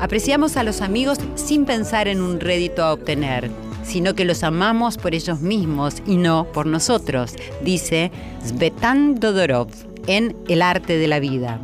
apreciamos 0.00 0.56
a 0.56 0.62
los 0.62 0.80
amigos 0.80 1.18
sin 1.34 1.64
pensar 1.64 2.08
en 2.08 2.20
un 2.20 2.40
rédito 2.40 2.82
a 2.82 2.92
obtener 2.92 3.50
sino 3.88 4.14
que 4.14 4.26
los 4.26 4.42
amamos 4.44 4.98
por 4.98 5.14
ellos 5.14 5.40
mismos 5.40 6.02
y 6.06 6.16
no 6.16 6.46
por 6.52 6.66
nosotros, 6.66 7.34
dice 7.62 8.12
Svetan 8.44 9.14
Dodorov 9.14 9.68
en 10.06 10.36
El 10.46 10.62
arte 10.62 10.98
de 10.98 11.08
la 11.08 11.20
vida. 11.20 11.58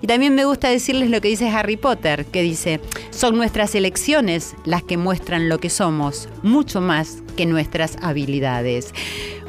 Y 0.00 0.06
también 0.06 0.34
me 0.34 0.44
gusta 0.44 0.68
decirles 0.68 1.10
lo 1.10 1.20
que 1.20 1.28
dice 1.28 1.48
Harry 1.48 1.76
Potter, 1.76 2.24
que 2.26 2.42
dice, 2.42 2.80
son 3.10 3.36
nuestras 3.36 3.74
elecciones 3.74 4.54
las 4.64 4.82
que 4.82 4.96
muestran 4.96 5.48
lo 5.48 5.58
que 5.58 5.70
somos, 5.70 6.28
mucho 6.42 6.80
más 6.80 7.22
que 7.36 7.46
nuestras 7.46 7.96
habilidades. 8.00 8.92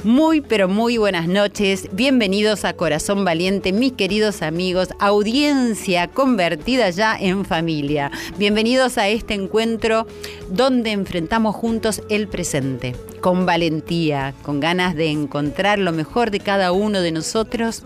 Muy, 0.03 0.41
pero 0.41 0.67
muy 0.67 0.97
buenas 0.97 1.27
noches. 1.27 1.89
Bienvenidos 1.91 2.65
a 2.65 2.73
Corazón 2.73 3.25
Valiente, 3.25 3.73
mis 3.73 3.93
queridos 3.93 4.43
amigos, 4.43 4.89
audiencia 4.99 6.07
convertida 6.07 6.91
ya 6.91 7.17
en 7.19 7.45
familia. 7.45 8.11
Bienvenidos 8.37 8.99
a 8.99 9.07
este 9.07 9.33
encuentro 9.33 10.05
donde 10.49 10.91
enfrentamos 10.91 11.55
juntos 11.55 12.03
el 12.09 12.27
presente, 12.27 12.95
con 13.21 13.47
valentía, 13.47 14.35
con 14.43 14.59
ganas 14.59 14.95
de 14.95 15.07
encontrar 15.07 15.79
lo 15.79 15.91
mejor 15.91 16.29
de 16.29 16.41
cada 16.41 16.71
uno 16.71 17.01
de 17.01 17.11
nosotros 17.11 17.83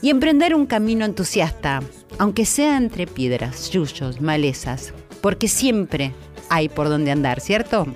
y 0.00 0.10
emprender 0.10 0.54
un 0.54 0.66
camino 0.66 1.04
entusiasta, 1.04 1.82
aunque 2.18 2.46
sea 2.46 2.76
entre 2.76 3.08
piedras, 3.08 3.68
yuyos, 3.70 4.20
malezas, 4.20 4.94
porque 5.20 5.48
siempre 5.48 6.14
hay 6.50 6.68
por 6.68 6.88
donde 6.88 7.10
andar, 7.10 7.40
¿cierto? 7.40 7.88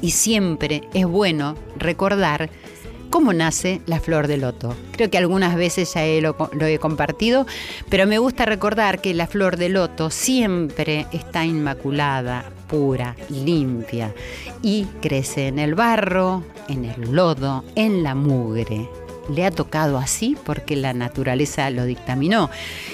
Y 0.00 0.12
siempre 0.12 0.80
es 0.94 1.04
bueno 1.04 1.56
recordar 1.76 2.48
cómo 3.10 3.32
nace 3.32 3.82
la 3.86 4.00
flor 4.00 4.26
de 4.28 4.38
loto. 4.38 4.74
Creo 4.92 5.10
que 5.10 5.18
algunas 5.18 5.56
veces 5.56 5.92
ya 5.92 6.02
lo, 6.20 6.36
lo, 6.52 6.66
he 6.66 6.78
compartido, 6.78 7.46
pero 7.88 8.06
me 8.06 8.18
gusta 8.18 8.44
recordar 8.46 9.00
que 9.00 9.12
la 9.12 9.26
flor 9.26 9.56
de 9.56 9.68
loto 9.68 10.10
siempre 10.10 11.06
está 11.12 11.44
inmaculada, 11.44 12.44
pura, 12.68 13.16
limpia 13.28 14.14
y 14.62 14.84
crece 15.02 15.48
en 15.48 15.58
el 15.58 15.74
barro, 15.74 16.44
en 16.68 16.84
el 16.84 17.12
lodo, 17.12 17.64
en 17.74 18.02
la 18.02 18.14
mugre. 18.14 18.88
Le 19.28 19.44
ha 19.44 19.50
tocado 19.50 19.98
así 19.98 20.36
porque 20.44 20.76
la 20.76 20.92
naturaleza 20.92 21.68
lo 21.70 21.84
dictaminó. 21.84 22.50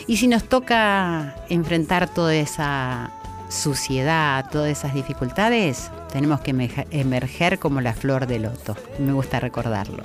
Y 0.07 0.17
si 0.17 0.29
nos 0.29 0.45
toca 0.45 1.37
enfrentar 1.49 2.13
toda 2.13 2.35
esa 2.35 3.13
suciedad, 3.49 4.51
todas 4.51 4.71
esas 4.71 4.95
dificultades, 4.95 5.91
tenemos 6.17 6.41
que 6.41 6.55
emerger 6.93 7.59
como 7.59 7.83
la 7.83 7.93
flor 7.93 8.27
de 8.27 8.39
loto. 8.39 8.75
Me 8.99 9.13
gusta 9.13 9.39
recordarlo. 9.39 10.03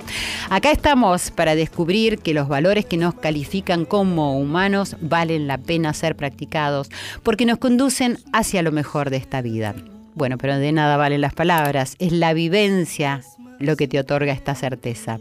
Acá 0.50 0.70
estamos 0.70 1.30
para 1.30 1.54
descubrir 1.54 2.18
que 2.18 2.34
los 2.34 2.48
valores 2.48 2.84
que 2.84 2.98
nos 2.98 3.14
califican 3.14 3.86
como 3.86 4.38
humanos 4.38 4.98
valen 5.00 5.46
la 5.46 5.56
pena 5.56 5.94
ser 5.94 6.14
practicados 6.14 6.90
porque 7.22 7.46
nos 7.46 7.56
conducen 7.56 8.18
hacia 8.34 8.60
lo 8.60 8.72
mejor 8.72 9.08
de 9.08 9.16
esta 9.16 9.40
vida. 9.40 9.74
Bueno, 10.14 10.36
pero 10.36 10.58
de 10.58 10.72
nada 10.72 10.98
valen 10.98 11.22
las 11.22 11.32
palabras, 11.32 11.96
es 11.98 12.12
la 12.12 12.34
vivencia 12.34 13.22
lo 13.58 13.76
que 13.76 13.88
te 13.88 13.98
otorga 13.98 14.34
esta 14.34 14.54
certeza 14.54 15.18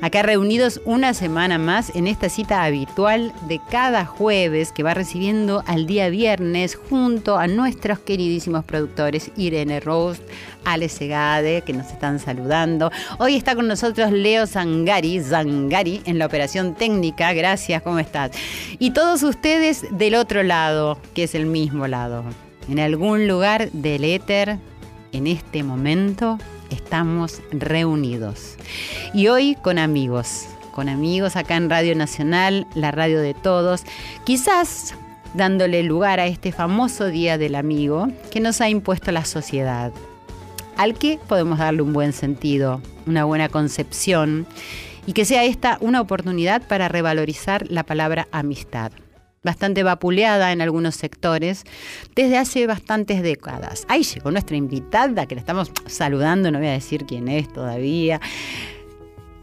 acá 0.00 0.22
reunidos 0.22 0.80
una 0.84 1.14
semana 1.14 1.58
más 1.58 1.94
en 1.94 2.06
esta 2.06 2.28
cita 2.28 2.64
habitual 2.64 3.32
de 3.48 3.60
cada 3.70 4.04
jueves 4.04 4.72
que 4.72 4.82
va 4.82 4.94
recibiendo 4.94 5.62
al 5.66 5.86
día 5.86 6.08
viernes 6.08 6.76
junto 6.76 7.38
a 7.38 7.46
nuestros 7.46 7.98
queridísimos 8.00 8.64
productores 8.64 9.30
Irene 9.36 9.80
Rose, 9.80 10.22
Ale 10.64 10.88
Segade, 10.88 11.62
que 11.62 11.72
nos 11.72 11.86
están 11.86 12.18
saludando. 12.18 12.90
Hoy 13.18 13.36
está 13.36 13.54
con 13.54 13.68
nosotros 13.68 14.12
Leo 14.12 14.46
Zangari, 14.46 15.20
Zangari 15.20 16.02
en 16.04 16.18
la 16.18 16.26
operación 16.26 16.74
técnica. 16.74 17.32
Gracias, 17.32 17.82
¿cómo 17.82 17.98
estás? 17.98 18.32
Y 18.78 18.90
todos 18.90 19.22
ustedes 19.22 19.86
del 19.90 20.14
otro 20.14 20.42
lado, 20.42 20.98
que 21.14 21.24
es 21.24 21.34
el 21.34 21.46
mismo 21.46 21.86
lado. 21.86 22.24
En 22.68 22.80
algún 22.80 23.28
lugar 23.28 23.70
del 23.70 24.04
éter, 24.04 24.58
en 25.12 25.26
este 25.26 25.62
momento, 25.62 26.38
estamos 26.70 27.40
reunidos. 27.50 28.56
Y 29.14 29.28
hoy 29.28 29.56
con 29.62 29.78
amigos, 29.78 30.46
con 30.72 30.88
amigos 30.88 31.36
acá 31.36 31.56
en 31.56 31.70
Radio 31.70 31.94
Nacional, 31.94 32.66
la 32.74 32.90
radio 32.90 33.20
de 33.20 33.34
todos, 33.34 33.84
quizás 34.24 34.94
dándole 35.34 35.82
lugar 35.82 36.20
a 36.20 36.26
este 36.26 36.52
famoso 36.52 37.06
Día 37.06 37.38
del 37.38 37.54
Amigo 37.54 38.08
que 38.30 38.40
nos 38.40 38.60
ha 38.60 38.68
impuesto 38.68 39.12
la 39.12 39.24
sociedad, 39.24 39.92
al 40.76 40.94
que 40.94 41.18
podemos 41.28 41.58
darle 41.58 41.82
un 41.82 41.92
buen 41.92 42.12
sentido, 42.12 42.80
una 43.06 43.24
buena 43.24 43.48
concepción 43.48 44.46
y 45.06 45.12
que 45.12 45.24
sea 45.24 45.44
esta 45.44 45.78
una 45.80 46.00
oportunidad 46.00 46.62
para 46.66 46.88
revalorizar 46.88 47.66
la 47.70 47.84
palabra 47.84 48.28
amistad 48.32 48.92
bastante 49.46 49.82
vapuleada 49.82 50.52
en 50.52 50.60
algunos 50.60 50.94
sectores 50.94 51.64
desde 52.14 52.36
hace 52.36 52.66
bastantes 52.66 53.22
décadas. 53.22 53.86
Ahí 53.88 54.02
llegó 54.02 54.30
nuestra 54.30 54.56
invitada, 54.58 55.24
que 55.24 55.34
la 55.34 55.40
estamos 55.40 55.72
saludando, 55.86 56.50
no 56.50 56.58
voy 56.58 56.68
a 56.68 56.72
decir 56.72 57.06
quién 57.06 57.28
es 57.28 57.50
todavía. 57.50 58.20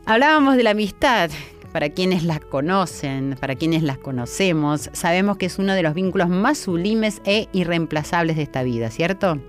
Hablábamos 0.06 0.58
de 0.58 0.64
la 0.64 0.72
amistad, 0.72 1.31
para 1.72 1.90
quienes 1.90 2.24
la 2.24 2.40
conocen, 2.40 3.36
para 3.40 3.56
quienes 3.56 3.81
las 3.81 3.97
conocemos, 3.97 4.91
sabemos 4.94 5.38
que 5.38 5.47
es 5.47 5.58
uno 5.58 5.74
de 5.74 5.81
los 5.81 5.96
vínculos 5.96 6.30
más 6.30 6.59
sublimes 6.59 7.20
e 7.25 7.47
irreemplazables 7.52 8.35
de 8.35 8.44
esta 8.44 8.62
vida, 8.62 8.91
¿cierto? 8.91 9.41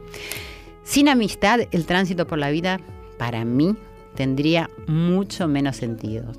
Sin 0.84 1.10
amistad, 1.10 1.60
el 1.70 1.84
tránsito 1.84 2.26
por 2.26 2.38
la 2.38 2.50
vida, 2.50 2.80
para 3.18 3.44
mí, 3.44 3.76
tendría 4.14 4.70
mucho 4.86 5.48
menos 5.48 5.76
sentido. 5.76 6.32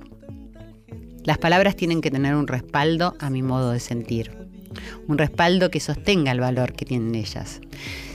Las 1.25 1.39
palabras 1.39 1.75
tienen 1.75 2.01
que 2.01 2.11
tener 2.11 2.35
un 2.35 2.47
respaldo 2.47 3.15
a 3.19 3.31
mi 3.31 3.41
modo 3.41 3.71
de 3.71 3.79
sentir, 3.79 4.31
un 5.07 5.17
respaldo 5.17 5.71
que 5.71 5.79
sostenga 5.79 6.31
el 6.31 6.39
valor 6.39 6.73
que 6.73 6.85
tienen 6.85 7.15
ellas. 7.15 7.61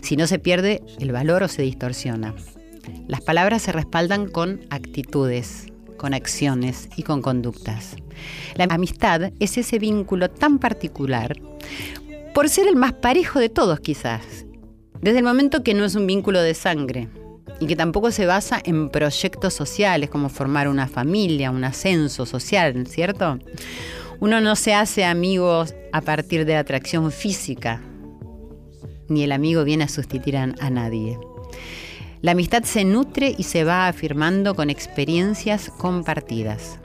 Si 0.00 0.16
no 0.16 0.28
se 0.28 0.38
pierde 0.38 0.80
el 1.00 1.10
valor 1.10 1.42
o 1.42 1.48
se 1.48 1.62
distorsiona. 1.62 2.34
Las 3.08 3.20
palabras 3.20 3.62
se 3.62 3.72
respaldan 3.72 4.28
con 4.28 4.60
actitudes, 4.70 5.66
con 5.96 6.14
acciones 6.14 6.88
y 6.96 7.02
con 7.02 7.20
conductas. 7.20 7.96
La 8.54 8.64
amistad 8.64 9.32
es 9.40 9.58
ese 9.58 9.80
vínculo 9.80 10.30
tan 10.30 10.60
particular 10.60 11.36
por 12.32 12.48
ser 12.48 12.68
el 12.68 12.76
más 12.76 12.92
parejo 12.92 13.40
de 13.40 13.48
todos 13.48 13.80
quizás, 13.80 14.46
desde 15.00 15.18
el 15.18 15.24
momento 15.24 15.64
que 15.64 15.74
no 15.74 15.84
es 15.84 15.96
un 15.96 16.06
vínculo 16.06 16.40
de 16.40 16.54
sangre, 16.54 17.08
y 17.60 17.66
que 17.66 17.76
tampoco 17.76 18.10
se 18.10 18.26
basa 18.26 18.60
en 18.64 18.88
proyectos 18.88 19.52
sociales 19.52 20.08
como 20.08 20.30
formar 20.30 20.66
una 20.66 20.88
familia, 20.88 21.50
un 21.50 21.62
ascenso 21.62 22.24
social, 22.24 22.86
¿cierto? 22.86 23.38
Uno 24.18 24.40
no 24.40 24.56
se 24.56 24.74
hace 24.74 25.04
amigos 25.04 25.74
a 25.92 26.00
partir 26.00 26.46
de 26.46 26.54
la 26.54 26.60
atracción 26.60 27.12
física, 27.12 27.82
ni 29.08 29.22
el 29.22 29.32
amigo 29.32 29.62
viene 29.64 29.84
a 29.84 29.88
sustituir 29.88 30.38
a, 30.38 30.44
a 30.58 30.70
nadie. 30.70 31.18
La 32.22 32.32
amistad 32.32 32.64
se 32.64 32.84
nutre 32.84 33.34
y 33.36 33.42
se 33.42 33.64
va 33.64 33.88
afirmando 33.88 34.54
con 34.54 34.70
experiencias 34.70 35.70
compartidas, 35.76 36.78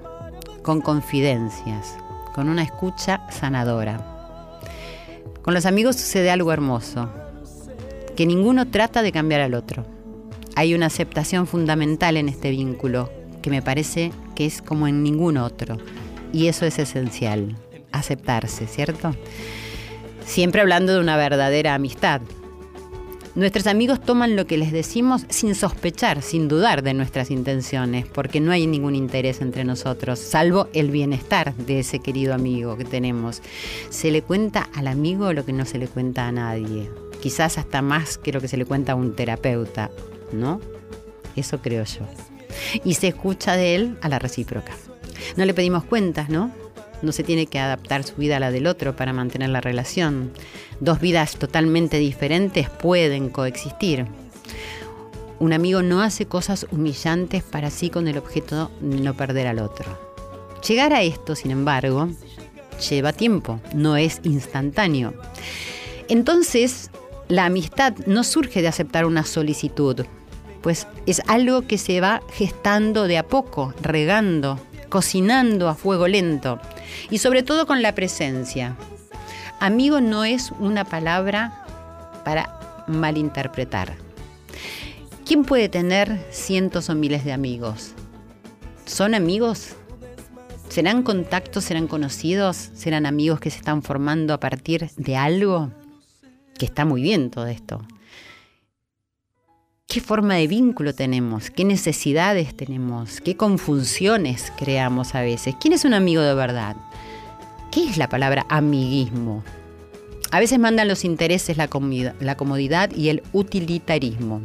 con 0.62 0.82
confidencias, 0.82 1.96
con 2.34 2.50
una 2.50 2.64
escucha 2.64 3.22
sanadora. 3.32 4.42
Con 5.42 5.54
los 5.54 5.66
amigos 5.66 5.96
sucede 5.96 6.32
algo 6.32 6.52
hermoso, 6.52 7.10
que 8.18 8.26
ninguno 8.26 8.68
trata 8.70 9.02
de 9.02 9.12
cambiar 9.12 9.42
al 9.42 9.54
otro 9.54 9.95
hay 10.56 10.74
una 10.74 10.88
aceptación 10.88 11.48
fundamental 11.48 12.18
en 12.18 12.30
este 12.30 12.50
vínculo 12.50 13.12
que 13.42 13.50
me 13.50 13.62
parece 13.62 14.12
que 14.36 14.46
es 14.46 14.62
como 14.62 14.88
en 14.88 15.04
ningún 15.04 15.38
otro. 15.38 15.78
Y 16.34 16.48
eso 16.48 16.66
es 16.66 16.80
esencial, 16.80 17.56
aceptarse, 17.92 18.66
¿cierto? 18.66 19.16
Siempre 20.26 20.62
hablando 20.62 20.94
de 20.94 21.00
una 21.00 21.18
verdadera 21.18 21.76
amistad. 21.76 22.22
Nuestros 23.36 23.68
amigos 23.68 24.02
toman 24.02 24.38
lo 24.38 24.48
que 24.48 24.58
les 24.58 24.72
decimos 24.72 25.26
sin 25.28 25.56
sospechar, 25.56 26.22
sin 26.22 26.48
dudar 26.48 26.84
de 26.84 26.94
nuestras 26.94 27.32
intenciones, 27.32 28.06
porque 28.08 28.40
no 28.40 28.54
hay 28.54 28.66
ningún 28.66 28.96
interés 28.96 29.42
entre 29.42 29.66
nosotros, 29.66 30.20
salvo 30.20 30.70
el 30.72 30.90
bienestar 30.90 31.54
de 31.54 31.80
ese 31.80 32.00
querido 32.00 32.34
amigo 32.34 32.78
que 32.78 32.86
tenemos. 32.86 33.42
Se 33.90 34.10
le 34.10 34.22
cuenta 34.22 34.70
al 34.74 34.88
amigo 34.88 35.34
lo 35.34 35.46
que 35.46 35.52
no 35.52 35.66
se 35.66 35.80
le 35.80 35.88
cuenta 35.88 36.30
a 36.30 36.32
nadie, 36.32 36.90
quizás 37.22 37.58
hasta 37.58 37.82
más 37.82 38.18
que 38.18 38.32
lo 38.32 38.40
que 38.40 38.48
se 38.48 38.56
le 38.56 38.64
cuenta 38.64 38.94
a 38.94 38.96
un 38.96 39.16
terapeuta 39.16 39.92
¿no? 40.32 40.60
Eso 41.36 41.60
creo 41.62 41.84
yo. 41.84 42.02
Y 42.84 42.96
se 42.96 43.10
escucha 43.10 43.56
de 43.56 43.76
él 43.76 43.98
a 44.02 44.10
la 44.10 44.20
recíproca. 44.20 44.74
No 45.36 45.46
le 45.46 45.54
pedimos 45.54 45.84
cuentas, 45.84 46.30
¿no? 46.30 46.52
No 47.02 47.12
se 47.12 47.24
tiene 47.24 47.48
que 47.48 47.60
adaptar 47.60 48.04
su 48.04 48.16
vida 48.16 48.38
a 48.38 48.40
la 48.40 48.52
del 48.52 48.68
otro 48.68 48.96
para 48.96 49.14
mantener 49.14 49.50
la 49.50 49.62
relación. 49.62 50.32
Dos 50.80 51.00
vidas 51.00 51.36
totalmente 51.36 51.98
diferentes 51.98 52.70
pueden 52.70 53.30
coexistir. 53.30 54.08
Un 55.40 55.52
amigo 55.52 55.82
no 55.82 56.02
hace 56.02 56.26
cosas 56.26 56.66
humillantes 56.72 57.44
para 57.44 57.70
sí 57.70 57.90
con 57.90 58.08
el 58.08 58.18
objeto 58.18 58.72
de 58.80 59.02
no 59.02 59.14
perder 59.14 59.48
al 59.48 59.60
otro. 59.60 59.86
Llegar 60.66 60.94
a 60.94 61.04
esto, 61.04 61.36
sin 61.36 61.52
embargo, 61.52 62.10
lleva 62.90 63.14
tiempo, 63.14 63.60
no 63.74 63.98
es 63.98 64.22
instantáneo. 64.24 65.14
Entonces, 66.08 66.90
la 67.28 67.46
amistad 67.46 67.96
no 68.06 68.24
surge 68.24 68.62
de 68.62 68.68
aceptar 68.68 69.06
una 69.06 69.24
solicitud, 69.24 70.06
pues 70.62 70.88
es 71.06 71.22
algo 71.28 71.64
que 71.64 71.78
se 71.78 72.02
va 72.02 72.22
gestando 72.32 73.08
de 73.08 73.18
a 73.18 73.28
poco, 73.28 73.74
regando, 73.82 74.60
cocinando 74.90 75.70
a 75.70 75.76
fuego 75.76 76.08
lento 76.08 76.60
y 77.10 77.20
sobre 77.20 77.44
todo 77.44 77.68
con 77.68 77.82
la 77.82 77.96
presencia. 77.96 78.76
Amigo 79.60 80.02
no 80.02 80.26
es 80.26 80.52
una 80.60 80.86
palabra 80.86 81.64
para 82.24 82.84
malinterpretar. 82.88 83.94
¿Quién 85.26 85.44
puede 85.44 85.70
tener 85.70 86.20
cientos 86.30 86.90
o 86.90 86.96
miles 86.96 87.26
de 87.26 87.34
amigos? 87.34 87.94
¿Son 88.86 89.16
amigos? 89.16 89.76
¿Serán 90.70 91.02
contactos? 91.04 91.64
¿Serán 91.64 91.88
conocidos? 91.88 92.70
¿Serán 92.76 93.06
amigos 93.06 93.40
que 93.40 93.50
se 93.50 93.58
están 93.58 93.82
formando 93.82 94.34
a 94.34 94.40
partir 94.40 94.90
de 94.98 95.16
algo? 95.16 95.72
Que 96.58 96.66
está 96.66 96.86
muy 96.86 97.02
bien 97.02 97.32
todo 97.32 97.48
esto. 97.48 97.82
¿Qué 99.88 100.02
forma 100.02 100.36
de 100.36 100.48
vínculo 100.48 100.94
tenemos? 100.94 101.50
¿Qué 101.50 101.64
necesidades 101.64 102.56
tenemos? 102.56 103.22
¿Qué 103.22 103.38
confusiones 103.38 104.52
creamos 104.58 105.16
a 105.16 105.22
veces? 105.22 105.56
¿Quién 105.60 105.74
es 105.74 105.86
un 105.86 105.94
amigo 105.94 106.22
de 106.22 106.34
verdad? 106.34 106.76
¿Qué 107.72 107.88
es 107.88 107.98
la 107.98 108.10
palabra 108.10 108.46
amiguismo? 108.50 109.44
A 110.32 110.40
veces 110.40 110.60
mandan 110.60 110.88
los 110.88 111.06
intereses, 111.06 111.56
la, 111.56 111.68
comodidad 111.68 112.92
y 112.92 113.10
el 113.10 113.24
utilitarismo. 113.32 114.42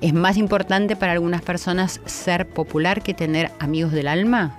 ¿Es 0.00 0.14
más 0.14 0.36
importante 0.36 0.96
para 0.96 1.12
algunas 1.12 1.42
personas 1.42 2.00
ser 2.06 2.48
popular 2.48 3.02
que 3.02 3.14
tener 3.14 3.52
amigos 3.60 3.92
del 3.92 4.08
alma? 4.08 4.56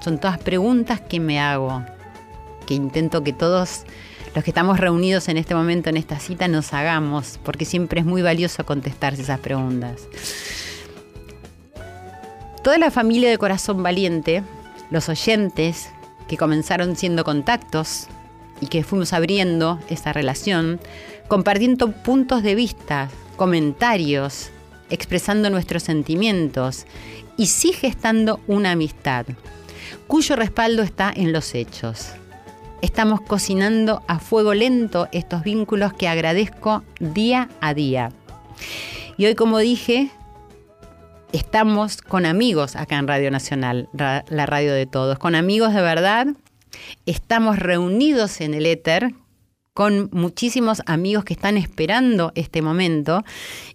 Son 0.00 0.18
todas 0.18 0.38
preguntas 0.38 1.00
que 1.00 1.20
me 1.20 1.38
hago, 1.38 1.84
que 2.66 2.74
intento 2.74 3.22
que 3.22 3.32
todos 3.32 3.84
los 4.34 4.44
que 4.44 4.50
estamos 4.50 4.80
reunidos 4.80 5.28
en 5.28 5.36
este 5.36 5.54
momento, 5.54 5.90
en 5.90 5.96
esta 5.96 6.18
cita, 6.18 6.48
nos 6.48 6.72
hagamos, 6.72 7.38
porque 7.44 7.64
siempre 7.64 8.00
es 8.00 8.06
muy 8.06 8.22
valioso 8.22 8.66
contestarse 8.66 9.22
esas 9.22 9.40
preguntas. 9.40 10.08
Toda 12.62 12.78
la 12.78 12.90
familia 12.90 13.30
de 13.30 13.38
Corazón 13.38 13.82
Valiente, 13.82 14.42
los 14.90 15.08
oyentes 15.08 15.90
que 16.28 16.36
comenzaron 16.36 16.96
siendo 16.96 17.22
contactos, 17.22 18.08
y 18.60 18.66
que 18.66 18.84
fuimos 18.84 19.12
abriendo 19.12 19.78
esa 19.88 20.12
relación, 20.12 20.80
compartiendo 21.28 21.92
puntos 21.92 22.42
de 22.42 22.54
vista, 22.54 23.10
comentarios, 23.36 24.50
expresando 24.90 25.50
nuestros 25.50 25.82
sentimientos 25.82 26.86
y 27.36 27.46
sigue 27.46 27.88
estando 27.88 28.40
una 28.46 28.72
amistad, 28.72 29.26
cuyo 30.06 30.36
respaldo 30.36 30.82
está 30.82 31.12
en 31.14 31.32
los 31.32 31.54
hechos. 31.54 32.12
Estamos 32.84 33.22
cocinando 33.22 34.02
a 34.08 34.18
fuego 34.18 34.52
lento 34.52 35.08
estos 35.10 35.42
vínculos 35.42 35.94
que 35.94 36.06
agradezco 36.06 36.84
día 37.00 37.48
a 37.62 37.72
día. 37.72 38.12
Y 39.16 39.24
hoy, 39.24 39.34
como 39.34 39.58
dije, 39.58 40.10
estamos 41.32 42.02
con 42.02 42.26
amigos 42.26 42.76
acá 42.76 42.98
en 42.98 43.08
Radio 43.08 43.30
Nacional, 43.30 43.88
la 43.94 44.46
radio 44.46 44.74
de 44.74 44.84
todos, 44.84 45.18
con 45.18 45.34
amigos 45.34 45.72
de 45.72 45.80
verdad 45.80 46.26
Estamos 47.06 47.58
reunidos 47.58 48.42
en 48.42 48.52
el 48.52 48.66
éter 48.66 49.14
con 49.72 50.10
muchísimos 50.12 50.82
amigos 50.84 51.24
que 51.24 51.32
están 51.32 51.56
esperando 51.56 52.32
este 52.34 52.60
momento 52.60 53.24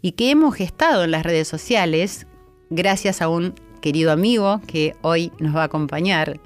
y 0.01 0.11
que 0.11 0.29
hemos 0.29 0.53
gestado 0.53 1.03
en 1.03 1.11
las 1.11 1.23
redes 1.23 1.47
sociales 1.47 2.27
gracias 2.69 3.23
a 3.23 3.27
un 3.27 3.53
querido 3.81 4.11
amigo 4.11 4.61
que 4.67 4.95
hoy 5.01 5.31
nos 5.39 5.55
va 5.55 5.61
a 5.61 5.65
acompañar. 5.65 6.39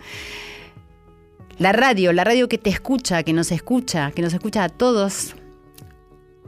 La 1.59 1.71
radio, 1.71 2.13
la 2.13 2.23
radio 2.23 2.50
que 2.50 2.57
te 2.57 2.71
escucha, 2.71 3.21
que 3.21 3.31
nos 3.31 3.51
escucha, 3.51 4.11
que 4.11 4.23
nos 4.23 4.33
escucha 4.33 4.63
a 4.63 4.69
todos 4.69 5.35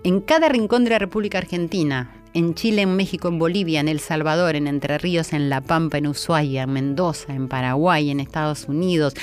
en 0.04 0.20
cada 0.20 0.50
rincón 0.50 0.84
de 0.84 0.90
la 0.90 1.00
República 1.00 1.38
Argentina, 1.38 2.12
en 2.34 2.56
Chile, 2.56 2.82
en 2.82 2.96
México, 2.96 3.28
en 3.28 3.38
Bolivia, 3.38 3.80
en 3.80 3.88
El 3.88 4.00
Salvador, 4.00 4.56
en 4.56 4.66
Entre 4.66 4.98
Ríos, 4.98 5.32
en 5.32 5.48
La 5.50 5.62
Pampa, 5.62 6.00
en 6.00 6.08
Ushuaia, 6.08 6.64
en 6.64 6.74
Mendoza, 6.74 7.34
en 7.34 7.48
Paraguay, 7.48 8.10
en 8.10 8.20
Estados 8.20 8.66
Unidos. 8.68 9.14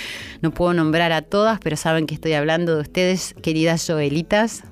No 0.40 0.52
puedo 0.52 0.72
nombrar 0.72 1.10
a 1.10 1.22
todas, 1.22 1.58
pero 1.58 1.76
saben 1.76 2.06
que 2.06 2.14
estoy 2.14 2.34
hablando 2.34 2.76
de 2.76 2.82
ustedes, 2.82 3.34
queridas 3.42 3.84
Joelitas. 3.86 4.62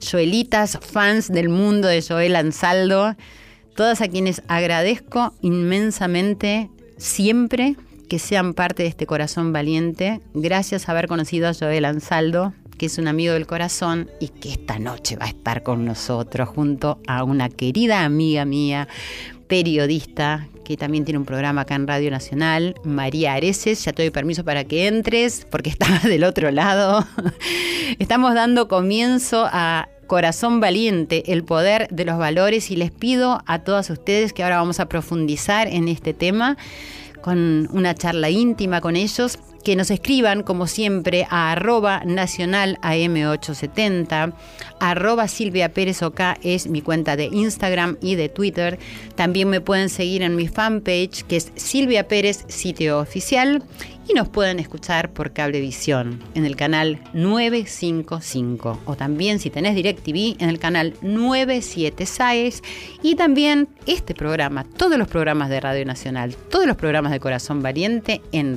Joelitas, 0.00 0.78
fans 0.82 1.28
del 1.28 1.48
mundo 1.48 1.86
de 1.86 2.02
Joel 2.02 2.34
Ansaldo, 2.34 3.14
todas 3.76 4.00
a 4.00 4.08
quienes 4.08 4.42
agradezco 4.48 5.34
inmensamente 5.40 6.68
siempre 6.98 7.76
que 8.08 8.18
sean 8.18 8.54
parte 8.54 8.82
de 8.82 8.88
este 8.88 9.06
corazón 9.06 9.52
valiente. 9.52 10.20
Gracias 10.34 10.88
a 10.88 10.92
haber 10.92 11.08
conocido 11.08 11.48
a 11.48 11.54
Joel 11.54 11.84
Ansaldo, 11.84 12.54
que 12.78 12.86
es 12.86 12.98
un 12.98 13.08
amigo 13.08 13.34
del 13.34 13.46
corazón 13.46 14.10
y 14.20 14.28
que 14.28 14.50
esta 14.50 14.78
noche 14.78 15.16
va 15.16 15.26
a 15.26 15.28
estar 15.28 15.62
con 15.62 15.84
nosotros 15.84 16.48
junto 16.48 17.00
a 17.06 17.24
una 17.24 17.48
querida 17.48 18.04
amiga 18.04 18.44
mía, 18.44 18.88
periodista, 19.46 20.48
que 20.64 20.76
también 20.76 21.04
tiene 21.04 21.18
un 21.18 21.24
programa 21.24 21.62
acá 21.62 21.74
en 21.74 21.86
Radio 21.86 22.10
Nacional, 22.10 22.74
María 22.84 23.34
Areces. 23.34 23.84
Ya 23.84 23.92
te 23.92 24.02
doy 24.02 24.10
permiso 24.10 24.44
para 24.44 24.64
que 24.64 24.86
entres 24.86 25.46
porque 25.50 25.70
estaba 25.70 25.98
del 25.98 26.24
otro 26.24 26.50
lado. 26.50 27.06
Estamos 27.98 28.34
dando 28.34 28.68
comienzo 28.68 29.48
a 29.50 29.88
Corazón 30.06 30.60
Valiente, 30.60 31.32
el 31.32 31.44
poder 31.44 31.88
de 31.88 32.06
los 32.06 32.16
valores 32.16 32.70
y 32.70 32.76
les 32.76 32.90
pido 32.90 33.42
a 33.46 33.58
todas 33.58 33.90
ustedes 33.90 34.32
que 34.32 34.42
ahora 34.42 34.56
vamos 34.56 34.80
a 34.80 34.88
profundizar 34.88 35.68
en 35.68 35.88
este 35.88 36.14
tema 36.14 36.56
con 37.20 37.68
una 37.72 37.94
charla 37.94 38.30
íntima 38.30 38.80
con 38.80 38.96
ellos 38.96 39.38
que 39.64 39.76
nos 39.76 39.90
escriban, 39.90 40.42
como 40.42 40.66
siempre, 40.66 41.26
a 41.30 41.52
arroba 41.52 42.02
nacional 42.04 42.78
AM870, 42.82 44.34
arroba 44.80 45.28
Silvia 45.28 45.72
Pérez 45.72 46.00
es 46.42 46.66
mi 46.68 46.82
cuenta 46.82 47.16
de 47.16 47.26
Instagram 47.26 47.96
y 48.00 48.14
de 48.14 48.28
Twitter. 48.28 48.78
También 49.14 49.48
me 49.48 49.60
pueden 49.60 49.88
seguir 49.88 50.22
en 50.22 50.36
mi 50.36 50.48
fanpage, 50.48 51.24
que 51.24 51.36
es 51.36 51.52
Silvia 51.56 52.08
Pérez, 52.08 52.44
sitio 52.48 52.98
oficial 52.98 53.62
y 54.08 54.14
nos 54.14 54.28
pueden 54.28 54.58
escuchar 54.58 55.12
por 55.12 55.32
Cablevisión 55.32 56.20
en 56.34 56.46
el 56.46 56.56
canal 56.56 56.98
955 57.12 58.80
o 58.86 58.96
también 58.96 59.38
si 59.38 59.50
tenés 59.50 59.74
DirecTV 59.74 60.42
en 60.42 60.48
el 60.48 60.58
canal 60.58 60.94
976 61.02 62.62
y 63.02 63.16
también 63.16 63.68
este 63.86 64.14
programa, 64.14 64.64
todos 64.64 64.98
los 64.98 65.08
programas 65.08 65.50
de 65.50 65.60
Radio 65.60 65.84
Nacional, 65.84 66.34
todos 66.50 66.66
los 66.66 66.76
programas 66.76 67.12
de 67.12 67.20
Corazón 67.20 67.62
Valiente 67.62 68.22
en 68.32 68.56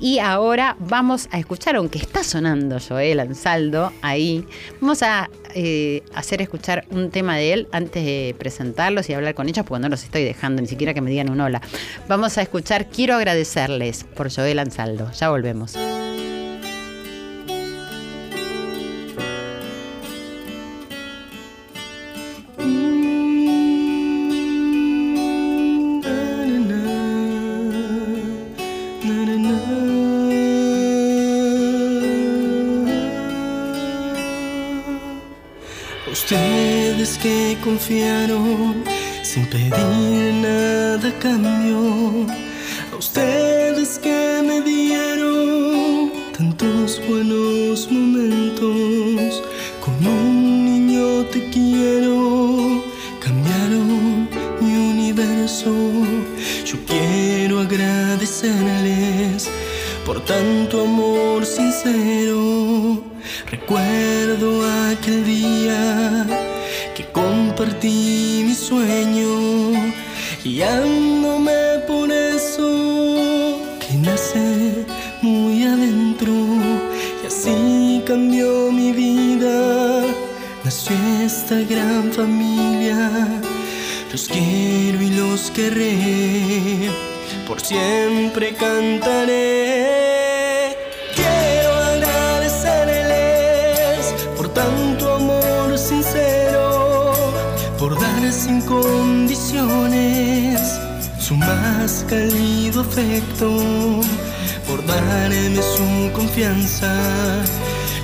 Y 0.00 0.18
ahora 0.18 0.76
vamos 0.80 1.28
a 1.30 1.38
escuchar, 1.38 1.76
aunque 1.76 1.98
está 1.98 2.24
sonando 2.24 2.78
Joel 2.80 3.20
Ansaldo 3.20 3.92
ahí, 4.02 4.44
vamos 4.80 5.02
a 5.02 5.30
eh, 5.54 6.02
hacer 6.14 6.42
escuchar 6.42 6.84
un 6.90 7.10
tema 7.10 7.36
de 7.36 7.52
él 7.52 7.68
antes 7.72 8.04
de 8.04 8.34
presentarlos 8.38 9.08
y 9.08 9.14
hablar 9.14 9.34
con 9.34 9.48
ellos, 9.48 9.64
porque 9.64 9.82
no 9.82 9.88
los 9.88 10.04
estoy 10.04 10.24
dejando 10.24 10.60
ni 10.60 10.68
siquiera 10.68 10.94
que 10.94 11.00
me 11.00 11.10
digan 11.10 11.30
un 11.30 11.40
hola. 11.40 11.60
Vamos 12.08 12.36
a 12.38 12.42
escuchar 12.42 12.88
Quiero 12.88 13.14
agradecerles 13.14 14.04
por 14.04 14.32
Joel 14.32 14.58
Ansaldo. 14.58 15.10
Ya 15.12 15.30
volvemos. 15.30 15.76
Confiaron 37.64 38.84
sin 39.22 39.46
pedir 39.46 40.34
nada 40.42 41.10
cambio. 41.18 42.26
A 42.92 42.96
ustedes 42.96 43.98
que 43.98 44.42
me 44.46 44.60
dieron 44.60 46.12
tantos 46.36 47.00
buenos 47.08 47.90
momentos. 47.90 49.42
Con 49.82 49.94
un 50.06 50.64
niño 50.66 51.24
te 51.32 51.48
quiero, 51.48 52.84
cambiaron 53.18 54.28
mi 54.60 54.72
universo. 54.92 55.72
Yo 56.66 56.76
quiero 56.86 57.60
agradecerles 57.60 59.48
por 60.04 60.20
tanto 60.20 60.82
amor 60.82 61.46
sincero. 61.46 63.02
Recuerdo 63.50 64.48
aquel 64.90 65.24
día 65.24 66.53
compartí 67.56 68.42
mi 68.46 68.54
sueño, 68.54 69.92
guiándome 70.42 71.78
por 71.86 72.10
eso 72.10 73.60
que 73.78 73.96
nace 73.98 74.84
muy 75.22 75.62
adentro 75.62 76.32
y 77.22 77.26
así 77.28 78.02
cambió 78.04 78.72
mi 78.72 78.90
vida. 78.90 80.02
Nació 80.64 80.96
esta 81.24 81.60
gran 81.60 82.10
familia, 82.12 83.08
los 84.10 84.26
quiero 84.26 85.00
y 85.00 85.10
los 85.10 85.52
querré. 85.52 86.90
por 87.46 87.60
siempre 87.60 88.54
cantaré. 88.54 90.13
Condiciones. 98.82 100.60
Su 101.18 101.34
más 101.36 102.04
cálido 102.08 102.80
afecto, 102.82 103.50
por 104.66 104.84
darme 104.86 105.62
su 105.76 106.10
confianza, 106.12 106.92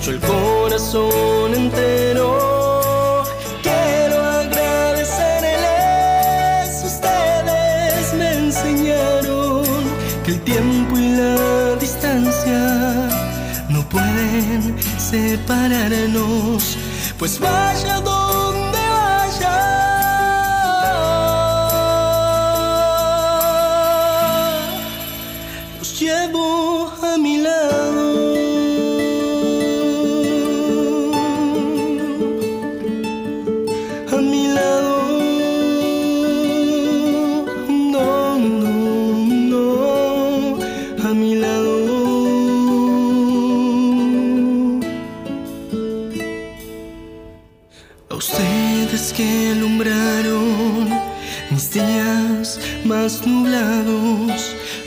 yo 0.02 0.12
el 0.12 0.20
corazón 0.20 1.54
entero. 1.54 3.24
Quiero 3.62 4.24
agradecerles, 4.24 6.84
ustedes 6.92 8.14
me 8.14 8.32
enseñaron 8.44 9.64
que 10.24 10.30
el 10.32 10.40
tiempo 10.40 10.98
y 10.98 11.08
la 11.20 11.76
distancia 11.76 12.62
no 13.68 13.86
pueden 13.88 14.76
separarnos, 14.98 16.78
pues 17.18 17.38
vaya 17.38 18.00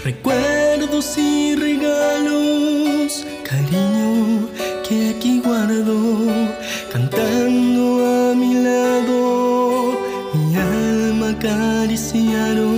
recuerdos 0.04 1.18
y 1.18 1.56
regalos, 1.56 3.26
cariño 3.44 4.50
que 4.88 4.98
aquí 5.16 5.42
guardo, 5.44 5.98
cantando 6.92 7.84
a 8.06 8.36
mi 8.36 8.54
lado, 8.68 9.98
mi 10.34 10.56
alma 10.56 11.28
acariciaron, 11.30 12.73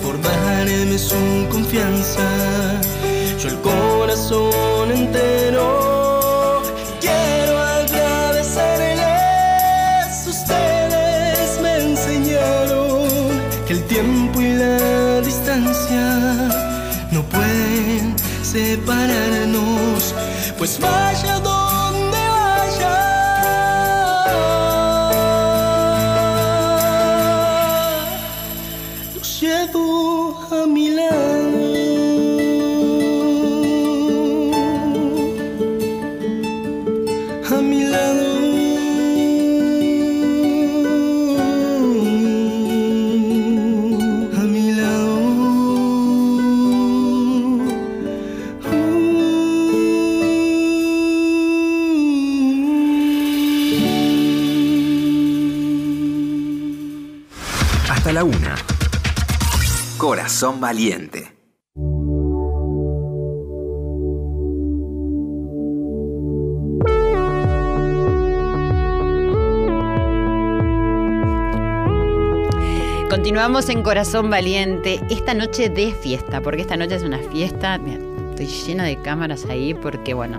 por 0.00 0.22
darme 0.22 0.96
su 0.96 1.16
confianza, 1.50 2.22
yo 3.42 3.48
el 3.48 3.60
corazón 3.60 4.92
entero. 4.92 6.62
Quiero 7.00 7.58
agradecerles, 7.58 10.28
ustedes 10.28 11.60
me 11.60 11.90
enseñaron 11.90 13.40
que 13.66 13.72
el 13.72 13.82
tiempo 13.86 14.40
y 14.40 14.54
la 14.54 15.20
distancia 15.22 16.48
no 17.10 17.24
pueden 17.24 18.14
separarnos, 18.44 20.14
pues 20.56 20.78
vaya 20.78 21.09
Corazón 60.40 60.60
valiente. 60.62 61.32
Continuamos 73.10 73.68
en 73.68 73.82
Corazón 73.82 74.30
Valiente, 74.30 75.02
esta 75.10 75.34
noche 75.34 75.68
de 75.68 75.92
fiesta, 75.92 76.40
porque 76.40 76.62
esta 76.62 76.78
noche 76.78 76.94
es 76.94 77.02
una 77.02 77.18
fiesta, 77.18 77.78
estoy 78.30 78.46
llena 78.46 78.84
de 78.84 78.96
cámaras 79.02 79.44
ahí 79.44 79.74
porque, 79.74 80.14
bueno, 80.14 80.38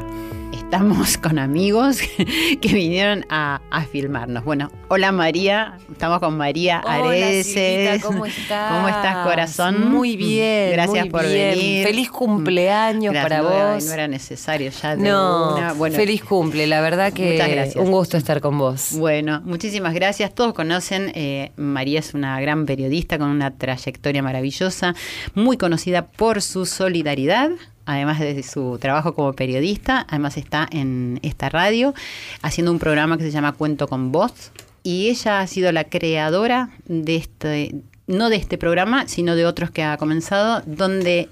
estamos 0.72 1.18
con 1.18 1.38
amigos 1.38 1.98
que 2.62 2.74
vinieron 2.74 3.26
a, 3.28 3.60
a 3.72 3.84
filmarnos. 3.84 4.46
Bueno, 4.46 4.72
hola 4.88 5.12
María, 5.12 5.78
estamos 5.92 6.20
con 6.20 6.38
María 6.38 6.80
Areces. 6.80 8.02
¿cómo 8.02 8.26
estás? 8.26 8.72
¿Cómo 8.72 8.88
estás, 8.88 9.28
corazón? 9.28 9.92
Muy 9.92 10.16
bien. 10.16 10.72
Gracias 10.72 11.04
muy 11.04 11.10
por 11.10 11.28
bien. 11.28 11.50
venir. 11.50 11.86
Feliz 11.86 12.10
cumpleaños 12.10 13.12
Gracias, 13.12 13.24
para 13.42 13.42
no, 13.42 13.74
vos. 13.74 13.84
No 13.84 13.92
era 13.92 14.08
necesario 14.08 14.72
ya. 14.72 14.96
de 14.96 15.04
No, 15.10 15.58
una. 15.58 15.74
Bueno, 15.74 15.98
feliz 15.98 16.24
cumple, 16.24 16.66
la 16.68 16.80
verdad 16.80 17.12
que 17.12 17.74
un 17.76 17.92
gusto 17.92 18.16
estar 18.16 18.40
con 18.40 18.58
vos. 18.58 18.94
Bueno, 18.94 19.42
muchísimas 19.44 19.94
gracias. 19.94 20.34
Todos 20.34 20.54
conocen, 20.54 21.12
eh, 21.16 21.52
María 21.58 22.00
es 22.00 22.14
una 22.14 22.40
gran 22.40 22.66
periodista 22.66 23.18
con 23.18 23.28
una 23.28 23.52
trayectoria 23.58 24.24
maravillosa, 24.24 24.96
muy 25.36 25.58
conocida 25.58 26.08
por 26.08 26.42
su 26.42 26.66
solidaridad. 26.66 27.52
Además 27.92 28.20
de 28.20 28.42
su 28.44 28.78
trabajo 28.80 29.14
como 29.14 29.34
periodista, 29.34 30.06
además 30.10 30.38
está 30.38 30.68
en 30.72 31.20
esta 31.24 31.50
radio 31.50 31.94
haciendo 32.42 32.72
un 32.72 32.80
programa 32.80 33.18
que 33.18 33.24
se 33.24 33.32
llama 33.32 33.52
Cuento 33.52 33.88
con 33.88 34.12
Voz. 34.12 34.52
Y 34.84 35.10
ella 35.10 35.42
ha 35.42 35.48
sido 35.48 35.72
la 35.72 35.84
creadora 35.84 36.72
de 36.86 37.16
este, 37.16 37.76
no 38.08 38.30
de 38.30 38.38
este 38.38 38.58
programa, 38.58 39.08
sino 39.08 39.36
de 39.36 39.46
otros 39.46 39.72
que 39.72 39.84
ha 39.84 39.98
comenzado, 39.98 40.64
donde 40.66 41.30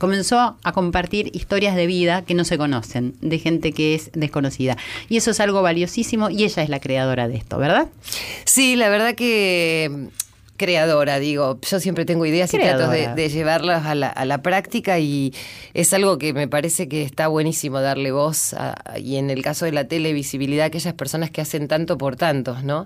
comenzó 0.00 0.56
a 0.62 0.72
compartir 0.72 1.30
historias 1.34 1.76
de 1.76 1.86
vida 1.86 2.22
que 2.22 2.34
no 2.34 2.44
se 2.44 2.58
conocen, 2.58 3.14
de 3.20 3.38
gente 3.38 3.72
que 3.72 3.94
es 3.94 4.10
desconocida. 4.12 4.76
Y 5.08 5.16
eso 5.16 5.30
es 5.30 5.38
algo 5.38 5.62
valiosísimo 5.62 6.28
y 6.28 6.42
ella 6.42 6.62
es 6.64 6.68
la 6.68 6.80
creadora 6.80 7.28
de 7.28 7.36
esto, 7.36 7.58
¿verdad? 7.58 7.88
Sí, 8.44 8.74
la 8.74 8.88
verdad 8.88 9.14
que 9.14 10.08
creadora, 10.64 11.18
digo, 11.18 11.58
yo 11.68 11.80
siempre 11.80 12.04
tengo 12.04 12.26
ideas 12.26 12.52
y 12.52 12.58
trato 12.58 12.90
de, 12.90 13.28
llevarlas 13.30 13.86
a 13.86 13.94
la, 13.94 14.08
a 14.08 14.26
la 14.26 14.42
práctica 14.42 14.98
y 14.98 15.32
es 15.72 15.90
algo 15.94 16.18
que 16.18 16.34
me 16.34 16.48
parece 16.48 16.86
que 16.86 17.02
está 17.02 17.28
buenísimo 17.28 17.80
darle 17.80 18.12
voz 18.12 18.52
a- 18.52 18.76
y 18.98 19.16
en 19.16 19.30
el 19.30 19.40
caso 19.42 19.64
de 19.64 19.72
la 19.72 19.84
tele 19.88 20.12
visibilidad 20.12 20.64
a 20.64 20.66
aquellas 20.66 20.92
personas 20.92 21.30
que 21.30 21.40
hacen 21.40 21.66
tanto 21.66 21.96
por 21.96 22.16
tantos, 22.16 22.62
¿no? 22.62 22.84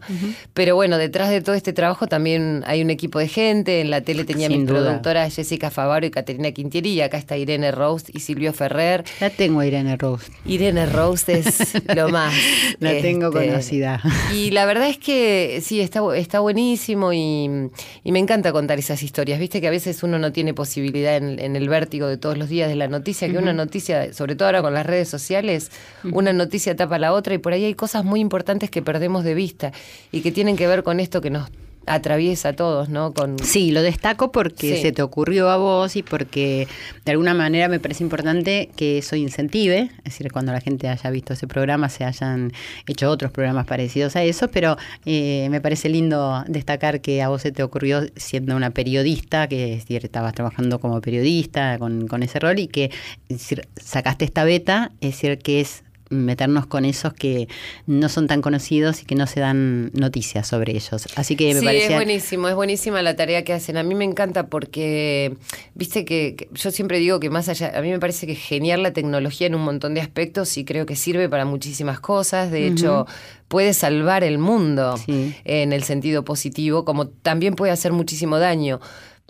Pero 0.53 0.77
bueno, 0.77 0.99
detrás 0.99 1.31
de 1.31 1.41
todo 1.41 1.57
este 1.57 1.73
trabajo 1.73 2.07
también 2.07 2.63
hay 2.69 2.81
un 2.81 2.91
equipo 2.91 3.19
de 3.19 3.27
gente, 3.27 3.81
en 3.81 3.91
la 3.91 4.03
tele 4.03 4.23
tenía 4.25 4.47
Sin 4.47 4.61
mis 4.61 4.69
duda. 4.69 4.81
productoras 4.83 5.35
Jessica 5.35 5.71
Favaro 5.73 6.07
y 6.07 6.11
Caterina 6.13 6.53
Quintieri 6.53 6.91
y 6.93 7.01
acá 7.01 7.19
está 7.19 7.37
Irene 7.37 7.73
Rose 7.73 8.07
y 8.15 8.21
Silvio 8.21 8.53
Ferrer. 8.53 9.03
La 9.21 9.31
tengo 9.31 9.59
a 9.61 9.67
Irene 9.67 9.97
Rose. 9.97 10.31
Irene 10.47 10.87
Rose 10.87 11.41
es 11.41 11.73
lo 11.97 12.09
más. 12.11 12.33
La 12.79 12.93
tengo 13.01 13.29
este, 13.37 13.49
conocida. 13.49 14.01
Y 14.33 14.53
la 14.53 14.65
verdad 14.67 14.89
es 14.89 14.99
que 14.99 15.61
sí, 15.65 15.81
está, 15.81 16.01
está 16.17 16.39
buenísimo 16.39 17.13
y, 17.13 17.64
y 18.03 18.13
me 18.13 18.19
encanta 18.19 18.53
contar 18.53 18.79
esas 18.79 19.03
historias. 19.03 19.39
Viste 19.39 19.61
que 19.61 19.69
a 19.69 19.71
veces 19.71 20.03
uno 20.03 20.19
no 20.19 20.33
tiene 20.33 20.55
posibilidad 20.55 21.17
en, 21.17 21.39
en 21.39 21.57
el 21.57 21.69
vértigo 21.69 22.07
de 22.07 22.17
todos 22.17 22.39
los 22.39 22.49
días 22.49 22.69
de 22.69 22.77
la 22.77 22.89
noticia, 22.89 23.29
que 23.29 23.39
una 23.39 23.53
noticia, 23.53 24.13
sobre 24.13 24.37
todo 24.37 24.47
ahora 24.47 24.63
con 24.63 24.75
las 24.75 24.87
redes 24.87 25.09
sociales, 25.09 25.71
una 26.05 26.33
noticia 26.33 26.77
tapa 26.77 26.99
la 26.99 27.13
otra 27.13 27.35
y 27.35 27.39
por 27.39 27.53
ahí 27.53 27.65
hay 27.65 27.75
cosas 27.75 28.05
muy 28.05 28.21
importantes 28.21 28.71
que 28.71 28.83
perdemos 28.83 29.25
de 29.25 29.35
vista 29.35 29.73
y 30.13 30.21
que 30.21 30.33
tienen 30.33 30.57
que 30.57 30.67
ver 30.67 30.83
con 30.83 31.01
esto 31.01 31.21
que 31.21 31.31
nos 31.31 31.51
atraviesa 31.87 32.51
a 32.51 32.53
todos, 32.55 32.89
¿no? 32.89 33.13
Con... 33.13 33.39
Sí, 33.39 33.71
lo 33.71 33.83
destaco 33.83 34.33
porque 34.33 34.77
Sí. 34.77 34.83
se 34.83 34.93
te 34.93 35.03
ocurrió 35.03 35.51
a 35.51 35.57
vos 35.57 35.97
y 35.97 36.03
porque 36.03 36.67
de 37.05 37.13
alguna 37.13 37.35
manera 37.35 37.69
me 37.69 37.81
parece 37.81 38.03
importante 38.05 38.71
que 38.77 38.99
eso 38.99 39.17
incentive, 39.17 39.91
es 39.99 40.05
decir, 40.05 40.31
cuando 40.33 40.53
la 40.53 40.61
gente 40.61 40.89
haya 40.89 41.11
visto 41.11 41.33
ese 41.33 41.47
programa 41.47 41.89
se 41.89 42.05
hayan 42.05 42.53
hecho 42.87 43.11
otros 43.11 43.31
programas 43.33 43.67
parecidos 43.67 44.17
a 44.17 44.23
eso, 44.23 44.49
pero 44.49 44.77
eh, 45.05 45.49
me 45.51 45.61
parece 45.61 45.89
lindo 45.89 46.45
destacar 46.49 47.01
que 47.01 47.23
a 47.23 47.29
vos 47.29 47.43
se 47.43 47.53
te 47.53 47.63
ocurrió 47.63 48.03
siendo 48.17 48.57
una 48.57 48.71
periodista, 48.71 49.49
que 49.49 49.75
es 49.75 49.81
decir, 49.81 50.05
estabas 50.05 50.35
trabajando 50.35 50.79
como 50.81 51.01
periodista 51.01 51.79
con, 51.79 52.07
con 52.09 52.23
ese 52.23 52.39
rol 52.39 52.59
y 52.59 52.67
que 52.69 52.85
es 53.29 53.39
decir, 53.39 53.67
sacaste 53.77 54.25
esta 54.25 54.45
beta, 54.45 54.93
es 55.01 55.11
decir, 55.13 55.39
que 55.39 55.61
es 55.61 55.83
meternos 56.15 56.67
con 56.67 56.85
esos 56.85 57.13
que 57.13 57.49
no 57.87 58.09
son 58.09 58.27
tan 58.27 58.43
conocidos 58.43 59.03
y 59.03 59.05
que 59.05 59.15
no 59.15 59.27
se 59.27 59.41
dan 59.41 59.91
noticias 59.95 60.47
sobre 60.47 60.73
ellos. 60.73 61.09
Así 61.17 61.37
que 61.37 61.55
me 61.55 61.61
sí, 61.61 61.67
parecía 61.67 61.89
es 61.89 61.95
buenísimo, 61.95 62.49
es 62.49 62.55
buenísima 62.55 63.03
la 63.03 63.17
tarea 63.17 63.45
que 63.45 63.53
hacen. 63.53 63.77
A 63.77 63.83
mí 63.83 63.95
me 63.95 64.05
encanta 64.05 64.47
porque, 64.47 65.37
viste 65.75 66.05
que, 66.05 66.35
que 66.37 66.49
yo 66.55 66.71
siempre 66.71 66.99
digo 66.99 67.21
que 67.21 67.31
más 67.31 67.49
allá, 67.49 67.73
a 67.77 67.81
mí 67.83 67.91
me 67.91 67.99
parece 67.99 68.27
que 68.27 68.33
es 68.33 68.39
genial 68.39 68.83
la 68.83 68.93
tecnología 68.93 69.47
en 69.47 69.55
un 69.55 69.63
montón 69.63 69.95
de 69.95 70.01
aspectos 70.01 70.57
y 70.57 70.65
creo 70.65 70.87
que 70.87 70.97
sirve 70.97 71.29
para 71.29 71.45
muchísimas 71.45 72.01
cosas. 72.01 72.51
De 72.51 72.67
hecho, 72.67 73.07
puede 73.49 73.75
salvar 73.75 74.25
el 74.25 74.39
mundo 74.39 74.97
Sí. 74.97 75.35
en 75.45 75.73
el 75.73 75.83
sentido 75.85 76.25
positivo, 76.25 76.85
como 76.85 77.09
también 77.09 77.55
puede 77.55 77.73
hacer 77.73 77.93
muchísimo 77.93 78.39
daño. 78.39 78.81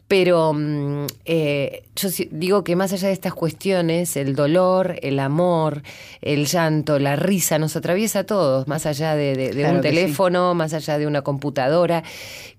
Pero 0.06 0.52
mm, 0.52 1.06
eh, 1.24 1.82
yo 1.96 2.08
digo 2.30 2.62
que 2.62 2.76
más 2.76 2.92
allá 2.92 3.08
de 3.08 3.14
estas 3.14 3.32
cuestiones, 3.32 4.16
el 4.16 4.34
dolor, 4.36 4.96
el 5.02 5.18
amor, 5.18 5.82
el 6.20 6.44
llanto, 6.46 6.98
la 6.98 7.16
risa 7.16 7.58
nos 7.58 7.74
atraviesa 7.74 8.20
a 8.20 8.24
todos, 8.24 8.68
más 8.68 8.84
allá 8.84 9.14
de, 9.16 9.34
de- 9.34 9.48
de 9.48 9.60
Claro 9.62 9.76
un 9.78 9.82
sí. 9.82 9.88
teléfono, 9.88 10.54
más 10.54 10.74
allá 10.74 10.98
de 10.98 11.06
una 11.06 11.22
computadora. 11.22 12.02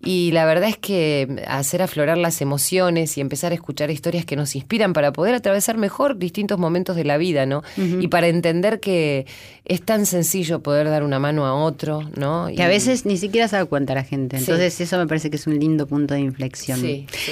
Y 0.03 0.31
la 0.31 0.45
verdad 0.45 0.69
es 0.69 0.77
que 0.77 1.43
hacer 1.47 1.81
aflorar 1.81 2.17
las 2.17 2.41
emociones 2.41 3.17
y 3.17 3.21
empezar 3.21 3.51
a 3.51 3.55
escuchar 3.55 3.91
historias 3.91 4.25
que 4.25 4.35
nos 4.35 4.55
inspiran 4.55 4.93
para 4.93 5.11
poder 5.13 5.35
atravesar 5.35 5.77
mejor 5.77 6.17
distintos 6.17 6.57
momentos 6.59 6.95
de 6.95 7.05
la 7.05 7.17
vida, 7.17 7.45
¿no? 7.45 7.63
Y 7.77 8.07
para 8.07 8.27
entender 8.27 8.79
que 8.79 9.25
es 9.65 9.81
tan 9.81 10.05
sencillo 10.05 10.61
poder 10.61 10.89
dar 10.89 11.03
una 11.03 11.19
mano 11.19 11.45
a 11.45 11.53
otro, 11.55 12.01
¿no? 12.15 12.47
Que 12.55 12.61
a 12.63 12.67
veces 12.67 13.05
ni 13.05 13.17
siquiera 13.17 13.47
se 13.47 13.55
da 13.55 13.65
cuenta 13.65 13.93
la 13.95 14.03
gente. 14.03 14.37
Sí. 14.37 14.43
Entonces 14.45 14.79
eso 14.81 14.97
me 14.97 15.07
parece 15.07 15.29
que 15.29 15.37
es 15.37 15.47
un 15.47 15.59
lindo 15.59 15.87
punto 15.87 16.13
de 16.13 16.19
inflexión. 16.21 16.79
Sí, 16.79 17.07
sí. 17.11 17.31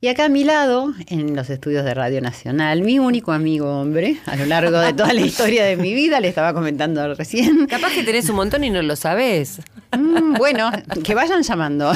Y 0.00 0.08
acá 0.08 0.26
a 0.26 0.28
mi 0.28 0.44
lado, 0.44 0.92
en 1.08 1.34
los 1.34 1.48
estudios 1.48 1.82
de 1.82 1.94
Radio 1.94 2.20
Nacional, 2.20 2.82
mi 2.82 2.98
único 2.98 3.32
amigo 3.32 3.80
hombre, 3.80 4.18
a 4.26 4.36
lo 4.36 4.44
largo 4.44 4.78
de 4.78 4.92
toda 4.92 5.14
la 5.14 5.20
historia 5.22 5.64
de 5.64 5.76
mi 5.78 5.94
vida, 5.94 6.20
le 6.20 6.28
estaba 6.28 6.52
comentando 6.52 7.14
recién. 7.14 7.64
Capaz 7.66 7.92
que 7.94 8.02
tenés 8.04 8.28
un 8.28 8.36
montón 8.36 8.64
y 8.64 8.70
no 8.70 8.82
lo 8.82 8.96
sabés. 8.96 9.60
Mm, 9.96 10.34
bueno, 10.34 10.70
que 11.02 11.14
vayan 11.14 11.42
llamando. 11.42 11.90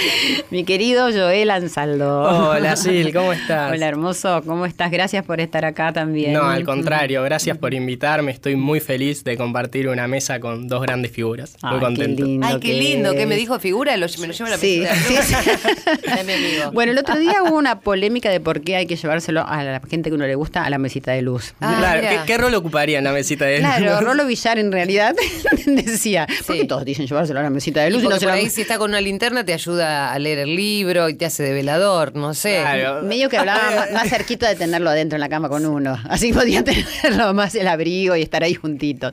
mi 0.50 0.64
querido 0.64 1.10
Joel 1.12 1.50
Ansaldo. 1.50 2.48
Hola, 2.48 2.76
Sil, 2.80 3.12
¿cómo 3.12 3.34
estás? 3.34 3.70
Hola, 3.72 3.88
hermoso. 3.88 4.40
¿Cómo 4.46 4.64
estás? 4.64 4.90
Gracias 4.90 5.22
por 5.26 5.38
estar 5.42 5.66
acá 5.66 5.92
también. 5.92 6.32
No, 6.32 6.44
al 6.44 6.64
contrario, 6.64 7.22
gracias 7.24 7.58
por 7.58 7.74
invitarme. 7.74 8.30
Estoy 8.32 8.56
muy 8.56 8.80
feliz 8.80 9.22
de 9.22 9.36
compartir 9.36 9.88
una 9.88 10.08
mesa 10.08 10.40
con 10.40 10.66
dos 10.66 10.80
grandes 10.80 11.10
figuras. 11.12 11.56
Ay, 11.60 11.72
Muy 11.72 11.80
qué 11.80 11.84
contento. 11.84 12.24
lindo 12.24 12.46
Ay, 12.46 12.54
qué 12.54 12.60
que 12.60 12.72
lindo, 12.78 13.12
que 13.14 13.26
me 13.26 13.36
dijo 13.36 13.58
figura, 13.58 13.94
lo- 13.98 14.06
me 14.18 14.28
lo 14.28 14.32
llevo 14.32 14.46
a 14.46 14.50
la 14.50 14.56
Sí, 14.56 14.82
sí, 15.06 15.14
sí. 15.22 15.34
Mi 16.24 16.32
amigo. 16.32 16.70
Bueno, 16.72 16.92
el 16.92 16.98
otro 16.98 17.18
día 17.18 17.42
hubo 17.50 17.58
una 17.58 17.80
polémica 17.80 18.30
de 18.30 18.40
por 18.40 18.60
qué 18.62 18.76
hay 18.76 18.86
que 18.86 18.96
llevárselo 18.96 19.46
a 19.46 19.62
la 19.62 19.80
gente 19.88 20.10
que 20.10 20.14
uno 20.16 20.26
le 20.26 20.34
gusta 20.34 20.64
a 20.64 20.70
la 20.70 20.78
mesita 20.78 21.12
de 21.12 21.22
luz. 21.22 21.54
Ah, 21.60 21.76
claro. 21.78 22.00
¿qué, 22.02 22.18
qué 22.26 22.38
rol 22.38 22.54
ocuparía 22.54 22.98
en 22.98 23.04
la 23.04 23.12
mesita 23.12 23.44
de 23.44 23.58
Claro, 23.58 24.00
Rolo 24.00 24.26
Villar 24.26 24.58
en 24.58 24.72
realidad 24.72 25.14
decía, 25.66 26.26
¿por 26.46 26.54
qué 26.56 26.62
Sí. 26.62 26.66
todos 26.66 26.84
dicen 26.84 27.06
llevárselo 27.06 27.40
a 27.40 27.42
la 27.42 27.50
mesita 27.50 27.82
de 27.82 27.90
luz 27.90 28.02
Y 28.02 28.06
y 28.06 28.08
no 28.08 28.10
porque 28.10 28.20
se 28.20 28.26
por 28.26 28.34
lo- 28.34 28.40
ahí 28.40 28.50
si 28.50 28.62
está 28.62 28.78
con 28.78 28.90
una 28.90 29.00
linterna 29.00 29.44
te 29.44 29.52
ayuda 29.52 30.12
a 30.12 30.18
leer 30.18 30.38
el 30.40 30.56
libro 30.56 31.08
y 31.08 31.14
te 31.14 31.26
hace 31.26 31.42
de 31.42 31.52
velador, 31.52 32.14
no 32.16 32.34
sé. 32.34 32.58
Claro. 32.60 33.02
Medio 33.02 33.28
que 33.28 33.36
hablaba 33.38 33.62
más, 33.76 33.92
más 33.92 34.08
cerquita 34.08 34.48
de 34.48 34.56
tenerlo 34.56 34.90
adentro 34.90 35.16
en 35.16 35.20
la 35.20 35.28
cama 35.28 35.48
con 35.48 35.66
uno. 35.66 35.98
Así 36.08 36.32
podía 36.32 36.62
tenerlo 37.02 37.34
más 37.34 37.54
el 37.54 37.68
abrigo 37.68 38.16
y 38.16 38.22
estar 38.22 38.42
ahí 38.44 38.54
juntitos. 38.54 39.12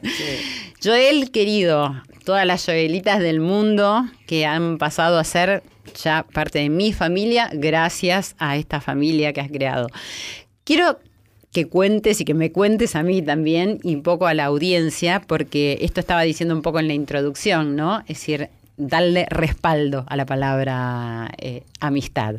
Joel, 0.84 1.32
querido, 1.32 2.02
todas 2.24 2.46
las 2.46 2.64
Joelitas 2.66 3.20
del 3.20 3.40
mundo 3.40 4.06
que 4.28 4.46
han 4.46 4.78
pasado 4.78 5.18
a 5.18 5.24
ser 5.24 5.64
ya 5.96 6.26
parte 6.34 6.60
de 6.60 6.70
mi 6.70 6.94
familia 6.94 7.50
gracias 7.54 8.36
a 8.38 8.58
esta 8.58 8.82
familia 8.82 9.34
que 9.34 9.42
has 9.42 9.50
creado. 9.50 9.88
Quiero 10.64 11.00
que 11.52 11.68
cuentes 11.68 12.22
y 12.22 12.26
que 12.26 12.34
me 12.34 12.52
cuentes 12.52 12.96
a 12.96 13.04
mí 13.04 13.22
también 13.22 13.80
y 13.84 13.96
un 13.96 14.04
poco 14.04 14.28
a 14.28 14.34
la 14.34 14.46
audiencia, 14.46 15.22
porque 15.26 15.80
esto 15.82 16.00
estaba 16.00 16.22
diciendo 16.22 16.54
un 16.56 16.62
poco 16.62 16.80
en 16.80 16.88
la 16.88 16.94
introducción, 16.94 17.76
¿no? 17.76 18.00
Es 18.02 18.20
decir, 18.20 18.50
darle 18.78 19.26
respaldo 19.30 20.06
a 20.08 20.16
la 20.16 20.26
palabra 20.26 21.32
eh, 21.40 21.64
amistad. 21.80 22.36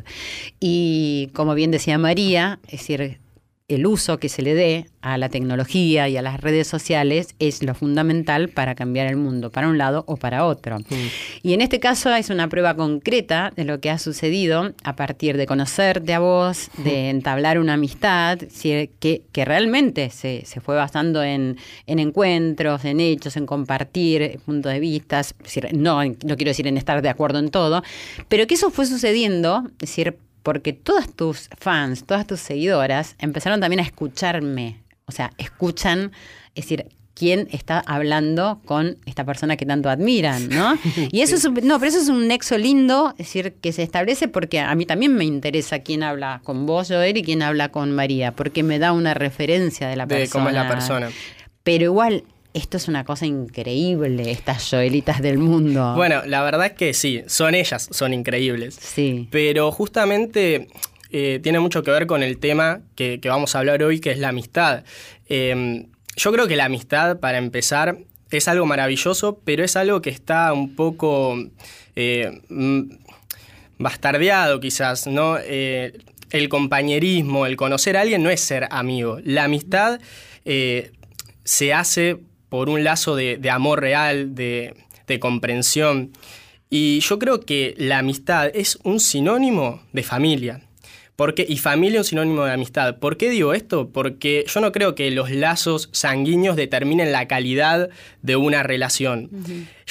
Y 0.59 1.29
como 1.33 1.53
bien 1.53 1.71
decía 1.71 1.97
María, 1.97 2.59
es 2.67 2.79
decir, 2.79 3.19
el 3.69 3.85
uso 3.85 4.17
que 4.17 4.29
se 4.29 4.41
le 4.41 4.55
dé 4.55 4.87
a 5.01 5.17
la 5.17 5.29
tecnología 5.29 6.09
y 6.09 6.17
a 6.17 6.21
las 6.21 6.41
redes 6.41 6.67
sociales 6.67 7.35
es 7.39 7.63
lo 7.63 7.73
fundamental 7.73 8.49
para 8.49 8.75
cambiar 8.75 9.07
el 9.07 9.15
mundo, 9.15 9.51
para 9.51 9.69
un 9.69 9.77
lado 9.77 10.03
o 10.07 10.17
para 10.17 10.45
otro. 10.45 10.77
Y 11.41 11.53
en 11.53 11.61
este 11.61 11.79
caso 11.79 12.13
es 12.13 12.29
una 12.29 12.49
prueba 12.49 12.75
concreta 12.75 13.53
de 13.55 13.63
lo 13.63 13.79
que 13.79 13.89
ha 13.89 13.97
sucedido 13.97 14.73
a 14.83 14.95
partir 14.95 15.37
de 15.37 15.45
conocerte 15.45 16.13
a 16.13 16.19
vos, 16.19 16.69
de 16.83 17.09
entablar 17.09 17.59
una 17.59 17.73
amistad, 17.73 18.39
que, 18.39 19.21
que 19.31 19.45
realmente 19.45 20.09
se, 20.09 20.43
se 20.45 20.59
fue 20.59 20.75
basando 20.75 21.23
en, 21.23 21.57
en 21.85 21.99
encuentros, 21.99 22.83
en 22.85 22.99
hechos, 22.99 23.37
en 23.37 23.45
compartir 23.45 24.39
puntos 24.45 24.73
de 24.73 24.79
vista, 24.79 25.21
no, 25.73 26.03
no 26.03 26.35
quiero 26.35 26.49
decir 26.49 26.67
en 26.67 26.77
estar 26.77 27.01
de 27.01 27.09
acuerdo 27.09 27.39
en 27.39 27.49
todo, 27.49 27.83
pero 28.27 28.47
que 28.47 28.55
eso 28.55 28.71
fue 28.71 28.85
sucediendo, 28.85 29.63
es 29.73 29.89
decir, 29.89 30.17
porque 30.43 30.73
todas 30.73 31.13
tus 31.13 31.49
fans, 31.57 32.05
todas 32.05 32.25
tus 32.27 32.39
seguidoras 32.39 33.15
empezaron 33.19 33.59
también 33.59 33.79
a 33.79 33.83
escucharme. 33.83 34.81
O 35.05 35.11
sea, 35.11 35.31
escuchan, 35.37 36.11
es 36.55 36.65
decir, 36.65 36.85
quién 37.15 37.49
está 37.51 37.83
hablando 37.85 38.61
con 38.63 38.97
esta 39.05 39.25
persona 39.25 39.57
que 39.57 39.65
tanto 39.65 39.89
admiran, 39.89 40.47
¿no? 40.49 40.77
Y 41.11 41.21
eso 41.21 41.35
es 41.35 41.43
un, 41.43 41.55
no, 41.63 41.77
pero 41.79 41.89
eso 41.89 41.99
es 41.99 42.07
un 42.07 42.27
nexo 42.27 42.57
lindo, 42.57 43.09
es 43.17 43.25
decir, 43.27 43.55
que 43.61 43.73
se 43.73 43.83
establece 43.83 44.29
porque 44.29 44.59
a 44.61 44.73
mí 44.75 44.85
también 44.85 45.15
me 45.15 45.25
interesa 45.25 45.79
quién 45.79 46.01
habla 46.03 46.39
con 46.45 46.65
vos, 46.65 46.87
Joel, 46.87 47.17
y 47.17 47.23
quién 47.23 47.41
habla 47.41 47.69
con 47.69 47.91
María, 47.91 48.31
porque 48.33 48.63
me 48.63 48.79
da 48.79 48.93
una 48.93 49.13
referencia 49.13 49.89
de 49.89 49.97
la 49.97 50.05
De 50.05 50.15
persona. 50.15 50.31
cómo 50.31 50.49
es 50.49 50.55
la 50.55 50.67
persona. 50.69 51.09
Pero 51.63 51.83
igual, 51.83 52.23
esto 52.53 52.77
es 52.77 52.87
una 52.87 53.03
cosa 53.03 53.25
increíble, 53.25 54.31
estas 54.31 54.69
Joelitas 54.69 55.21
del 55.21 55.37
mundo. 55.37 55.93
Bueno, 55.95 56.23
la 56.25 56.41
verdad 56.43 56.67
es 56.67 56.73
que 56.73 56.93
sí, 56.93 57.21
son 57.27 57.55
ellas, 57.55 57.87
son 57.91 58.13
increíbles. 58.13 58.75
Sí. 58.75 59.27
Pero 59.31 59.71
justamente 59.71 60.67
eh, 61.11 61.39
tiene 61.41 61.59
mucho 61.59 61.83
que 61.83 61.91
ver 61.91 62.07
con 62.07 62.23
el 62.23 62.39
tema 62.39 62.81
que, 62.95 63.19
que 63.19 63.29
vamos 63.29 63.55
a 63.55 63.59
hablar 63.59 63.83
hoy, 63.83 63.99
que 63.99 64.11
es 64.11 64.17
la 64.17 64.29
amistad. 64.29 64.83
Eh, 65.29 65.85
yo 66.15 66.31
creo 66.33 66.47
que 66.47 66.55
la 66.55 66.65
amistad, 66.65 67.19
para 67.19 67.37
empezar, 67.37 67.97
es 68.31 68.47
algo 68.47 68.65
maravilloso, 68.65 69.39
pero 69.45 69.63
es 69.63 69.75
algo 69.75 70.01
que 70.01 70.09
está 70.09 70.51
un 70.53 70.75
poco 70.75 71.37
eh, 71.95 72.41
mm, 72.49 72.81
bastardeado 73.77 74.59
quizás, 74.59 75.07
¿no? 75.07 75.37
Eh, 75.39 75.97
el 76.31 76.49
compañerismo, 76.49 77.45
el 77.45 77.55
conocer 77.55 77.95
a 77.95 78.01
alguien 78.01 78.21
no 78.21 78.29
es 78.29 78.41
ser 78.41 78.67
amigo. 78.69 79.19
La 79.23 79.45
amistad 79.45 79.99
se 81.43 81.73
hace 81.73 82.17
por 82.49 82.69
un 82.69 82.83
lazo 82.83 83.15
de, 83.15 83.39
amor 83.49 83.81
real, 83.81 84.35
de, 84.35 84.75
de 85.07 85.19
comprensión. 85.19 86.11
Y 86.69 86.99
yo 86.99 87.17
creo 87.17 87.41
que 87.41 87.73
la 87.77 87.99
amistad 87.99 88.51
es 88.53 88.77
un 88.83 88.99
sinónimo 88.99 89.81
de 89.93 90.03
familia. 90.03 90.61
Porque, 91.19 91.45
y 91.45 91.57
familia 91.57 91.99
es 91.99 92.07
un 92.07 92.09
sinónimo 92.11 92.45
de 92.45 92.53
amistad. 92.53 92.97
¿Por 92.99 93.17
qué 93.17 93.29
digo 93.29 93.53
esto? 93.53 93.89
Porque 93.89 94.45
yo 94.47 94.61
no 94.61 94.71
creo 94.71 94.95
que 94.95 95.11
los 95.11 95.29
lazos 95.29 95.89
sanguíneos 95.91 96.55
determinen 96.55 97.11
la 97.11 97.27
calidad 97.27 97.89
de 98.21 98.37
una 98.37 98.63
relación. 98.63 99.29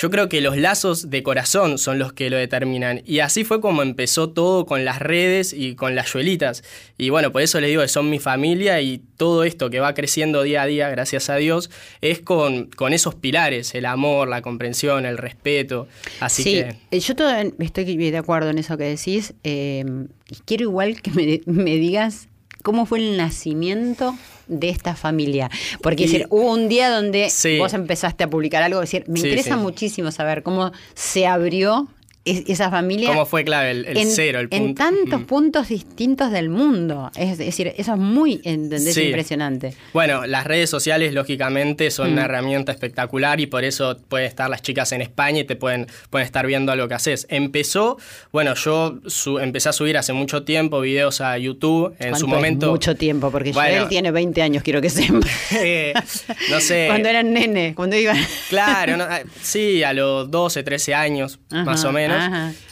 Yo 0.00 0.10
creo 0.10 0.28
que 0.28 0.40
los 0.40 0.56
lazos 0.56 1.10
de 1.10 1.24
corazón 1.24 1.76
son 1.76 1.98
los 1.98 2.12
que 2.12 2.30
lo 2.30 2.36
determinan. 2.36 3.02
Y 3.04 3.18
así 3.18 3.42
fue 3.42 3.60
como 3.60 3.82
empezó 3.82 4.30
todo 4.30 4.64
con 4.64 4.84
las 4.84 5.00
redes 5.00 5.52
y 5.52 5.74
con 5.74 5.96
las 5.96 6.12
yuelitas. 6.12 6.62
Y 6.98 7.10
bueno, 7.10 7.32
por 7.32 7.42
eso 7.42 7.60
les 7.60 7.68
digo 7.70 7.82
que 7.82 7.88
son 7.88 8.08
mi 8.08 8.20
familia 8.20 8.80
y 8.80 9.02
todo 9.16 9.42
esto 9.42 9.70
que 9.70 9.80
va 9.80 9.94
creciendo 9.94 10.42
día 10.44 10.62
a 10.62 10.66
día, 10.66 10.88
gracias 10.88 11.28
a 11.30 11.34
Dios, 11.36 11.68
es 12.00 12.20
con, 12.20 12.66
con 12.68 12.92
esos 12.92 13.16
pilares, 13.16 13.74
el 13.74 13.86
amor, 13.86 14.28
la 14.28 14.40
comprensión, 14.40 15.04
el 15.04 15.18
respeto. 15.18 15.88
Así 16.20 16.44
sí, 16.44 16.52
que... 16.52 16.76
eh, 16.92 17.00
yo 17.00 17.16
todo- 17.16 17.32
estoy 17.58 17.96
de 17.96 18.18
acuerdo 18.18 18.50
en 18.50 18.58
eso 18.58 18.78
que 18.78 18.84
decís. 18.84 19.34
eh, 19.42 19.84
y 20.30 20.36
quiero 20.44 20.62
igual 20.62 21.02
que 21.02 21.10
me, 21.10 21.40
me 21.52 21.74
digas 21.76 22.28
cómo 22.62 22.86
fue 22.86 22.98
el 22.98 23.16
nacimiento 23.16 24.16
de 24.46 24.70
esta 24.70 24.94
familia. 24.94 25.50
Porque 25.82 26.04
es 26.04 26.10
Y- 26.10 26.12
decir, 26.14 26.26
hubo 26.30 26.52
un 26.52 26.68
día 26.68 26.90
donde 26.90 27.28
Sí. 27.30 27.58
vos 27.58 27.74
empezaste 27.74 28.24
a 28.24 28.30
publicar 28.30 28.62
algo. 28.62 28.82
Es 28.82 28.90
decir, 28.90 29.08
me 29.08 29.20
Sí, 29.20 29.26
interesa 29.26 29.54
sí. 29.56 29.60
muchísimo 29.60 30.10
saber 30.10 30.42
cómo 30.42 30.72
se 30.94 31.26
abrió 31.26 31.88
es- 32.30 32.42
esa 32.48 32.70
familia 32.70 33.08
¿Cómo 33.08 33.26
fue, 33.26 33.44
claro, 33.44 33.68
el, 33.68 33.84
el 33.86 33.96
en, 33.96 34.10
cero, 34.10 34.40
el 34.40 34.48
en 34.50 34.74
punto? 34.74 34.82
tantos 34.84 35.20
Mm. 35.20 35.24
puntos 35.24 35.68
distintos 35.68 36.30
del 36.30 36.48
mundo. 36.48 37.10
Es 37.16 37.38
decir, 37.38 37.72
eso 37.76 37.92
es 37.94 37.98
muy 37.98 38.40
¿entendés? 38.44 38.94
Sí. 38.94 39.02
impresionante. 39.04 39.74
Bueno, 39.92 40.26
las 40.26 40.44
redes 40.46 40.70
sociales, 40.70 41.12
lógicamente, 41.14 41.90
son 41.90 42.10
Mm. 42.10 42.12
una 42.12 42.24
herramienta 42.24 42.72
espectacular 42.72 43.40
y 43.40 43.46
por 43.46 43.64
eso 43.64 43.96
pueden 44.08 44.26
estar 44.26 44.48
las 44.50 44.62
chicas 44.62 44.92
en 44.92 45.02
España 45.02 45.40
y 45.40 45.44
te 45.44 45.56
pueden, 45.56 45.86
pueden 46.10 46.24
estar 46.26 46.46
viendo 46.46 46.74
lo 46.76 46.88
que 46.88 46.94
haces. 46.94 47.26
Empezó, 47.30 47.98
bueno, 48.32 48.54
yo 48.54 48.98
su- 49.06 49.38
empecé 49.38 49.68
a 49.68 49.72
subir 49.72 49.96
hace 49.98 50.12
mucho 50.12 50.42
tiempo 50.44 50.80
videos 50.80 51.20
a 51.20 51.36
YouTube. 51.38 51.94
En 51.98 52.10
¿Cuánto 52.10 52.18
su 52.18 52.26
es 52.26 52.30
momento. 52.32 52.70
Mucho 52.70 52.94
tiempo, 52.96 53.30
porque 53.30 53.52
Bueno. 53.52 53.76
Joel 53.78 53.88
tiene 53.88 54.10
20 54.10 54.42
años, 54.42 54.62
quiero 54.62 54.80
que 54.80 54.90
sepa. 54.90 55.20
eh, 55.56 55.92
no 56.50 56.60
sé. 56.60 56.86
Cuando 56.88 57.08
eran 57.08 57.32
nene, 57.32 57.74
cuando 57.74 57.96
iba. 57.96 58.14
Claro, 58.48 58.96
no, 58.96 59.04
ah, 59.04 59.20
sí, 59.42 59.82
a 59.82 59.92
los 59.92 60.30
12, 60.30 60.62
13 60.62 60.94
años, 60.94 61.38
Ajá, 61.50 61.64
más 61.64 61.84
o 61.84 61.92
menos, 61.92 62.17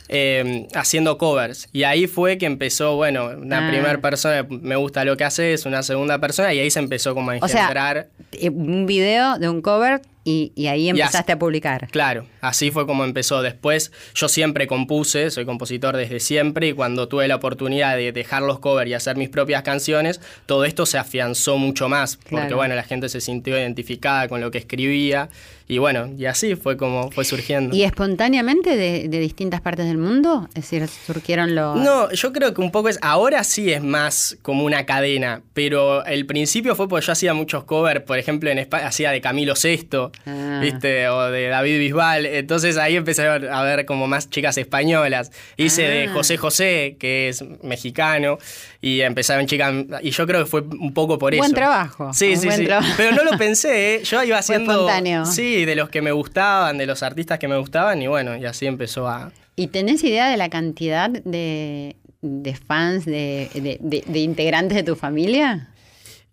eh, 0.09 0.69
haciendo 0.75 1.19
covers. 1.19 1.69
Y 1.73 1.83
ahí 1.85 2.07
fue 2.07 2.39
que 2.39 2.47
empezó, 2.47 2.97
bueno, 2.97 3.31
una 3.37 3.67
Ah. 3.67 3.71
primera 3.71 4.01
persona, 4.01 4.47
me 4.49 4.77
gusta 4.77 5.05
lo 5.05 5.17
que 5.17 5.25
haces, 5.25 5.67
una 5.67 5.83
segunda 5.83 6.19
persona, 6.21 6.53
y 6.55 6.61
ahí 6.61 6.71
se 6.71 6.79
empezó 6.79 7.15
como 7.15 7.31
a 7.33 7.39
O 7.41 7.49
sea, 7.49 8.07
eh, 8.33 8.51
un 8.51 8.87
video 8.87 9.39
de 9.39 9.49
un 9.49 9.63
cover 9.63 10.01
y, 10.29 10.53
y 10.57 10.67
ahí 10.67 10.91
así- 10.91 11.01
empezaste 11.01 11.31
a 11.33 11.39
publicar. 11.39 11.87
Claro, 11.93 12.27
así 12.41 12.73
fue 12.73 12.85
como 12.85 13.05
empezó. 13.05 13.43
Después 13.43 13.93
yo 14.15 14.29
siempre 14.29 14.67
compuse, 14.67 15.31
soy 15.31 15.45
compositor 15.47 15.97
desde 15.97 16.19
siempre 16.19 16.67
y 16.69 16.73
cuando 16.73 17.07
tuve 17.07 17.29
la 17.29 17.37
oportunidad 17.37 17.97
de 17.97 18.11
dejar 18.11 18.43
los 18.43 18.59
covers 18.59 18.91
y 18.91 18.95
hacer 18.95 19.17
mis 19.17 19.29
propias 19.29 19.63
canciones, 19.63 20.21
todo 20.47 20.65
esto 20.65 20.85
se 20.85 20.99
afianzó 20.99 21.59
mucho 21.59 21.89
más, 21.89 22.17
porque 22.17 22.31
Claro. 22.37 22.57
bueno, 22.57 22.75
la 22.75 22.83
gente 22.83 23.09
se 23.09 23.21
sintió 23.21 23.57
identificada 23.57 24.27
con 24.29 24.41
lo 24.41 24.51
que 24.51 24.59
escribía 24.59 25.29
y 25.69 25.79
bueno, 25.79 26.13
y 26.17 26.27
así 26.27 26.55
fue 26.57 26.77
como 26.77 27.11
fue 27.11 27.25
surgiendo. 27.25 27.75
¿Y 27.75 27.83
espontáneamente 27.85 28.77
de, 28.77 29.09
de 29.09 29.19
distintas 29.19 29.61
partes 29.61 29.87
del 29.87 29.99
mundo? 29.99 30.49
Es 30.55 30.71
decir, 30.71 30.87
surgieron 30.89 31.55
los... 31.55 31.77
No, 31.79 32.11
yo 32.13 32.33
creo 32.33 32.55
que 32.55 32.61
un 32.61 32.71
poco 32.71 32.89
es. 32.89 32.99
Ahora 33.03 33.43
sí 33.45 33.73
es 33.73 33.83
más 33.83 34.39
como 34.43 34.65
una 34.65 34.87
cadena, 34.87 35.43
pero 35.55 36.05
el 36.07 36.25
principio 36.27 36.75
fue 36.77 36.89
porque 36.89 37.07
yo 37.07 37.13
hacía 37.13 37.35
muchos 37.35 37.65
covers, 37.65 38.03
por 38.03 38.19
ejemplo, 38.19 38.49
en 38.51 38.59
España 38.59 38.87
hacía 38.87 39.11
de 39.11 39.21
Camilo 39.21 39.55
VI, 39.61 39.89
Ah. 40.25 40.61
¿viste? 40.63 41.09
O 41.09 41.31
de 41.31 41.49
David 41.49 41.79
Bisbal. 41.79 42.27
Entonces 42.27 42.77
ahí 42.77 42.97
empecé 42.97 43.27
a 43.27 43.63
ver, 43.63 43.85
como 43.87 44.07
más 44.07 44.31
chicas 44.31 44.57
españolas. 44.59 45.31
Hice 45.57 45.83
de 45.83 46.05
Ah. 46.07 46.13
José 46.13 46.37
José, 46.37 46.97
que 46.99 47.29
es 47.29 47.45
mexicano, 47.63 48.39
y 48.81 49.03
empezaron 49.03 49.47
chicas. 49.47 49.75
Y 50.03 50.11
yo 50.11 50.27
creo 50.27 50.45
que 50.45 50.51
fue 50.51 50.63
un 50.63 50.95
poco 50.95 51.19
por 51.19 51.37
Buen 51.37 51.45
eso. 51.51 51.55
trabajo, 51.55 52.13
Sí, 52.15 52.31
un 52.33 52.37
sí, 52.39 52.47
buen 52.47 52.59
sí. 52.61 52.65
trabajo. 52.67 52.89
Pero 52.97 53.13
no 53.13 53.25
lo 53.25 53.37
pensé, 53.39 53.97
¿eh? 53.97 54.01
Yo 54.05 54.23
iba 54.25 54.37
Fue 54.43 54.55
haciendo. 54.57 54.73
espontáneo. 54.73 55.25
Sí, 55.27 55.65
de 55.65 55.75
los 55.77 55.89
que 55.91 56.03
me 56.03 56.13
gustaban, 56.13 56.79
de 56.79 56.87
los 56.87 57.03
artistas 57.03 57.39
que 57.39 57.49
me 57.49 57.57
gustaban, 57.59 58.01
y 58.03 58.07
bueno, 58.07 58.37
y 58.37 58.45
así 58.47 58.67
empezó 58.67 59.07
a. 59.09 59.33
¿Y 59.57 59.69
tenés 59.69 60.03
idea 60.05 60.29
de 60.29 60.37
la 60.37 60.49
cantidad 60.51 61.09
de, 61.09 61.97
de 62.21 62.55
fans, 62.57 63.05
de, 63.07 63.49
de- 63.81 64.19
integrantes 64.19 64.77
de 64.77 64.83
tu 64.83 64.97
familia? 64.97 65.69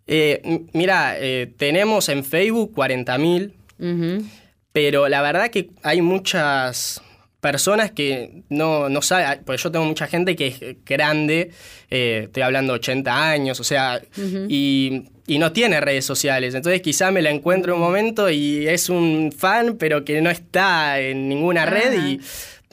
Eh, 0.06 0.60
mira, 0.74 1.14
eh, 1.18 1.50
tenemos 1.56 2.10
en 2.10 2.24
Facebook 2.24 2.74
40.000, 2.76 3.52
Pero 4.72 5.08
la 5.08 5.22
verdad 5.22 5.50
que 5.50 5.70
hay 5.82 6.02
muchas 6.02 7.00
personas 7.44 7.90
que 7.90 8.42
no, 8.48 8.88
no 8.88 9.02
saben, 9.02 9.42
porque 9.44 9.62
yo 9.62 9.70
tengo 9.70 9.84
mucha 9.84 10.06
gente 10.06 10.34
que 10.34 10.46
es 10.46 10.76
grande, 10.86 11.50
eh, 11.90 12.22
estoy 12.24 12.42
hablando 12.42 12.72
80 12.72 13.30
años, 13.30 13.60
o 13.60 13.64
sea, 13.64 14.00
y, 14.48 15.10
y 15.26 15.38
no 15.38 15.52
tiene 15.52 15.78
redes 15.82 16.06
sociales, 16.06 16.54
entonces 16.54 16.80
quizá 16.80 17.10
me 17.10 17.20
la 17.20 17.28
encuentro 17.28 17.74
un 17.74 17.82
momento 17.82 18.30
y 18.30 18.66
es 18.66 18.88
un 18.88 19.30
fan, 19.30 19.76
pero 19.78 20.06
que 20.06 20.22
no 20.22 20.30
está 20.30 20.98
en 21.00 21.28
ninguna 21.28 21.66
red 21.66 21.92
y 22.02 22.20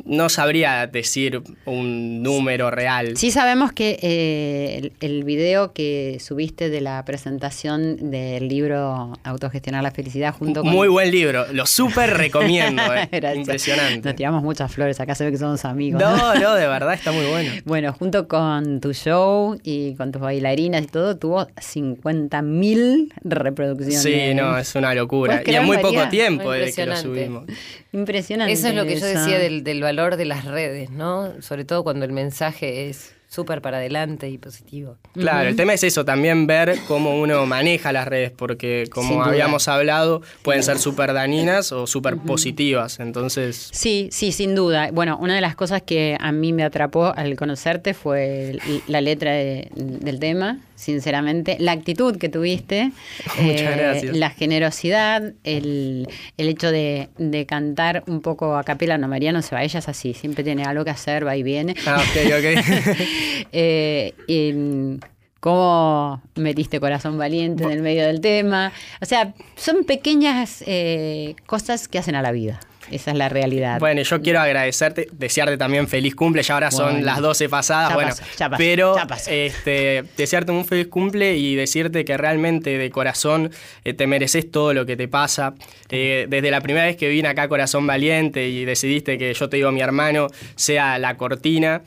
no 0.06 0.30
sabría 0.30 0.88
decir 0.88 1.42
un 1.66 2.24
número 2.24 2.72
real. 2.72 3.18
Sí 3.18 3.32
sabemos 3.32 3.72
que 3.72 4.00
eh, 4.02 4.78
el, 4.78 4.94
el 5.00 5.24
video 5.24 5.74
que 5.74 6.18
subiste 6.20 6.70
de 6.70 6.82
la 6.82 7.04
presentación 7.06 8.12
del 8.12 8.48
libro 8.48 9.18
Autogestionar 9.24 9.84
la 9.84 9.92
Felicidad 9.92 10.34
junto 10.34 10.62
con... 10.62 10.72
Muy 10.72 10.88
buen 10.88 11.12
libro, 11.12 11.46
lo 11.52 11.66
súper 11.66 12.18
recomiendo, 12.18 12.82
eh. 12.94 13.10
Impresionante. 13.36 14.10
Nos 14.10 14.16
tiramos 14.16 14.44
muchas 14.44 14.72
flores, 14.72 15.00
acá 15.00 15.16
se 15.16 15.26
ve 15.26 15.32
que 15.32 15.38
somos 15.38 15.64
amigos. 15.66 16.02
No, 16.02 16.36
no, 16.36 16.56
de 16.56 16.68
verdad 16.68 16.94
está 16.94 17.12
muy 17.12 17.26
bueno. 17.26 17.52
Bueno, 17.66 17.94
junto 17.94 18.28
con 18.28 18.82
tu 18.82 18.94
show 18.94 19.58
y 19.64 19.96
con 19.96 20.12
tus 20.12 20.22
bailarinas 20.22 20.84
y 20.84 20.88
todo, 20.88 21.18
tuvo 21.18 21.48
50.000 21.48 23.14
reproducciones. 23.24 24.02
Sí, 24.02 24.34
no, 24.34 24.58
es 24.58 24.76
una 24.76 24.94
locura. 24.94 25.42
¿Puedes 25.42 25.54
Y 25.54 25.56
en 25.56 25.66
muy 25.66 25.78
poco 25.78 26.08
tiempo 26.10 26.52
desde 26.52 26.74
que 26.74 26.86
lo 26.86 26.98
subimos. 26.98 27.46
Impresionante. 27.94 28.54
Eso 28.54 28.68
es 28.70 28.76
lo 28.76 28.86
que 28.86 28.98
yo 29.00 29.06
decía 29.06 29.38
del, 29.38 29.64
del 29.64 29.82
valor 29.82 30.16
de 30.16 30.26
las 30.26 30.46
redes, 30.46 30.90
¿no? 30.92 31.42
Sobre 31.42 31.66
todo 31.66 31.84
cuando 31.84 32.06
el 32.06 32.12
mensaje 32.14 32.90
es 32.90 33.14
súper 33.28 33.62
para 33.62 33.78
adelante 33.78 34.30
y 34.30 34.38
positivo. 34.38 34.98
Claro, 35.14 35.48
el 35.48 35.56
tema 35.56 35.74
es 35.74 35.84
eso, 35.86 36.04
también 36.04 36.48
ver 36.48 36.78
cómo 36.88 37.18
uno 37.20 37.46
maneja 37.46 37.94
las 37.94 38.06
redes, 38.06 38.32
porque 38.32 38.88
como 38.92 39.24
habíamos 39.24 39.70
hablado, 39.70 40.22
pueden 40.42 40.64
ser 40.64 40.80
súper 40.80 41.14
dañinas 41.14 41.72
o 41.72 41.88
súper 41.88 42.18
positivas. 42.18 43.00
Entonces, 43.00 43.70
Sí, 43.72 44.10
sí, 44.12 44.34
sin 44.34 44.54
duda. 44.54 44.90
Bueno, 44.92 45.18
una 45.18 45.34
de 45.36 45.40
las 45.42 45.56
cosas 45.56 45.82
que 45.82 46.18
a 46.20 46.32
mí 46.34 46.52
me 46.52 46.64
atrapó 46.64 47.14
al 47.16 47.36
conocerte 47.38 47.94
fue 47.94 48.58
la 48.88 49.00
letra 49.00 49.32
de- 49.32 49.70
del 49.76 50.20
tema, 50.20 50.60
sinceramente, 50.82 51.58
la 51.60 51.74
actitud 51.74 52.18
que 52.18 52.28
tuviste, 52.28 52.92
eh, 53.40 54.10
la 54.14 54.32
generosidad, 54.32 55.34
el, 55.44 56.08
el 56.38 56.50
hecho 56.50 56.72
de, 56.72 57.10
de 57.18 57.46
cantar 57.46 58.04
un 58.08 58.22
poco 58.22 58.56
a 58.58 58.64
capela, 58.64 58.98
no, 58.98 59.08
María 59.08 59.32
no 59.32 59.42
se 59.42 59.54
va, 59.56 59.64
ella 59.64 59.80
es 59.80 59.88
así, 59.88 60.14
siempre 60.14 60.44
tiene 60.44 60.64
algo 60.64 60.84
que 60.84 60.90
hacer, 60.90 61.26
va 61.26 61.36
y 61.38 61.44
viene. 61.44 61.76
ah, 61.86 62.02
ok, 62.02 62.32
ok. 62.38 62.98
Eh, 63.54 64.14
y 64.28 65.00
cómo 65.40 66.22
metiste 66.36 66.80
corazón 66.80 67.18
valiente 67.18 67.64
en 67.64 67.72
el 67.72 67.82
medio 67.82 68.06
del 68.06 68.22
tema. 68.22 68.72
O 69.02 69.06
sea, 69.06 69.34
son 69.56 69.84
pequeñas 69.84 70.64
eh, 70.66 71.36
cosas 71.46 71.88
que 71.88 72.00
hacen 72.00 72.16
a 72.16 72.22
la 72.22 72.32
vida. 72.32 72.60
Esa 72.90 73.12
es 73.12 73.18
la 73.18 73.30
realidad. 73.30 73.80
Bueno, 73.80 74.02
yo 74.02 74.22
quiero 74.22 74.40
agradecerte, 74.40 75.08
desearte 75.12 75.58
también 75.58 75.88
feliz 75.88 76.16
cumple, 76.16 76.44
ya 76.44 76.56
ahora 76.56 76.72
son 76.72 77.06
las 77.06 77.20
12 77.20 77.50
pasadas, 77.50 77.90
Ya 77.90 77.96
bueno, 77.96 78.10
pasó, 78.10 78.24
ya 78.38 78.50
pasó, 78.50 78.58
pero 78.58 78.96
ya 78.96 79.08
este, 79.28 80.04
desearte 80.18 80.52
un 80.52 80.66
feliz 80.66 80.88
cumple 80.88 81.38
y 81.38 81.56
decirte 81.56 82.04
que 82.06 82.18
realmente 82.18 82.78
de 82.78 82.90
corazón 82.90 83.52
eh, 83.84 83.94
te 83.94 84.08
mereces 84.08 84.50
todo 84.50 84.74
lo 84.74 84.86
que 84.86 84.98
te 84.98 85.08
pasa. 85.08 85.54
Eh, 85.90 86.26
desde 86.30 86.52
la 86.52 86.62
primera 86.62 86.86
vez 86.86 86.98
que 86.98 87.10
vine 87.10 87.28
acá 87.28 87.44
a 87.44 87.48
Corazón 87.48 87.86
Valiente 87.86 88.48
y 88.48 88.66
decidiste 88.66 89.18
que 89.18 89.34
yo 89.34 89.50
te 89.50 89.58
digo 89.58 89.72
mi 89.72 89.82
hermano 89.82 90.28
sea 90.56 90.98
la 91.00 91.18
cortina, 91.18 91.82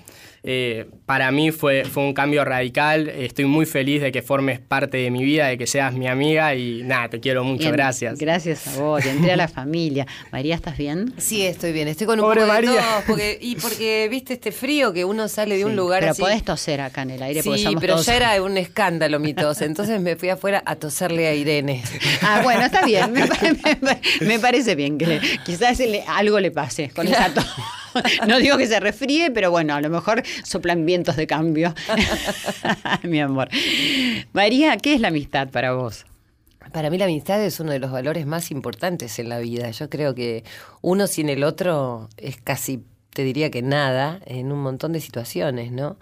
eh, 0.46 0.86
para 1.06 1.30
mí 1.30 1.50
fue, 1.52 1.84
fue 1.86 2.02
un 2.02 2.12
cambio 2.12 2.44
radical, 2.44 3.08
estoy 3.08 3.46
muy 3.46 3.64
feliz 3.64 4.02
de 4.02 4.12
que 4.12 4.20
formes 4.20 4.60
parte 4.60 4.98
de 4.98 5.10
mi 5.10 5.24
vida, 5.24 5.46
de 5.46 5.56
que 5.56 5.66
seas 5.66 5.94
mi 5.94 6.06
amiga 6.06 6.54
y 6.54 6.82
nada, 6.82 7.08
te 7.08 7.18
quiero 7.20 7.44
mucho, 7.44 7.60
Bien, 7.64 7.72
gracias. 7.72 8.18
Gracias 8.18 8.66
a 8.68 8.80
vos, 8.80 9.04
y 9.06 9.08
entre 9.08 9.32
a 9.32 9.36
la 9.36 9.48
familia. 9.48 10.06
María, 10.32 10.54
¿estás 10.54 10.76
bien? 10.76 11.14
Sí, 11.16 11.42
estoy 11.46 11.72
bien. 11.72 11.88
Estoy 11.88 12.06
con 12.06 12.20
un 12.20 12.26
Pobre 12.26 12.42
poco 12.42 12.52
de 12.60 12.66
tos, 12.66 12.76
porque, 13.06 13.38
y 13.40 13.56
porque 13.56 14.06
viste 14.10 14.34
este 14.34 14.52
frío 14.52 14.92
que 14.92 15.04
uno 15.06 15.28
sale 15.28 15.56
de 15.56 15.64
un 15.64 15.76
lugar 15.76 16.00
Pero 16.00 16.12
así. 16.12 16.20
podés 16.22 16.42
toser 16.44 16.82
acá 16.82 17.02
en 17.02 17.10
el 17.12 17.22
aire 17.22 17.42
porque 17.42 17.58
Sí, 17.58 17.64
somos 17.64 17.80
pero 17.80 17.94
todos- 17.94 18.06
ya 18.06 18.16
era 18.16 18.42
un 18.42 18.58
escándalo 18.58 19.18
mi 19.20 19.32
tos. 19.32 19.62
Entonces 19.62 20.00
me 20.00 20.16
fui 20.16 20.28
afuera 20.28 20.62
a 20.66 20.76
toserle 20.76 21.26
a 21.26 21.34
Irene. 21.34 21.82
Ah, 22.22 22.40
bueno, 22.44 22.62
está 22.66 22.84
bien. 22.84 23.12
Me, 23.12 23.24
me 23.80 24.26
me 24.26 24.38
parece 24.38 24.74
bien 24.74 24.98
que 24.98 25.06
le- 25.06 25.20
quizás 25.44 25.78
le- 25.78 26.02
algo 26.06 26.38
le 26.38 26.50
pase 26.50 26.90
con 26.90 27.06
esa 27.08 27.32
tos. 27.32 27.46
No 28.28 28.38
digo 28.38 28.56
que 28.56 28.66
se 28.66 28.80
resfríe, 28.80 29.30
pero 29.30 29.50
bueno, 29.50 29.74
a 29.74 29.80
lo 29.80 29.90
mejor 29.90 30.22
soplan 30.42 30.86
vientos 30.86 31.16
de 31.16 31.26
cambio. 31.26 31.74
Mi 33.02 33.20
amor. 33.20 33.48
María, 34.32 34.76
¿qué 34.76 34.94
es 34.94 35.00
la 35.00 35.08
amistad 35.08 35.48
para 35.48 35.72
vos? 35.72 36.06
Para 36.72 36.90
mí 36.90 36.98
la 36.98 37.04
amistad 37.04 37.42
es 37.42 37.60
uno 37.60 37.72
de 37.72 37.78
los 37.78 37.90
valores 37.90 38.26
más 38.26 38.50
importantes 38.50 39.18
en 39.18 39.28
la 39.28 39.38
vida. 39.38 39.70
Yo 39.70 39.90
creo 39.90 40.14
que 40.14 40.44
uno 40.80 41.06
sin 41.06 41.28
el 41.28 41.44
otro 41.44 42.08
es 42.16 42.38
casi, 42.40 42.82
te 43.10 43.22
diría 43.22 43.50
que 43.50 43.62
nada, 43.62 44.20
en 44.26 44.50
un 44.50 44.60
montón 44.60 44.92
de 44.92 45.00
situaciones, 45.00 45.72
¿no? 45.72 45.98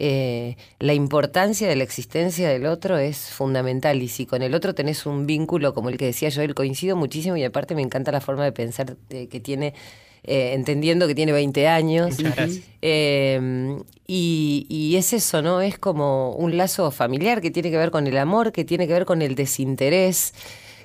Eh, 0.00 0.56
la 0.78 0.94
importancia 0.94 1.68
de 1.68 1.74
la 1.74 1.82
existencia 1.82 2.48
del 2.48 2.66
otro 2.66 2.98
es 2.98 3.18
fundamental 3.18 4.00
y 4.00 4.06
si 4.06 4.26
con 4.26 4.42
el 4.42 4.54
otro 4.54 4.72
tenés 4.72 5.06
un 5.06 5.26
vínculo 5.26 5.74
como 5.74 5.88
el 5.88 5.96
que 5.98 6.04
decía 6.04 6.28
yo, 6.28 6.42
él 6.42 6.54
coincido 6.54 6.94
muchísimo 6.94 7.36
y 7.36 7.42
aparte 7.42 7.74
me 7.74 7.82
encanta 7.82 8.12
la 8.12 8.20
forma 8.20 8.44
de 8.44 8.52
pensar 8.52 8.96
eh, 9.10 9.26
que 9.26 9.40
tiene, 9.40 9.74
eh, 10.30 10.52
entendiendo 10.52 11.06
que 11.06 11.14
tiene 11.14 11.32
20 11.32 11.66
años. 11.68 12.16
Eh, 12.82 13.78
y, 14.06 14.66
y 14.68 14.96
es 14.96 15.14
eso, 15.14 15.40
¿no? 15.40 15.62
Es 15.62 15.78
como 15.78 16.32
un 16.32 16.56
lazo 16.56 16.90
familiar 16.90 17.40
que 17.40 17.50
tiene 17.50 17.70
que 17.70 17.78
ver 17.78 17.90
con 17.90 18.06
el 18.06 18.16
amor, 18.18 18.52
que 18.52 18.64
tiene 18.64 18.86
que 18.86 18.92
ver 18.92 19.06
con 19.06 19.22
el 19.22 19.34
desinterés, 19.34 20.34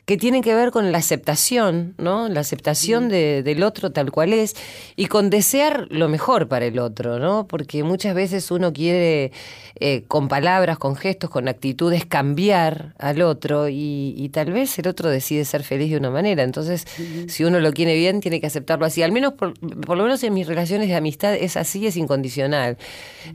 que 0.05 0.17
tienen 0.17 0.41
que 0.41 0.53
ver 0.53 0.71
con 0.71 0.91
la 0.91 0.97
aceptación, 0.97 1.95
¿no? 1.97 2.27
La 2.27 2.41
aceptación 2.41 3.07
de- 3.07 3.41
del 3.41 3.63
otro 3.63 3.91
tal 3.93 4.11
cual 4.11 4.33
es 4.33 4.53
y 4.97 5.05
con 5.05 5.29
desear 5.29 5.87
lo 5.91 6.09
mejor 6.09 6.49
para 6.49 6.65
el 6.65 6.77
otro, 6.79 7.19
¿no? 7.19 7.47
Porque 7.47 7.83
muchas 7.83 8.13
veces 8.13 8.51
uno 8.51 8.73
quiere 8.73 9.31
eh, 9.79 10.03
con 10.09 10.27
palabras, 10.27 10.77
con 10.77 10.95
gestos, 10.97 11.29
con 11.29 11.47
actitudes 11.47 12.05
cambiar 12.05 12.93
al 12.99 13.21
otro 13.21 13.69
y, 13.69 14.13
y 14.17 14.29
tal 14.29 14.51
vez 14.51 14.77
el 14.77 14.87
otro 14.87 15.09
decide 15.09 15.45
ser 15.45 15.63
feliz 15.63 15.89
de 15.91 15.97
una 15.97 16.09
manera. 16.11 16.43
Entonces, 16.43 16.85
si 17.27 17.43
uno 17.45 17.59
lo 17.61 17.71
quiere 17.71 17.95
bien, 17.95 18.19
tiene 18.19 18.41
que 18.41 18.47
aceptarlo 18.47 18.85
así. 18.85 19.01
Al 19.03 19.11
menos, 19.13 19.33
por, 19.33 19.53
por 19.85 19.95
lo 19.97 20.03
menos 20.03 20.21
en 20.23 20.33
mis 20.33 20.47
relaciones 20.47 20.89
de 20.89 20.95
amistad 20.95 21.33
es 21.33 21.55
así, 21.57 21.87
es 21.87 21.95
incondicional. 21.97 22.77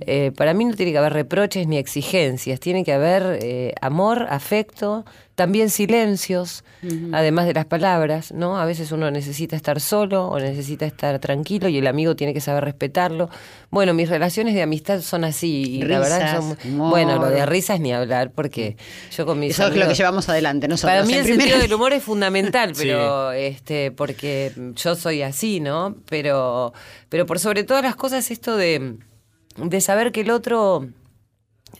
Eh, 0.02 0.32
para 0.36 0.52
mí 0.54 0.64
no 0.66 0.74
tiene 0.74 0.92
que 0.92 0.98
haber 0.98 1.14
reproches 1.14 1.66
ni 1.66 1.78
exigencias, 1.78 2.60
tiene 2.60 2.84
que 2.84 2.92
haber 2.92 3.38
eh, 3.42 3.74
amor, 3.80 4.26
afecto, 4.30 5.04
también 5.38 5.70
silencios, 5.70 6.64
además 7.12 7.46
de 7.46 7.54
las 7.54 7.64
palabras, 7.64 8.32
¿no? 8.32 8.58
A 8.58 8.64
veces 8.64 8.90
uno 8.90 9.08
necesita 9.12 9.54
estar 9.54 9.80
solo 9.80 10.26
o 10.26 10.40
necesita 10.40 10.84
estar 10.84 11.20
tranquilo 11.20 11.68
y 11.68 11.78
el 11.78 11.86
amigo 11.86 12.16
tiene 12.16 12.34
que 12.34 12.40
saber 12.40 12.64
respetarlo. 12.64 13.30
Bueno, 13.70 13.94
mis 13.94 14.08
relaciones 14.08 14.54
de 14.54 14.62
amistad 14.62 15.00
son 15.00 15.22
así 15.22 15.76
y 15.76 15.82
la 15.82 16.00
verdad 16.00 16.40
son 16.40 16.58
humor. 16.64 16.90
bueno, 16.90 17.18
lo 17.20 17.30
de 17.30 17.46
risas 17.46 17.78
ni 17.78 17.92
hablar 17.92 18.32
porque 18.32 18.76
yo 19.16 19.26
con 19.26 19.38
mis 19.38 19.52
Eso 19.52 19.62
es 19.62 19.68
lo 19.68 19.74
que 19.76 19.80
amigos- 19.82 19.98
llevamos 19.98 20.28
adelante 20.28 20.66
nosotros. 20.66 20.92
para 20.92 21.04
mí 21.06 21.14
el 21.14 21.24
sentido 21.24 21.58
del 21.60 21.72
humor 21.74 21.92
es 21.92 22.02
fundamental, 22.02 22.74
Sí. 22.74 22.82
pero 22.82 23.30
este, 23.30 23.92
porque 23.92 24.52
yo 24.74 24.96
soy 24.96 25.22
así, 25.22 25.60
¿no? 25.60 25.94
Pero, 26.10 26.72
pero 27.08 27.26
por 27.26 27.38
sobre 27.38 27.62
todas 27.62 27.84
las 27.84 27.94
cosas 27.94 28.32
esto 28.32 28.56
de, 28.56 28.96
de 29.56 29.80
saber 29.80 30.10
que 30.10 30.22
el 30.22 30.30
otro 30.32 30.88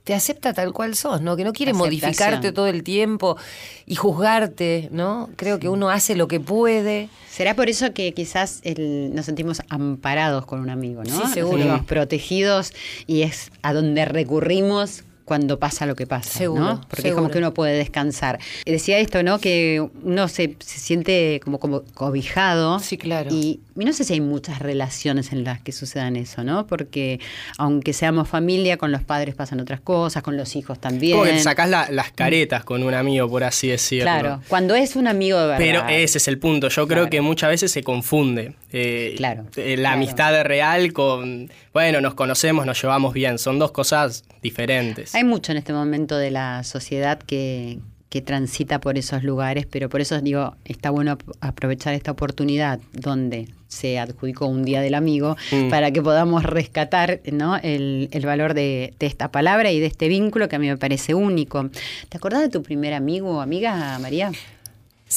te 0.09 0.15
acepta 0.15 0.55
tal 0.55 0.73
cual 0.73 0.95
sos, 0.97 1.21
¿no? 1.21 1.37
Que 1.37 1.45
no 1.45 1.53
quiere 1.53 1.73
Aceptación. 1.73 2.01
modificarte 2.01 2.51
todo 2.53 2.67
el 2.67 2.83
tiempo 2.83 3.37
y 3.85 3.95
juzgarte, 3.95 4.89
¿no? 4.91 5.29
Creo 5.37 5.59
que 5.59 5.69
uno 5.69 5.91
hace 5.91 6.17
lo 6.17 6.29
que 6.29 6.41
puede. 6.41 7.11
Será 7.31 7.55
por 7.55 7.69
eso 7.69 7.93
que 7.93 8.15
quizás 8.15 8.61
el- 8.63 9.15
nos 9.15 9.27
sentimos 9.27 9.61
amparados 9.69 10.47
con 10.47 10.61
un 10.61 10.71
amigo, 10.71 11.03
¿no? 11.05 11.11
Sí, 11.15 11.19
Nos 11.19 11.33
seguro. 11.33 11.59
sentimos 11.59 11.85
protegidos 11.85 12.73
y 13.07 13.21
es 13.21 13.51
a 13.61 13.75
donde 13.75 14.07
recurrimos 14.07 15.05
cuando 15.29 15.59
pasa 15.61 15.87
lo 15.87 15.95
que 15.95 16.07
pasa, 16.07 16.31
Seguro, 16.39 16.61
¿no? 16.65 16.81
Porque 16.89 17.11
es 17.11 17.15
como 17.15 17.31
que 17.31 17.39
uno 17.39 17.55
puede 17.55 17.77
descansar. 17.77 18.41
Decía 18.67 18.99
esto, 18.99 19.23
¿no? 19.23 19.39
Que 19.39 19.87
uno 20.03 20.27
se, 20.27 20.57
se 20.59 20.81
siente 20.81 21.41
como, 21.45 21.61
como 21.61 21.83
cobijado. 21.95 22.81
Sí, 22.81 22.97
claro. 22.99 23.31
Y, 23.33 23.61
y 23.79 23.85
no 23.85 23.93
sé 23.93 24.03
si 24.05 24.15
hay 24.15 24.21
muchas 24.21 24.59
relaciones 24.59 25.31
en 25.33 25.45
las 25.45 25.61
que 25.61 25.71
sucedan 25.73 26.17
eso, 26.17 26.43
¿no? 26.43 26.67
Porque 26.67 27.21
aunque 27.59 27.93
seamos 27.93 28.29
familia, 28.29 28.77
con 28.79 28.91
los 28.91 29.03
padres 29.05 29.35
pasan 29.37 29.61
otras 29.61 29.81
cosas, 29.81 30.23
con 30.23 30.37
los 30.37 30.57
hijos 30.57 30.81
también. 30.81 31.17
Como 31.17 31.31
que 31.31 31.39
sacás 31.39 31.69
la- 31.69 31.89
las 31.91 32.11
caretas 32.11 32.65
con 32.65 32.83
un 32.83 32.95
amigo, 32.95 33.29
por 33.29 33.45
así 33.45 33.69
decirlo. 33.69 34.05
Claro, 34.05 34.41
cuando 34.49 34.75
es 34.75 34.97
un 34.97 35.07
amigo 35.07 35.39
de 35.39 35.47
verdad. 35.47 35.59
Pero 35.59 35.89
ese 35.89 36.19
es 36.19 36.27
el 36.27 36.39
punto. 36.39 36.69
Yo 36.69 36.89
creo 36.89 37.09
que 37.11 37.21
muchas 37.21 37.51
veces 37.51 37.71
se 37.71 37.83
confunde. 37.83 38.55
eh, 38.73 39.15
Claro, 39.17 39.45
eh, 39.57 39.77
la 39.77 39.83
claro. 39.91 39.97
amistad 39.97 40.43
real 40.43 40.93
con, 40.93 41.51
bueno, 41.73 42.01
nos 42.01 42.15
conocemos, 42.15 42.67
nos 42.67 42.81
llevamos 42.83 43.15
bien. 43.15 43.39
Son 43.39 43.59
dos 43.59 43.71
cosas 43.73 44.25
diferentes. 44.43 45.15
Hay 45.15 45.18
mucho 45.25 45.53
en 45.53 45.59
este 45.59 45.73
momento 45.73 46.17
de 46.17 46.31
la 46.31 46.63
sociedad 46.65 47.19
que, 47.19 47.79
que 48.09 48.23
transita 48.23 48.81
por 48.81 48.97
esos 48.99 49.23
lugares, 49.23 49.67
pero 49.67 49.89
por 49.89 50.01
eso 50.01 50.21
digo, 50.21 50.57
está 50.65 50.91
bueno 50.91 51.13
ap- 51.13 51.23
aprovechar 51.41 51.95
esta 51.95 52.11
oportunidad 52.11 52.81
donde 52.93 53.49
se 53.69 53.99
adjudicó 53.99 54.47
un 54.47 54.65
día 54.65 54.81
del 54.81 54.95
amigo 54.95 55.37
Mm. 55.53 55.69
para 55.69 55.91
que 55.91 56.01
podamos 56.01 56.43
rescatar 56.43 57.21
¿no? 57.31 57.57
el, 57.59 58.09
el 58.13 58.25
valor 58.25 58.55
de, 58.55 58.95
de 58.99 59.07
esta 59.07 59.31
palabra 59.31 59.71
y 59.71 59.79
de 59.79 59.87
este 59.87 60.09
vínculo 60.09 60.49
que 60.49 60.57
a 60.57 60.59
mí 60.59 60.69
me 60.69 60.79
parece 60.79 61.13
único. 61.15 61.69
¿Te 62.09 62.17
acordás 62.17 62.41
de 62.41 62.49
tu 62.49 62.63
primer 62.63 62.95
amigo 62.95 63.37
o 63.37 63.41
amiga, 63.43 63.99
María? 63.99 64.33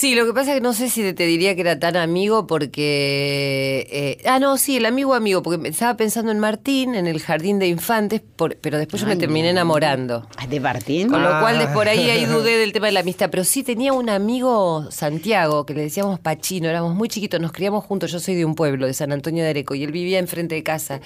Sí, 0.02 0.16
lo 0.16 0.26
que 0.26 0.34
pasa 0.34 0.50
es 0.50 0.56
que 0.56 0.62
no 0.62 0.74
sé 0.74 0.90
si 0.90 1.14
te 1.14 1.28
diría 1.28 1.54
que 1.54 1.62
era 1.62 1.78
tan 1.78 1.96
amigo 1.96 2.48
porque... 2.48 3.88
eh, 3.92 4.28
ah, 4.28 4.40
no, 4.40 4.58
sí, 4.58 4.78
el 4.78 4.88
amigo 4.88 5.14
amigo, 5.14 5.44
porque 5.44 5.68
estaba 5.70 5.96
pensando 5.96 6.32
en 6.32 6.40
Martín, 6.40 6.96
en 6.96 7.06
el 7.06 7.20
jardín 7.22 7.60
de 7.60 7.68
infantes, 7.68 8.20
por- 8.36 8.56
pero 8.58 8.80
después 8.80 9.00
yo 9.04 9.08
me 9.08 9.16
terminé 9.16 9.52
enamorando. 9.52 10.28
Ah, 10.38 10.48
¿De 10.48 10.60
Martín? 10.60 11.08
Con 11.08 11.22
lo 11.22 11.30
cual, 11.40 11.60
de 11.60 11.68
por 11.68 11.88
ahí, 11.88 12.10
ahí 12.10 12.24
Ah. 12.24 12.30
dudé 12.34 12.58
del 12.58 12.74
tema 12.74 12.88
de 12.88 12.94
la 12.94 13.02
amistad. 13.02 13.30
Pero 13.30 13.44
sí 13.44 13.62
tenía 13.62 13.94
un 13.94 14.10
amigo, 14.10 14.88
Santiago, 14.90 15.68
que 15.68 15.76
le 15.76 15.82
decíamos 15.84 16.20
Pachino, 16.20 16.68
éramos 16.68 16.96
muy 16.96 17.08
chiquitos, 17.08 17.40
nos 17.40 17.52
criamos 17.52 17.86
juntos. 17.86 18.12
Yo 18.12 18.20
soy 18.20 18.34
de 18.34 18.44
un 18.44 18.56
pueblo, 18.56 18.88
de 18.88 18.96
San 18.96 19.12
Antonio 19.12 19.44
de 19.44 19.52
Areco, 19.52 19.76
y 19.76 19.84
él 19.84 19.92
vivía 19.92 20.18
enfrente 20.18 20.56
de 20.56 20.64
casa. 20.64 21.00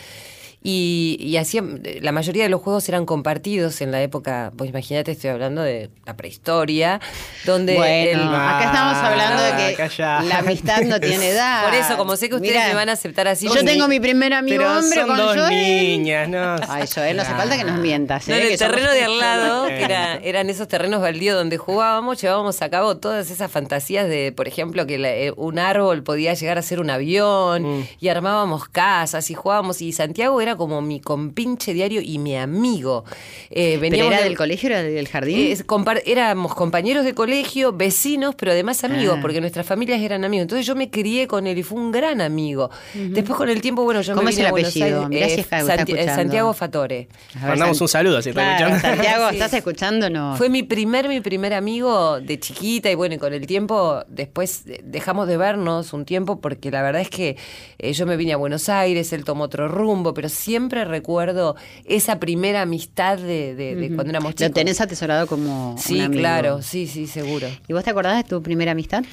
Y, 0.67 1.17
y 1.19 1.37
hacía, 1.37 1.63
la 2.01 2.11
mayoría 2.11 2.41
de 2.41 2.49
los 2.49 2.59
juegos 2.59 2.89
eran 2.89 3.05
compartidos 3.05 3.81
en 3.81 3.91
la 3.91 4.01
época, 4.01 4.51
pues 4.57 4.67
imagínate, 4.71 5.11
estoy 5.11 5.29
hablando 5.29 5.61
de 5.61 5.91
la 6.07 6.17
prehistoria, 6.17 6.99
donde 7.45 7.75
Bueno, 7.75 8.23
el- 8.23 8.35
acá 8.35 8.63
estamos 8.65 8.97
hablando 8.97 9.43
de 9.43 9.75
que 9.75 10.27
la 10.27 10.37
amistad 10.39 10.81
no 10.81 10.99
tiene 10.99 11.29
edad. 11.29 11.65
Por 11.65 11.75
eso, 11.75 11.97
como 11.97 12.15
sé 12.15 12.29
que 12.29 12.35
ustedes 12.37 12.53
Mirá, 12.55 12.67
me 12.69 12.73
van 12.73 12.89
a 12.89 12.93
aceptar 12.93 13.27
así, 13.27 13.45
Yo 13.47 13.63
tengo 13.63 13.87
mi 13.87 13.99
primer 13.99 14.33
amigo 14.33 14.57
Pero 14.63 14.79
hombre 14.79 14.99
son 14.99 15.07
con 15.07 15.17
dos 15.17 15.35
Joel. 15.35 15.49
niñas, 15.51 16.29
¿no? 16.29 16.55
Ay, 16.67 16.85
Joel, 16.93 17.15
no 17.15 17.21
hace 17.21 17.35
falta 17.35 17.57
que 17.57 17.63
nos 17.63 17.77
mientas. 17.77 18.27
No, 18.27 18.33
¿eh? 18.33 18.41
en 18.41 18.47
que 18.47 18.53
el 18.53 18.59
somos- 18.59 18.71
terreno 18.75 18.91
de 18.91 19.03
al 19.03 19.19
lado, 19.19 19.67
que 19.67 19.83
era- 19.83 20.15
eran 20.15 20.49
esos 20.49 20.67
terrenos 20.67 20.99
baldíos 20.99 21.37
donde 21.37 21.57
jugábamos, 21.57 22.19
llevábamos 22.19 22.59
a 22.63 22.69
cabo 22.71 22.97
todas 22.97 23.29
esas 23.29 23.51
fantasías 23.51 24.09
de, 24.09 24.31
por 24.31 24.47
ejemplo, 24.47 24.87
que 24.87 24.97
la- 24.97 25.13
eh, 25.13 25.31
un 25.37 25.59
árbol 25.59 26.01
podía 26.01 26.33
llegar 26.33 26.57
a 26.57 26.63
ser 26.63 26.79
un 26.79 26.89
avión, 26.89 27.61
Mm. 27.81 27.87
y 27.99 28.07
armábamos 28.07 28.67
casas 28.67 29.29
y 29.29 29.35
jugábamos. 29.35 29.79
Y 29.83 29.91
Santiago 29.91 30.41
era 30.41 30.54
como 30.55 30.81
mi 30.81 30.99
compinche 30.99 31.73
diario 31.73 32.01
y 32.01 32.17
mi 32.17 32.35
amigo. 32.37 33.03
Eh, 33.49 33.77
¿Pero 33.79 33.81
veníamos 33.81 34.13
era 34.13 34.21
de- 34.23 34.29
del 34.29 34.37
colegio, 34.37 34.69
era 34.69 34.83
del 34.83 35.07
jardín? 35.07 35.37
eh, 35.39 35.51
es- 35.51 35.65
éramos 36.05 36.53
compañeros 36.55 37.05
de 37.05 37.13
colegio, 37.13 37.73
vecinos, 37.73 38.35
pero 38.35 38.51
además 38.51 38.83
amigos, 38.83 39.15
Ah. 39.17 39.21
porque 39.21 39.39
nuestras 39.41 39.65
familias 39.65 40.01
eran 40.01 40.23
amigos. 40.25 40.43
Entonces 40.43 40.65
yo 40.65 40.75
me 40.75 40.89
crié 40.89 41.27
con 41.27 41.47
él 41.47 41.57
y 41.57 41.63
fue 41.63 41.79
un 41.79 41.91
gran 41.91 42.21
amigo. 42.21 42.69
Después 42.93 43.37
con 43.37 43.49
el 43.49 43.61
tiempo, 43.61 43.83
bueno, 43.83 44.01
yo 44.01 44.13
¿Cómo 44.13 44.23
me 44.25 44.31
es 44.31 44.35
vine 44.37 44.43
el 44.43 44.47
a 44.47 44.51
Buenos 44.51 44.71
apellido? 44.71 45.05
Aires, 45.05 45.31
si 45.33 45.37
eh, 45.37 45.41
está- 45.41 45.57
está 45.59 45.75
Santi- 45.77 45.91
escuchando. 45.93 46.21
Santiago 46.21 46.53
Fatore. 46.53 47.07
Ver, 47.35 47.43
Mandamos 47.49 47.77
San- 47.77 47.83
un 47.85 47.89
saludo 47.89 48.21
si 48.21 48.29
está 48.29 48.41
Claro, 48.41 48.67
escuchando. 48.75 48.95
Santiago, 49.03 49.29
Sí. 49.29 49.35
¿estás 49.35 49.53
escuchando? 49.53 50.09
No. 50.09 50.35
Fue 50.37 50.49
mi 50.49 50.63
primer, 50.63 51.07
mi 51.07 51.21
primer 51.21 51.53
amigo 51.53 52.19
de 52.21 52.39
chiquita 52.39 52.89
y 52.91 52.95
bueno, 52.95 53.15
y 53.15 53.17
con 53.17 53.33
el 53.33 53.45
tiempo 53.47 54.03
después 54.07 54.63
eh, 54.67 54.81
dejamos 54.83 55.27
de 55.27 55.37
vernos 55.37 55.93
un 55.93 56.05
tiempo 56.05 56.39
porque 56.41 56.71
la 56.71 56.81
verdad 56.81 57.01
es 57.01 57.09
que 57.09 57.37
eh, 57.79 57.93
yo 57.93 58.05
me 58.05 58.17
vine 58.17 58.33
a 58.33 58.37
Buenos 58.37 58.69
Aires, 58.69 59.11
él 59.13 59.23
tomó 59.23 59.45
otro 59.45 59.67
rumbo, 59.67 60.13
pero 60.13 60.29
siempre 60.35 60.85
recuerdo 60.85 61.55
esa 61.85 62.19
primera 62.19 62.61
amistad 62.61 63.17
de, 63.17 63.55
de- 63.55 63.75
de 63.75 63.87
cuando 63.95 64.11
éramos 64.11 64.31
Lo 64.33 64.35
chicos. 64.37 64.53
tenés 64.53 64.81
atesorado 64.81 65.25
como 65.27 65.71
un 65.71 65.77
Sí, 65.79 65.99
amigo. 66.01 66.19
claro, 66.21 66.61
sí, 66.61 66.85
sí, 66.87 67.07
seguro. 67.07 67.47
¿Y 67.67 67.73
vos 67.73 67.83
te 67.83 67.89
acordás 67.89 68.17
de 68.23 68.29
tu 68.29 68.41
primera 68.43 68.71
amistad? 68.73 69.03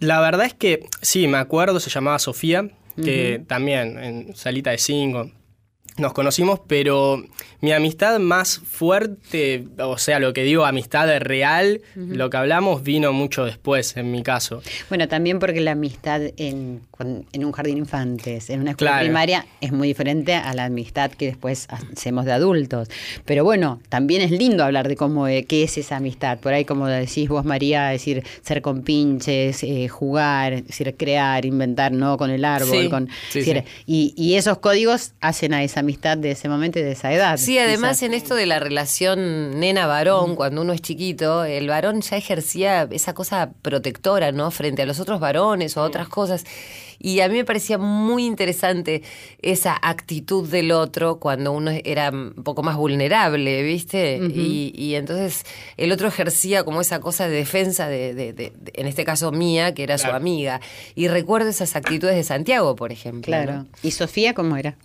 La 0.00 0.20
verdad 0.20 0.46
es 0.46 0.54
que 0.54 0.86
sí, 1.02 1.28
me 1.28 1.38
acuerdo, 1.38 1.78
se 1.80 1.90
llamaba 1.90 2.18
Sofía, 2.18 2.68
que 3.02 3.44
también 3.46 3.96
en 4.02 4.34
Salita 4.36 4.70
de 4.70 4.78
Cinco 4.78 5.30
nos 5.98 6.12
conocimos, 6.12 6.60
pero 6.66 7.22
mi 7.60 7.72
amistad 7.72 8.18
más 8.18 8.58
fuerte, 8.58 9.66
o 9.78 9.98
sea, 9.98 10.18
lo 10.20 10.32
que 10.32 10.42
digo, 10.44 10.64
amistad 10.64 11.08
real, 11.18 11.80
lo 11.94 12.30
que 12.30 12.36
hablamos 12.36 12.82
vino 12.82 13.12
mucho 13.12 13.44
después, 13.44 13.96
en 13.96 14.10
mi 14.12 14.22
caso. 14.22 14.62
Bueno, 14.88 15.08
también 15.08 15.38
porque 15.38 15.60
la 15.60 15.72
amistad 15.72 16.20
en, 16.36 16.82
en 17.32 17.44
un 17.44 17.52
jardín 17.52 17.74
de 17.74 17.80
infantes, 17.80 18.50
en 18.50 18.60
una 18.60 18.70
escuela 18.70 18.92
Claro. 18.92 19.04
primaria, 19.06 19.46
es 19.60 19.72
muy 19.72 19.88
diferente 19.88 20.34
a 20.34 20.54
la 20.54 20.66
amistad 20.66 21.10
que 21.10 21.26
después 21.26 21.66
hacemos 21.68 22.24
de 22.24 22.32
adultos. 22.32 22.88
Pero 23.24 23.44
bueno, 23.44 23.80
también 23.88 24.22
es 24.22 24.30
lindo 24.30 24.64
hablar 24.64 24.88
de 24.88 24.96
cómo 24.96 25.26
eh, 25.28 25.44
qué 25.44 25.64
es 25.64 25.76
esa 25.78 25.96
amistad. 25.96 26.38
Por 26.38 26.54
ahí, 26.54 26.64
como 26.64 26.86
decís 26.86 27.28
vos, 27.28 27.44
María, 27.44 27.86
decir, 27.88 28.22
ser 28.42 28.62
con 28.62 28.82
pinches, 28.82 29.62
eh, 29.64 29.88
jugar, 29.88 30.62
decir, 30.62 30.94
crear, 30.96 31.44
inventar, 31.44 31.92
¿no? 31.92 32.16
Con 32.16 32.30
el 32.30 32.44
árbol. 32.44 32.82
Sí. 32.82 32.88
con, 32.88 33.08
Sí, 33.30 33.40
decir, 33.40 33.64
Y, 33.86 34.14
y 34.16 34.34
esos 34.34 34.58
códigos 34.58 35.12
hacen 35.20 35.52
a 35.54 35.62
esa 35.64 35.80
amistad 35.80 35.87
de 35.88 36.30
ese 36.32 36.48
momento 36.48 36.78
y 36.78 36.82
de 36.82 36.92
esa 36.92 37.12
edad. 37.12 37.36
Sí, 37.38 37.58
además 37.58 37.98
quizás. 37.98 38.02
en 38.04 38.14
esto 38.14 38.34
de 38.34 38.46
la 38.46 38.58
relación 38.58 39.58
nena-varón, 39.58 40.36
cuando 40.36 40.60
uno 40.62 40.72
es 40.72 40.82
chiquito, 40.82 41.44
el 41.44 41.68
varón 41.68 42.00
ya 42.02 42.16
ejercía 42.16 42.86
esa 42.90 43.14
cosa 43.14 43.50
protectora, 43.62 44.32
¿no? 44.32 44.50
Frente 44.50 44.82
a 44.82 44.86
los 44.86 45.00
otros 45.00 45.20
varones 45.20 45.76
o 45.76 45.80
a 45.80 45.84
otras 45.84 46.08
cosas. 46.08 46.44
Y 47.00 47.20
a 47.20 47.28
mí 47.28 47.36
me 47.36 47.44
parecía 47.44 47.78
muy 47.78 48.26
interesante 48.26 49.02
esa 49.40 49.78
actitud 49.80 50.48
del 50.48 50.72
otro 50.72 51.20
cuando 51.20 51.52
uno 51.52 51.70
era 51.84 52.10
un 52.10 52.34
poco 52.42 52.64
más 52.64 52.76
vulnerable, 52.76 53.62
¿viste? 53.62 54.18
y, 54.34 54.72
y 54.74 54.96
entonces 54.96 55.44
el 55.76 55.92
otro 55.92 56.08
ejercía 56.08 56.64
como 56.64 56.80
esa 56.80 56.98
cosa 56.98 57.28
de 57.28 57.36
defensa 57.36 57.88
de, 57.88 58.14
de- 58.14 58.32
de- 58.32 58.52
de- 58.58 58.72
en 58.74 58.88
este 58.88 59.04
caso 59.04 59.30
mía, 59.30 59.74
que 59.74 59.84
era 59.84 59.96
su 59.96 60.08
amiga. 60.08 60.60
Y 60.96 61.06
recuerdo 61.06 61.48
esas 61.50 61.76
actitudes 61.76 62.16
de 62.16 62.24
Santiago, 62.24 62.74
por 62.74 62.90
ejemplo. 62.90 63.22
Claro. 63.26 63.52
¿no? 63.52 63.66
¿Y 63.84 63.92
Sofía 63.92 64.34
cómo 64.34 64.56
era? 64.56 64.76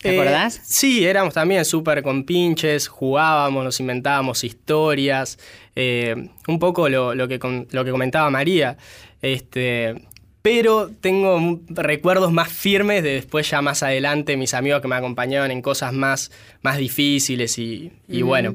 ¿Te 0.00 0.10
Eh, 0.14 0.20
acordás? 0.20 0.60
Sí, 0.64 1.04
éramos 1.04 1.34
también 1.34 1.64
súper 1.64 2.02
compinches, 2.02 2.86
jugábamos, 2.88 3.64
nos 3.64 3.80
inventábamos 3.80 4.44
historias, 4.44 5.38
eh, 5.74 6.14
un 6.46 6.58
poco 6.58 6.88
lo, 6.88 7.14
lo 7.14 7.26
que, 7.28 7.38
com- 7.38 7.66
lo 7.70 7.84
que 7.84 7.90
comentaba 7.90 8.30
María. 8.30 8.76
Este, 9.22 9.94
pero 10.42 10.90
tengo 11.00 11.60
recuerdos 11.68 12.32
más 12.32 12.48
firmes 12.48 13.02
de 13.02 13.14
después 13.14 13.50
ya 13.50 13.60
más 13.60 13.82
adelante 13.82 14.36
mis 14.36 14.54
amigos 14.54 14.80
que 14.80 14.88
me 14.88 14.94
acompañaban 14.94 15.50
en 15.50 15.60
cosas 15.62 15.92
más, 15.92 16.30
más 16.62 16.76
difíciles 16.78 17.58
y, 17.58 17.90
y 18.08 18.22
bueno. 18.22 18.54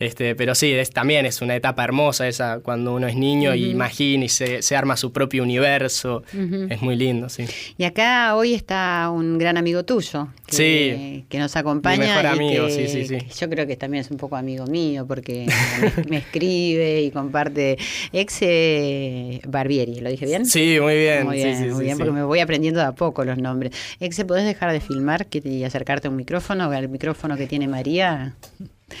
Este, 0.00 0.36
pero 0.36 0.54
sí, 0.54 0.72
es, 0.72 0.90
también 0.90 1.26
es 1.26 1.42
una 1.42 1.56
etapa 1.56 1.82
hermosa 1.82 2.28
esa 2.28 2.60
cuando 2.60 2.94
uno 2.94 3.08
es 3.08 3.16
niño 3.16 3.52
y 3.54 3.70
imagina 3.70 4.24
y 4.26 4.28
se, 4.28 4.62
se 4.62 4.76
arma 4.76 4.96
su 4.96 5.12
propio 5.12 5.42
universo. 5.42 6.22
Es 6.70 6.80
muy 6.82 6.94
lindo, 6.94 7.28
sí. 7.28 7.46
Y 7.76 7.82
acá 7.84 8.36
hoy 8.36 8.54
está 8.54 9.10
un 9.12 9.38
gran 9.38 9.56
amigo 9.56 9.84
tuyo 9.84 10.28
que, 10.46 10.54
Sí. 10.54 11.24
que 11.28 11.38
nos 11.40 11.56
acompaña. 11.56 11.98
Mi 12.00 12.06
mejor 12.06 12.26
amigo, 12.26 12.66
que- 12.66 12.86
sí, 12.88 13.06
sí, 13.06 13.06
sí. 13.18 13.26
Yo 13.40 13.48
creo 13.50 13.66
que 13.66 13.76
también 13.76 14.02
es 14.04 14.10
un 14.10 14.18
poco 14.18 14.36
amigo 14.36 14.66
mío 14.66 15.04
porque 15.06 15.46
me, 15.80 16.04
me 16.10 16.16
escribe 16.18 17.02
y 17.02 17.10
comparte. 17.10 17.76
Ex 18.12 18.38
eh, 18.42 19.40
Barbieri, 19.48 20.00
¿lo 20.00 20.10
dije 20.10 20.26
bien? 20.26 20.46
Sí, 20.46 20.78
muy 20.80 20.94
bien. 20.94 21.24
Muy 21.24 21.36
bien, 21.36 21.56
sí, 21.56 21.64
muy 21.64 21.74
sí, 21.78 21.82
bien, 21.84 21.96
sí. 21.96 21.98
porque 21.98 22.12
me 22.12 22.22
voy 22.22 22.38
aprendiendo 22.40 22.78
de 22.80 22.86
a 22.86 22.92
poco 22.92 23.24
los 23.24 23.38
nombres. 23.38 23.72
Exe, 23.98 24.24
¿podés 24.24 24.44
dejar 24.44 24.72
de 24.72 24.80
filmar 24.80 25.26
y 25.32 25.64
acercarte 25.64 26.06
a 26.06 26.10
un 26.10 26.16
micrófono, 26.16 26.70
al 26.70 26.88
micrófono 26.88 27.36
que 27.36 27.46
tiene 27.48 27.66
María? 27.66 28.36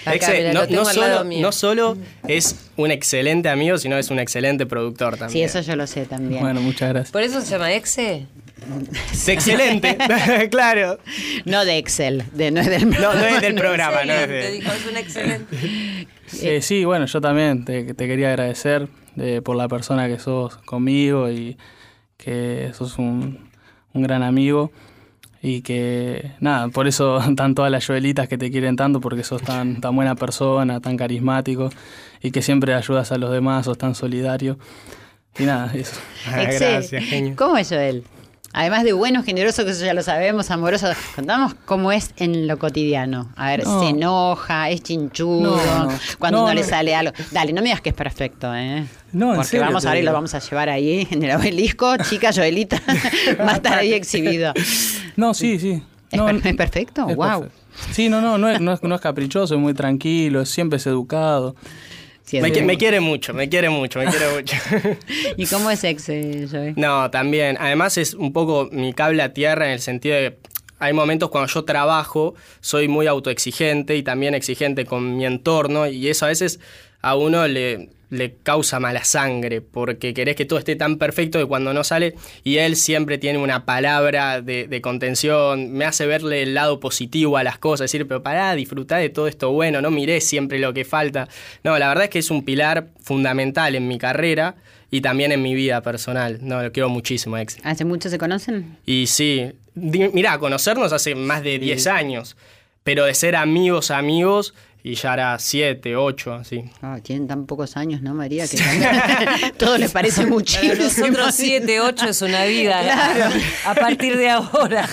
Acá, 0.04 0.14
Exe, 0.14 0.38
mira, 0.38 0.66
no, 0.66 0.84
solo, 0.84 1.24
mío. 1.24 1.40
no 1.40 1.52
solo 1.52 1.96
es 2.26 2.56
un 2.76 2.90
excelente 2.90 3.48
amigo, 3.48 3.78
sino 3.78 3.96
es 3.96 4.10
un 4.10 4.18
excelente 4.18 4.66
productor 4.66 5.16
también. 5.16 5.30
Sí, 5.48 5.58
eso 5.58 5.60
yo 5.66 5.76
lo 5.76 5.86
sé 5.86 6.04
también. 6.06 6.42
Bueno, 6.42 6.60
muchas 6.60 6.90
gracias. 6.90 7.10
¿Por 7.12 7.22
eso 7.22 7.40
se 7.40 7.46
llama 7.50 7.72
Exe? 7.72 8.26
Es 9.12 9.28
excelente, 9.28 9.96
claro. 10.50 10.98
No 11.44 11.64
de 11.64 11.78
Excel, 11.78 12.24
de, 12.34 12.50
no 12.50 12.60
es 12.60 12.66
del 12.68 12.90
No, 12.90 13.14
no 13.14 13.24
es 13.24 13.40
del 13.40 13.54
programa, 13.56 14.04
no 14.04 14.12
es 14.12 14.26
Te 14.26 14.32
de... 14.32 14.50
dijo, 14.52 14.70
es 14.72 14.86
un 14.90 14.96
excelente. 14.96 15.56
Eh, 16.42 16.60
sí, 16.60 16.84
bueno, 16.84 17.06
yo 17.06 17.20
también 17.20 17.64
te, 17.64 17.94
te 17.94 18.06
quería 18.06 18.28
agradecer 18.30 18.88
eh, 19.16 19.40
por 19.42 19.56
la 19.56 19.68
persona 19.68 20.06
que 20.08 20.18
sos 20.18 20.56
conmigo 20.58 21.30
y 21.30 21.56
que 22.16 22.72
sos 22.76 22.98
un, 22.98 23.48
un 23.94 24.02
gran 24.02 24.22
amigo 24.22 24.70
y 25.42 25.62
que 25.62 26.32
nada, 26.40 26.68
por 26.68 26.88
eso 26.88 27.18
están 27.30 27.54
todas 27.54 27.70
las 27.70 27.86
Joelitas 27.86 28.28
que 28.28 28.38
te 28.38 28.50
quieren 28.50 28.76
tanto 28.76 29.00
porque 29.00 29.22
sos 29.24 29.42
tan, 29.42 29.80
tan 29.80 29.94
buena 29.96 30.14
persona, 30.14 30.80
tan 30.80 30.96
carismático 30.96 31.70
y 32.22 32.30
que 32.30 32.42
siempre 32.42 32.74
ayudas 32.74 33.12
a 33.12 33.18
los 33.18 33.30
demás, 33.30 33.64
sos 33.66 33.78
tan 33.78 33.94
solidario. 33.94 34.58
Y 35.38 35.44
nada, 35.44 35.72
eso. 35.74 35.96
Ah, 36.26 36.42
gracias, 36.42 36.90
genio. 37.04 37.34
¿Cómo 37.36 37.56
es 37.56 37.68
Joel? 37.68 38.02
Además 38.54 38.82
de 38.82 38.94
bueno, 38.94 39.22
generoso, 39.22 39.64
que 39.66 39.72
eso 39.72 39.84
ya 39.84 39.92
lo 39.92 40.02
sabemos, 40.02 40.50
amoroso, 40.50 40.88
contamos 41.14 41.54
cómo 41.66 41.92
es 41.92 42.12
en 42.16 42.48
lo 42.48 42.58
cotidiano. 42.58 43.30
A 43.36 43.50
ver, 43.50 43.62
No. 43.64 43.80
se 43.80 43.90
enoja, 43.90 44.70
es 44.70 44.82
chinchudo, 44.82 45.56
No, 45.58 45.84
no. 45.92 45.98
cuando 46.18 46.40
No, 46.40 46.48
no, 46.48 46.54
le 46.54 46.62
no. 46.62 46.66
sale 46.66 46.94
algo. 46.96 47.12
Dale, 47.30 47.52
no 47.52 47.60
me 47.60 47.66
digas 47.68 47.82
que 47.82 47.90
es 47.90 47.94
perfecto, 47.94 48.52
¿eh? 48.56 48.86
No, 49.12 49.28
en 49.30 49.34
Porque 49.36 49.48
serio 49.50 49.66
vamos 49.66 49.84
a 49.84 49.92
ver 49.92 50.02
y 50.02 50.06
lo 50.06 50.14
vamos 50.14 50.34
a 50.34 50.38
llevar 50.40 50.70
ahí 50.70 51.06
en 51.10 51.22
el 51.22 51.36
obelisco, 51.36 51.94
chica 51.98 52.32
Joelita, 52.34 52.80
va 53.38 53.52
a 53.52 53.56
estar 53.56 53.78
ahí 53.78 53.92
exhibido. 53.92 54.54
No, 55.18 55.34
sí, 55.34 55.58
sí. 55.58 55.82
¿Es, 56.10 56.18
No, 56.18 56.26
per- 56.26 56.46
es 56.46 56.54
perfecto? 56.56 57.08
es 57.08 57.16
wow. 57.16 57.40
perfecto. 57.42 57.58
Sí, 57.92 58.08
no, 58.08 58.20
no, 58.20 58.38
no 58.38 58.48
es, 58.48 58.60
no, 58.60 58.72
es, 58.72 58.82
no 58.82 58.94
es 58.94 59.00
caprichoso, 59.00 59.54
es 59.54 59.60
muy 59.60 59.74
tranquilo, 59.74 60.46
siempre 60.46 60.76
es 60.78 60.86
educado. 60.86 61.54
Sí, 62.24 62.40
Me, 62.40 62.50
me 62.62 62.76
quiere 62.78 63.00
mucho, 63.00 63.34
me 63.34 63.48
quiere 63.48 63.68
mucho, 63.70 63.98
me 63.98 64.06
quiere 64.06 64.26
mucho. 64.34 64.56
¿Y 65.36 65.46
cómo 65.46 65.70
es 65.70 65.82
ex, 65.84 66.08
eh, 66.10 66.46
Joel? 66.50 66.74
No, 66.76 67.10
también. 67.10 67.56
Además 67.58 67.98
es 67.98 68.14
un 68.14 68.32
poco 68.32 68.68
mi 68.70 68.92
cable 68.92 69.22
a 69.22 69.32
tierra 69.34 69.66
en 69.66 69.72
el 69.72 69.80
sentido 69.80 70.14
de 70.16 70.38
hay 70.80 70.92
momentos 70.92 71.30
cuando 71.30 71.52
yo 71.52 71.64
trabajo, 71.64 72.34
soy 72.60 72.86
muy 72.86 73.08
autoexigente 73.08 73.96
y 73.96 74.04
también 74.04 74.34
exigente 74.34 74.84
con 74.86 75.16
mi 75.16 75.26
entorno 75.26 75.88
y 75.88 76.06
eso 76.08 76.26
a 76.26 76.28
veces 76.28 76.60
a 77.00 77.16
uno 77.16 77.46
le, 77.46 77.90
le 78.10 78.34
causa 78.42 78.80
mala 78.80 79.04
sangre 79.04 79.60
porque 79.60 80.14
querés 80.14 80.36
que 80.36 80.44
todo 80.44 80.58
esté 80.58 80.76
tan 80.76 80.98
perfecto 80.98 81.38
que 81.38 81.46
cuando 81.46 81.72
no 81.72 81.84
sale 81.84 82.14
y 82.44 82.58
él 82.58 82.76
siempre 82.76 83.18
tiene 83.18 83.38
una 83.38 83.64
palabra 83.64 84.40
de, 84.40 84.66
de 84.66 84.80
contención, 84.80 85.72
me 85.72 85.84
hace 85.84 86.06
verle 86.06 86.42
el 86.42 86.54
lado 86.54 86.80
positivo 86.80 87.36
a 87.36 87.44
las 87.44 87.58
cosas, 87.58 87.90
decir, 87.90 88.06
pero 88.06 88.22
pará, 88.22 88.54
disfrutá 88.54 88.96
de 88.96 89.10
todo 89.10 89.28
esto 89.28 89.52
bueno, 89.52 89.80
no 89.80 89.90
miré 89.90 90.20
siempre 90.20 90.58
lo 90.58 90.72
que 90.72 90.84
falta. 90.84 91.28
No, 91.64 91.78
la 91.78 91.88
verdad 91.88 92.04
es 92.04 92.10
que 92.10 92.18
es 92.18 92.30
un 92.30 92.44
pilar 92.44 92.88
fundamental 93.00 93.74
en 93.74 93.88
mi 93.88 93.98
carrera 93.98 94.56
y 94.90 95.00
también 95.00 95.32
en 95.32 95.42
mi 95.42 95.54
vida 95.54 95.82
personal. 95.82 96.38
No, 96.40 96.62
lo 96.62 96.72
quiero 96.72 96.88
muchísimo, 96.88 97.36
ex. 97.36 97.58
¿Hace 97.62 97.84
mucho 97.84 98.08
se 98.08 98.18
conocen? 98.18 98.78
Y 98.86 99.06
sí, 99.06 99.52
mirá, 99.74 100.38
conocernos 100.38 100.92
hace 100.92 101.14
más 101.14 101.42
de 101.42 101.58
10 101.58 101.86
años, 101.88 102.36
pero 102.84 103.04
de 103.04 103.14
ser 103.14 103.36
amigos, 103.36 103.90
amigos, 103.90 104.54
y 104.82 104.94
ya 104.94 105.14
era 105.14 105.38
7, 105.38 105.96
8, 105.96 106.32
así. 106.34 106.64
Ah, 106.82 106.98
tienen 107.02 107.26
tan 107.28 107.46
pocos 107.46 107.76
años, 107.76 108.00
¿no, 108.02 108.14
María? 108.14 108.46
Que 108.48 108.56
también 108.58 108.90
todo 109.58 109.76
les 109.78 109.90
parece 109.90 110.22
Para 110.22 110.30
muchísimo. 110.34 110.74
nosotros 110.74 111.34
7, 111.34 111.80
8 111.80 112.08
es 112.08 112.22
una 112.22 112.44
vida. 112.44 113.30
A 113.66 113.74
partir 113.74 114.16
de 114.16 114.30
ahora. 114.30 114.88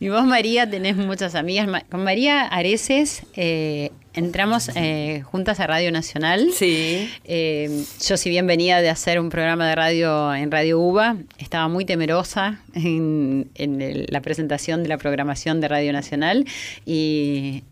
Y 0.00 0.08
vos, 0.08 0.24
María, 0.24 0.68
tenés 0.68 0.96
muchas 0.96 1.34
amigas. 1.34 1.68
Con 1.90 2.04
María 2.04 2.42
Areces 2.42 3.22
eh, 3.36 3.90
entramos 4.12 4.70
eh, 4.74 5.22
juntas 5.24 5.60
a 5.60 5.66
Radio 5.66 5.90
Nacional. 5.92 6.48
Sí. 6.54 7.10
Eh, 7.24 7.84
yo, 8.06 8.16
si 8.16 8.28
bien 8.30 8.46
venía 8.46 8.80
de 8.80 8.90
hacer 8.90 9.18
un 9.20 9.30
programa 9.30 9.66
de 9.68 9.74
radio 9.74 10.34
en 10.34 10.50
Radio 10.50 10.78
UBA, 10.80 11.16
estaba 11.38 11.68
muy 11.68 11.84
temerosa 11.84 12.60
en, 12.74 13.48
en 13.54 13.80
el- 13.80 14.06
la 14.10 14.20
presentación 14.20 14.82
de 14.82 14.88
la 14.88 14.98
programación 14.98 15.60
de 15.60 15.68
Radio 15.68 15.92
Nacional 15.92 16.44
y 16.84 17.62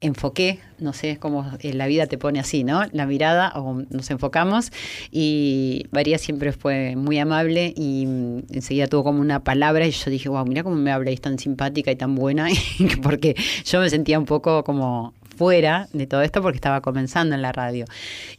enfoqué, 0.00 0.60
no 0.78 0.92
sé, 0.92 1.10
es 1.10 1.18
como 1.18 1.44
eh, 1.60 1.72
la 1.72 1.88
vida 1.88 2.06
te 2.06 2.18
pone 2.18 2.38
así, 2.38 2.62
¿no? 2.62 2.82
La 2.92 3.04
mirada, 3.04 3.52
o 3.56 3.82
nos 3.90 4.10
enfocamos 4.10 4.70
y 5.10 5.86
María 5.90 6.18
siempre 6.18 6.52
fue 6.52 6.94
muy 6.94 7.18
amable 7.18 7.74
y 7.76 8.06
mm, 8.06 8.42
enseguida 8.52 8.86
tuvo 8.86 9.04
como 9.04 9.20
una 9.20 9.42
palabra 9.42 9.86
y 9.86 9.90
yo 9.90 10.10
dije, 10.10 10.28
wow, 10.28 10.44
mira 10.46 10.62
cómo 10.62 10.76
me 10.76 10.92
habla 10.92 11.10
y 11.10 11.14
es 11.14 11.20
tan 11.20 11.38
simpática 11.38 11.90
y 11.90 11.96
tan 11.96 12.14
buena, 12.14 12.48
porque 13.02 13.34
yo 13.64 13.80
me 13.80 13.90
sentía 13.90 14.18
un 14.18 14.24
poco 14.24 14.62
como 14.62 15.14
fuera 15.38 15.88
de 15.92 16.06
todo 16.06 16.22
esto 16.22 16.42
porque 16.42 16.56
estaba 16.56 16.80
comenzando 16.80 17.34
en 17.36 17.42
la 17.42 17.52
radio. 17.52 17.84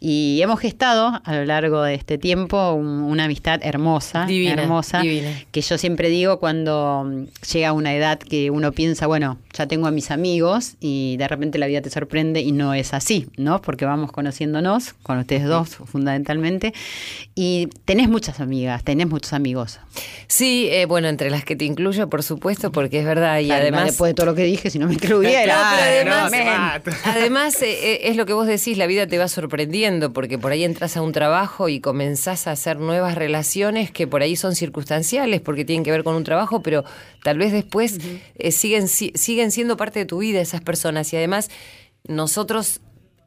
Y 0.01 0.39
hemos 0.41 0.59
gestado 0.59 1.21
a 1.23 1.33
lo 1.35 1.45
largo 1.45 1.81
de 1.81 1.95
este 1.95 2.17
tiempo 2.17 2.73
un- 2.73 3.03
una 3.03 3.23
amistad 3.25 3.59
hermosa, 3.63 4.25
Divina, 4.25 4.61
hermosa, 4.61 4.99
divina. 5.01 5.31
que 5.51 5.61
yo 5.61 5.77
siempre 5.77 6.09
digo 6.09 6.39
cuando 6.39 7.05
mm, 7.07 7.23
llega 7.53 7.71
una 7.73 7.93
edad 7.95 8.19
que 8.19 8.51
uno 8.51 8.71
piensa, 8.73 9.07
bueno, 9.07 9.37
ya 9.53 9.65
tengo 9.67 9.87
a 9.87 9.91
mis 9.91 10.11
amigos 10.11 10.73
y 10.81 11.15
de 11.17 11.27
repente 11.27 11.57
la 11.57 11.67
vida 11.67 11.81
te 11.81 11.89
sorprende 11.89 12.41
y 12.41 12.51
no 12.51 12.73
es 12.73 12.93
así, 12.93 13.27
¿no? 13.37 13.61
Porque 13.61 13.85
vamos 13.85 14.11
conociéndonos, 14.11 14.93
con 15.03 15.17
ustedes 15.19 15.45
dos 15.45 15.69
fundamentalmente, 15.85 16.73
y 17.35 17.67
tenés 17.85 18.09
muchas 18.09 18.39
amigas, 18.39 18.83
tenés 18.83 19.07
muchos 19.07 19.31
amigos. 19.33 19.79
Sí, 20.27 20.67
eh, 20.71 20.85
bueno, 20.85 21.07
entre 21.07 21.29
las 21.29 21.43
que 21.45 21.55
te 21.55 21.65
incluyo, 21.65 22.09
por 22.09 22.23
supuesto, 22.23 22.71
porque 22.71 22.99
es 22.99 23.05
verdad. 23.05 23.39
Y 23.39 23.45
Claro, 23.45 23.61
además. 23.63 23.85
después 23.85 24.09
de 24.09 24.13
todo 24.15 24.25
lo 24.27 24.35
que 24.35 24.43
dije, 24.43 24.69
si 24.69 24.79
no 24.79 24.87
me 24.87 24.93
incluía, 24.93 25.43
era- 25.43 25.55
Claro, 25.59 26.13
además, 26.13 26.31
no. 26.85 26.88
además 27.03 27.61
eh, 27.61 27.71
eh, 27.93 27.99
es 28.09 28.15
lo 28.15 28.25
que 28.25 28.33
vos 28.33 28.47
decís, 28.47 28.77
la 28.77 28.87
vida 28.87 29.07
te 29.07 29.17
va 29.17 29.27
sorprendiendo, 29.27 30.13
porque 30.13 30.37
por 30.37 30.51
ahí 30.51 30.63
entras 30.63 30.97
a 30.97 31.01
un 31.01 31.11
trabajo 31.11 31.69
y 31.69 31.79
comenzás 31.79 32.47
a 32.47 32.51
hacer 32.51 32.77
nuevas 32.79 33.15
relaciones 33.15 33.91
que 33.91 34.07
por 34.07 34.21
ahí 34.21 34.35
son 34.35 34.55
circunstanciales, 34.55 35.41
porque 35.41 35.65
tienen 35.65 35.83
que 35.83 35.91
ver 35.91 36.03
con 36.03 36.15
un 36.15 36.23
trabajo, 36.23 36.61
pero 36.61 36.83
tal 37.23 37.37
vez 37.37 37.51
después 37.51 37.99
eh, 38.35 38.51
siguen, 38.51 38.87
si- 38.87 39.11
siguen 39.15 39.51
siendo 39.51 39.77
parte 39.77 39.99
de 39.99 40.05
tu 40.05 40.19
vida 40.19 40.41
esas 40.41 40.61
personas. 40.61 41.11
Y 41.13 41.17
además, 41.17 41.49
nosotros 42.07 42.81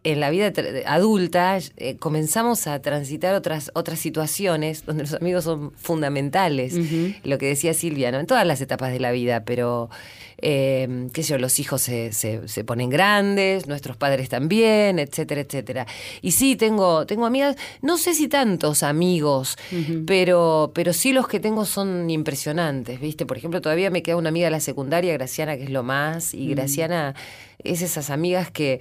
en 0.04 0.18
la 0.18 0.30
vida 0.30 0.52
adulta 0.86 1.58
eh, 1.76 1.96
comenzamos 1.96 2.66
a 2.66 2.82
transitar 2.82 3.34
otras 3.34 3.70
otras 3.74 4.00
situaciones 4.00 4.84
donde 4.84 5.04
los 5.04 5.14
amigos 5.14 5.44
son 5.44 5.72
fundamentales. 5.76 6.74
Lo 7.22 7.38
que 7.38 7.46
decía 7.46 7.72
Silvia 7.72 8.10
no 8.10 8.18
en 8.18 8.26
todas 8.26 8.46
las 8.46 8.60
etapas 8.60 8.92
de 8.92 8.98
la 8.98 9.12
vida 9.12 9.44
pero 9.44 9.90
eh, 10.38 11.08
qué 11.12 11.22
sé 11.22 11.30
yo 11.30 11.38
los 11.38 11.60
hijos 11.60 11.82
se, 11.82 12.12
se, 12.12 12.48
se 12.48 12.64
ponen 12.64 12.90
grandes 12.90 13.68
nuestros 13.68 13.96
padres 13.96 14.28
también 14.28 14.98
etcétera 14.98 15.42
etcétera. 15.42 15.86
Y 16.20 16.32
sí 16.32 16.56
tengo 16.56 17.06
tengo 17.06 17.24
amigas 17.24 17.56
no 17.80 17.96
sé 17.96 18.14
si 18.14 18.26
tantos 18.26 18.82
amigos 18.82 19.56
pero 20.04 20.72
pero 20.74 20.92
sí 20.92 21.12
los 21.12 21.28
que 21.28 21.38
tengo 21.38 21.64
son 21.64 22.10
impresionantes 22.10 23.00
viste 23.00 23.24
por 23.24 23.36
ejemplo 23.36 23.60
todavía 23.60 23.90
me 23.90 24.02
queda 24.02 24.16
una 24.16 24.30
amiga 24.30 24.46
de 24.46 24.52
la 24.52 24.60
secundaria 24.60 25.12
Graciana 25.12 25.56
que 25.56 25.64
es 25.64 25.70
lo 25.70 25.84
más 25.84 26.34
y 26.34 26.48
Graciana 26.48 27.14
es 27.62 27.82
esas 27.82 28.10
amigas 28.10 28.50
que 28.50 28.80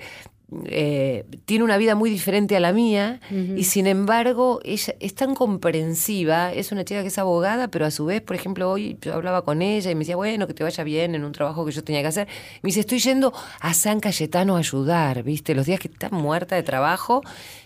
eh, 0.65 1.25
tiene 1.45 1.63
una 1.63 1.77
vida 1.77 1.95
muy 1.95 2.09
diferente 2.09 2.57
a 2.57 2.59
la 2.59 2.73
mía 2.73 3.21
y 3.55 3.63
sin 3.63 3.87
embargo 3.87 4.59
ella 4.65 4.95
es 4.99 5.15
tan 5.15 5.33
comprensiva, 5.33 6.51
es 6.51 6.73
una 6.73 6.83
chica 6.83 7.01
que 7.01 7.07
es 7.07 7.17
abogada, 7.17 7.69
pero 7.69 7.85
a 7.85 7.91
su 7.91 8.05
vez, 8.05 8.21
por 8.21 8.35
ejemplo, 8.35 8.69
hoy 8.69 8.97
yo 9.01 9.13
hablaba 9.13 9.43
con 9.43 9.61
ella 9.61 9.89
y 9.89 9.95
me 9.95 9.99
decía, 9.99 10.17
bueno, 10.17 10.47
que 10.47 10.53
te 10.53 10.63
vaya 10.63 10.83
bien 10.83 11.15
en 11.15 11.23
un 11.23 11.31
trabajo 11.31 11.65
que 11.65 11.71
yo 11.71 11.83
tenía 11.83 12.01
que 12.01 12.07
hacer. 12.07 12.27
Me 12.61 12.67
dice, 12.67 12.81
estoy 12.81 12.99
yendo 12.99 13.33
a 13.61 13.73
San 13.73 14.01
Cayetano 14.01 14.57
a 14.57 14.59
ayudar, 14.59 15.23
¿viste? 15.23 15.55
Los 15.55 15.67
días 15.67 15.79
que 15.79 15.87
está 15.87 16.09
muerta 16.09 16.55
de 16.55 16.63
trabajo 16.63 17.21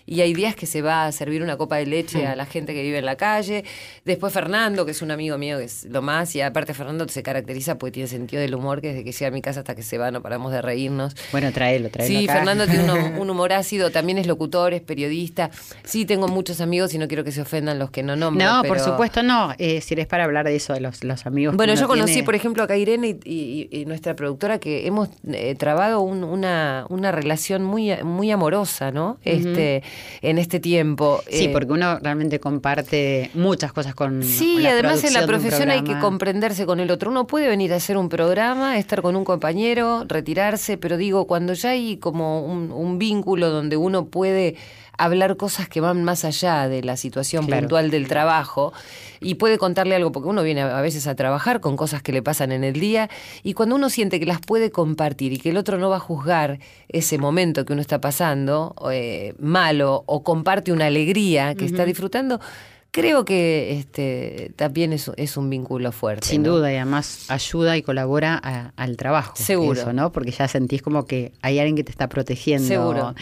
y 0.06 0.20
hay 0.20 0.32
días 0.34 0.54
que 0.54 0.66
se 0.66 0.82
va 0.82 1.06
a 1.06 1.12
servir 1.12 1.42
una 1.42 1.56
copa 1.56 1.76
de 1.76 1.86
leche 1.86 2.26
a 2.26 2.36
la 2.36 2.46
gente 2.46 2.72
que 2.74 2.82
vive 2.82 2.98
en 2.98 3.04
la 3.04 3.16
calle. 3.16 3.64
Después 4.04 4.32
Fernando, 4.32 4.84
que 4.84 4.92
es 4.92 5.02
un 5.02 5.10
amigo 5.10 5.36
mío 5.38 5.58
que 5.58 5.64
es 5.64 5.84
lo 5.86 6.00
más, 6.02 6.34
y 6.36 6.40
aparte 6.40 6.74
Fernando 6.74 7.06
se 7.08 7.22
caracteriza 7.22 7.76
porque 7.78 7.92
tiene 7.92 8.08
sentido 8.08 8.40
del 8.40 8.54
humor, 8.54 8.80
que 8.80 8.88
desde 8.88 9.04
que 9.04 9.12
llega 9.12 9.28
a 9.28 9.30
mi 9.30 9.42
casa 9.42 9.60
hasta 9.60 9.74
que 9.74 9.82
se 9.82 9.98
va 9.98 10.10
no 10.10 10.22
paramos 10.22 10.52
de 10.52 10.62
reírnos. 10.62 11.14
Bueno, 11.32 11.50
tráelo, 11.52 11.88
tráelo 11.90 12.18
Sí, 12.18 12.24
acá. 12.24 12.34
Fernando 12.36 12.66
tiene 12.66 12.92
un 13.18 13.28
humor 13.30 13.52
ácido, 13.52 13.90
también 13.90 14.18
es 14.18 14.26
locutor, 14.26 14.72
es 14.74 14.80
periodista. 14.82 15.50
Sí, 15.84 16.04
tengo 16.04 16.28
muchos 16.28 16.60
amigos 16.60 16.94
y 16.94 16.98
no 16.98 17.08
quiero 17.08 17.24
que 17.24 17.32
se 17.32 17.40
ofendan 17.40 17.78
los 17.78 17.90
que 17.90 18.02
no 18.02 18.14
nombro. 18.16 18.44
No, 18.44 18.62
por 18.62 18.78
supuesto 18.80 19.22
no. 19.22 19.54
Eh, 19.58 19.80
si 19.80 19.94
eres 19.94 20.06
para 20.06 20.24
hablar 20.24 20.46
de 20.46 20.54
eso, 20.56 20.72
de 20.72 20.80
los, 20.80 21.02
los 21.02 21.26
amigos. 21.26 21.56
Bueno, 21.56 21.74
yo 21.74 21.88
conocí, 21.88 22.12
tiene- 22.14 22.24
por 22.26 22.34
ejemplo, 22.34 22.62
acá 22.62 22.74
a 22.74 22.76
Irene 22.76 23.18
y, 23.24 23.68
y- 23.70 23.80
y 23.80 23.84
nuestra 23.86 24.14
productora 24.14 24.58
que 24.58 24.86
hemos 24.86 25.08
eh, 25.32 25.54
trabado 25.56 26.00
un- 26.00 26.24
una, 26.24 26.86
una 26.88 27.10
relación 27.12 27.62
muy, 27.64 27.92
muy 28.04 28.30
amorosa, 28.30 28.90
¿no? 28.92 29.18
Este, 29.24 29.82
en 30.22 30.38
este 30.38 30.60
tiempo. 30.60 31.22
Sí, 31.30 31.44
Eh, 31.44 31.48
porque 31.52 31.72
uno 31.72 31.98
realmente 31.98 32.40
comparte 32.40 33.30
muchas 33.34 33.72
cosas 33.72 33.94
con. 33.94 34.22
Sí, 34.22 34.58
la 34.58 34.70
además 34.70 35.04
en 35.04 35.14
la 35.14 35.26
profesión 35.26 35.70
hay 35.70 35.82
que 35.82 35.98
comprenderse 35.98 36.66
con 36.66 36.80
el 36.80 36.90
otro. 36.90 37.10
Uno 37.10 37.26
puede 37.26 37.48
venir 37.48 37.72
a 37.72 37.76
hacer 37.76 37.96
un 37.96 38.08
programa, 38.08 38.78
estar 38.78 39.02
con 39.02 39.16
un 39.16 39.24
compañero, 39.24 40.04
retirarse, 40.08 40.78
pero 40.78 40.96
digo, 40.96 41.26
cuando 41.26 41.52
ya 41.52 41.70
hay 41.70 41.96
como 41.98 42.44
un, 42.44 42.72
un 42.72 42.98
vínculo 42.98 43.50
donde 43.50 43.76
uno 43.76 44.06
puede 44.06 44.56
hablar 44.98 45.36
cosas 45.36 45.68
que 45.68 45.80
van 45.80 46.04
más 46.04 46.24
allá 46.24 46.68
de 46.68 46.82
la 46.82 46.96
situación 46.96 47.46
Claro. 47.46 47.62
puntual 47.62 47.90
del 47.90 48.08
trabajo 48.08 48.72
y 49.20 49.34
puede 49.36 49.58
contarle 49.58 49.94
algo, 49.94 50.12
porque 50.12 50.28
uno 50.28 50.42
viene 50.42 50.62
a 50.62 50.78
a 50.78 50.80
veces 50.82 51.06
a 51.06 51.14
trabajar 51.14 51.60
con 51.60 51.76
cosas 51.76 52.02
que 52.02 52.12
le 52.12 52.22
pasan 52.22 52.52
en 52.52 52.62
el 52.64 52.74
día 52.74 53.08
y 53.42 53.54
cuando 53.54 53.74
uno 53.76 53.88
siente 53.90 54.20
que 54.20 54.26
las 54.26 54.40
puede 54.40 54.70
compartir 54.70 55.32
y 55.32 55.38
que 55.38 55.50
el 55.50 55.56
otro 55.56 55.78
no 55.78 55.88
va 55.90 55.96
a 55.96 56.00
juzgar 56.00 56.58
ese 56.88 57.18
momento 57.18 57.64
que 57.64 57.72
uno 57.72 57.80
está 57.82 58.00
pasando 58.00 58.74
eh, 58.92 59.34
malo 59.38 60.02
o 60.06 60.22
comparte 60.22 60.72
una 60.72 60.86
alegría 60.86 61.54
que 61.54 61.64
está 61.64 61.84
disfrutando, 61.84 62.40
creo 62.90 63.24
que 63.24 63.78
este 63.78 64.52
también 64.56 64.92
es, 64.92 65.10
es 65.16 65.36
un 65.36 65.50
vínculo 65.50 65.92
fuerte. 65.92 66.26
Sin 66.26 66.42
¿no? 66.42 66.56
duda, 66.56 66.72
y 66.72 66.76
además 66.76 67.26
ayuda 67.28 67.76
y 67.76 67.82
colabora 67.82 68.40
a- 68.42 68.72
al 68.76 68.96
trabajo. 68.96 69.34
Seguro. 69.36 69.80
Eso, 69.80 69.92
¿no? 69.92 70.12
Porque 70.12 70.30
ya 70.30 70.48
sentís 70.48 70.80
como 70.82 71.04
que 71.06 71.32
hay 71.42 71.58
alguien 71.58 71.76
que 71.76 71.84
te 71.84 71.90
está 71.90 72.08
protegiendo. 72.08 72.66
Seguro. 72.66 73.14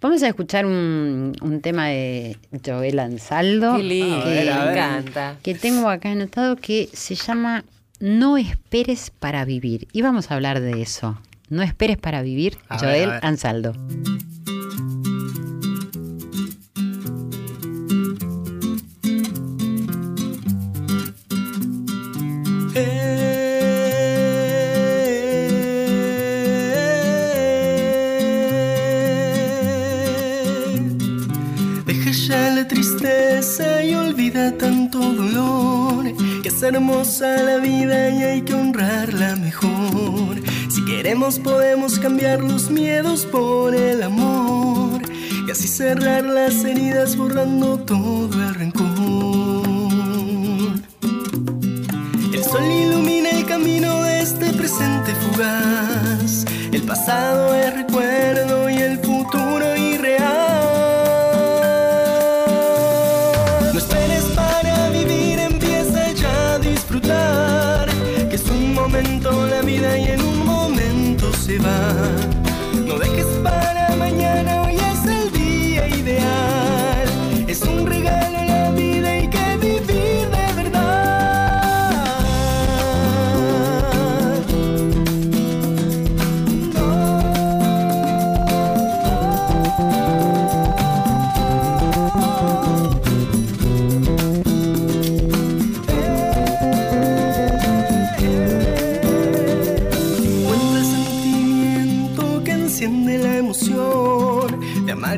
Vamos 0.00 0.22
a 0.22 0.28
escuchar 0.28 0.66
un, 0.66 1.34
un 1.40 1.60
tema 1.60 1.86
de 1.88 2.36
Joel 2.64 2.98
Ansaldo. 2.98 3.76
Qué 3.76 3.82
lindo, 3.84 4.16
A 4.16 4.24
ver, 4.24 4.50
a 4.50 4.64
ver. 4.64 4.76
encanta. 4.76 5.36
que 5.42 5.54
tengo 5.54 5.88
acá 5.88 6.10
anotado 6.10 6.56
que 6.56 6.88
se 6.92 7.14
llama 7.14 7.64
No 8.00 8.36
esperes 8.36 9.10
para 9.10 9.44
vivir. 9.44 9.86
Y 9.92 10.02
vamos 10.02 10.30
a 10.30 10.34
hablar 10.34 10.60
de 10.60 10.82
eso. 10.82 11.18
No 11.48 11.62
esperes 11.62 11.98
para 11.98 12.22
vivir, 12.22 12.56
A 12.68 12.78
ver, 12.78 12.84
Joel 12.84 13.10
a 13.10 13.12
ver. 13.14 13.26
Ansaldo. 13.26 13.74
Hermosa 36.62 37.42
la 37.42 37.58
vida 37.58 38.10
y 38.10 38.22
hay 38.22 38.42
que 38.42 38.54
honrarla 38.54 39.36
mejor. 39.36 40.40
Si 40.68 40.84
queremos 40.84 41.38
podemos 41.38 41.98
cambiar 41.98 42.40
los 42.40 42.70
miedos 42.70 43.26
por 43.26 43.74
el 43.74 44.02
amor. 44.02 45.02
Y 45.46 45.50
así 45.50 45.66
cerrar 45.66 46.24
las 46.24 46.64
heridas 46.64 47.16
borrando 47.16 47.78
todo 47.78 48.42
el 48.42 48.54
rencor. 48.54 49.41
Sol 52.52 52.70
ilumina 52.70 53.30
el 53.30 53.46
camino 53.46 54.02
de 54.02 54.20
este 54.20 54.52
presente 54.52 55.14
fugaz. 55.14 56.44
El 56.70 56.82
pasado 56.82 57.54
es 57.54 57.72
recuerdo 57.74 58.68
y 58.68 58.76
el 58.76 58.98
futuro 58.98 59.74
irreal. 59.74 60.20
No 63.72 63.78
esperes 63.78 64.24
para 64.36 64.90
vivir, 64.90 65.38
empieza 65.38 66.12
ya 66.12 66.54
a 66.54 66.58
disfrutar. 66.58 67.88
Que 68.28 68.36
es 68.36 68.46
un 68.50 68.74
momento 68.74 69.46
la 69.46 69.62
vida 69.62 69.96
y 69.96 70.08
en 70.08 70.20
un 70.20 70.44
momento 70.44 71.32
se 71.32 71.58
va. 71.58 72.31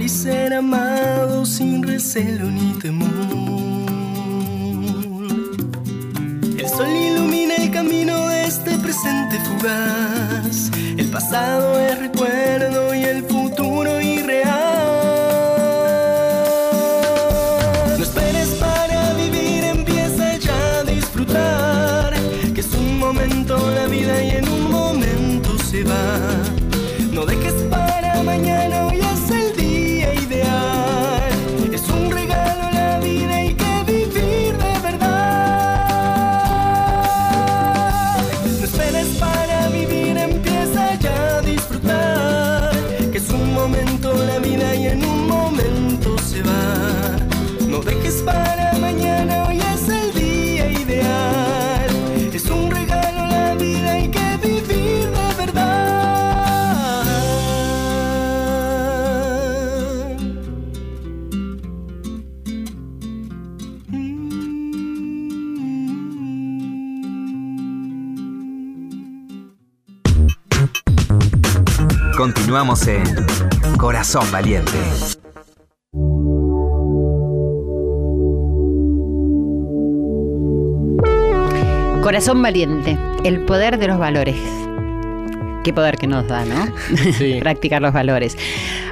Y 0.03 0.09
ser 0.09 0.53
amado 0.53 1.47
sin 1.47 1.83
recelo 1.83 2.51
ni 2.51 2.74
Continuamos 72.55 72.87
en 72.87 73.77
Corazón 73.77 74.31
Valiente. 74.31 74.79
Corazón 82.01 82.41
valiente, 82.41 82.97
el 83.25 83.41
poder 83.41 83.77
de 83.79 83.89
los 83.89 83.99
valores. 83.99 84.37
Qué 85.65 85.73
poder 85.73 85.97
que 85.97 86.07
nos 86.07 86.29
da, 86.29 86.45
¿no? 86.45 86.73
Sí. 87.19 87.39
Practicar 87.41 87.83
los 87.83 87.93
valores. 87.93 88.39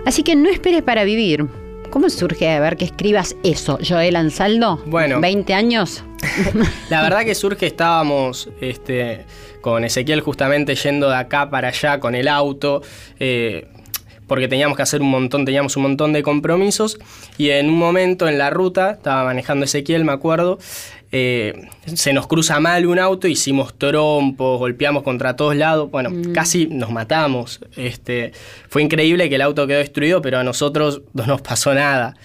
Así 0.07 0.25
que 0.25 0.35
no 0.35 0.51
esperes 0.51 0.83
para 0.83 1.05
vivir. 1.05 1.47
¿Cómo 1.91 2.11
surge 2.11 2.51
a 2.51 2.59
ver 2.59 2.77
que 2.77 2.87
escribas 2.87 3.37
eso, 3.45 3.79
Joel 3.89 4.17
Ansaldo? 4.17 4.83
Bueno. 4.87 5.21
20 5.21 5.55
años. 5.55 6.03
La 6.91 7.03
verdad 7.03 7.25
que 7.25 7.35
surge, 7.35 7.67
estábamos 7.67 8.49
este, 8.61 9.25
con 9.61 9.85
Ezequiel 9.85 10.21
justamente 10.21 10.75
yendo 10.75 11.09
de 11.09 11.17
acá 11.17 11.51
para 11.51 11.69
allá 11.69 12.01
con 12.01 12.15
el 12.15 12.29
auto, 12.29 12.83
eh, 13.19 13.69
porque 14.27 14.49
teníamos 14.49 14.77
que 14.77 14.83
hacer 14.83 15.03
un 15.03 15.11
montón, 15.11 15.45
teníamos 15.45 15.77
un 15.77 15.83
montón 15.85 16.13
de 16.13 16.23
compromisos, 16.23 16.99
y 17.39 17.51
en 17.51 17.69
un 17.69 17.79
momento 17.79 18.29
en 18.29 18.39
la 18.39 18.51
ruta, 18.51 18.93
estaba 18.93 19.25
manejando 19.25 19.65
Ezequiel, 19.65 20.05
me 20.05 20.13
acuerdo, 20.13 20.59
eh, 21.15 21.69
se 21.85 22.15
nos 22.15 22.27
cruza 22.27 22.59
mal 22.59 22.87
un 22.87 22.99
auto, 22.99 23.29
hicimos 23.29 23.77
trompos, 23.77 24.59
golpeamos 24.59 25.03
contra 25.03 25.37
todos 25.37 25.55
lados, 25.55 25.91
bueno, 25.91 26.11
casi 26.33 26.67
nos 26.67 26.91
matamos. 26.91 27.61
Este, 27.77 28.33
fue 28.71 28.83
increíble 28.83 29.29
que 29.29 29.35
el 29.35 29.43
auto 29.43 29.67
quedó 29.67 29.79
destruido, 29.79 30.23
pero 30.23 30.39
a 30.39 30.45
nosotros 30.45 31.03
no 31.13 31.27
nos 31.27 31.43
pasó 31.43 31.75
nada. 31.75 32.17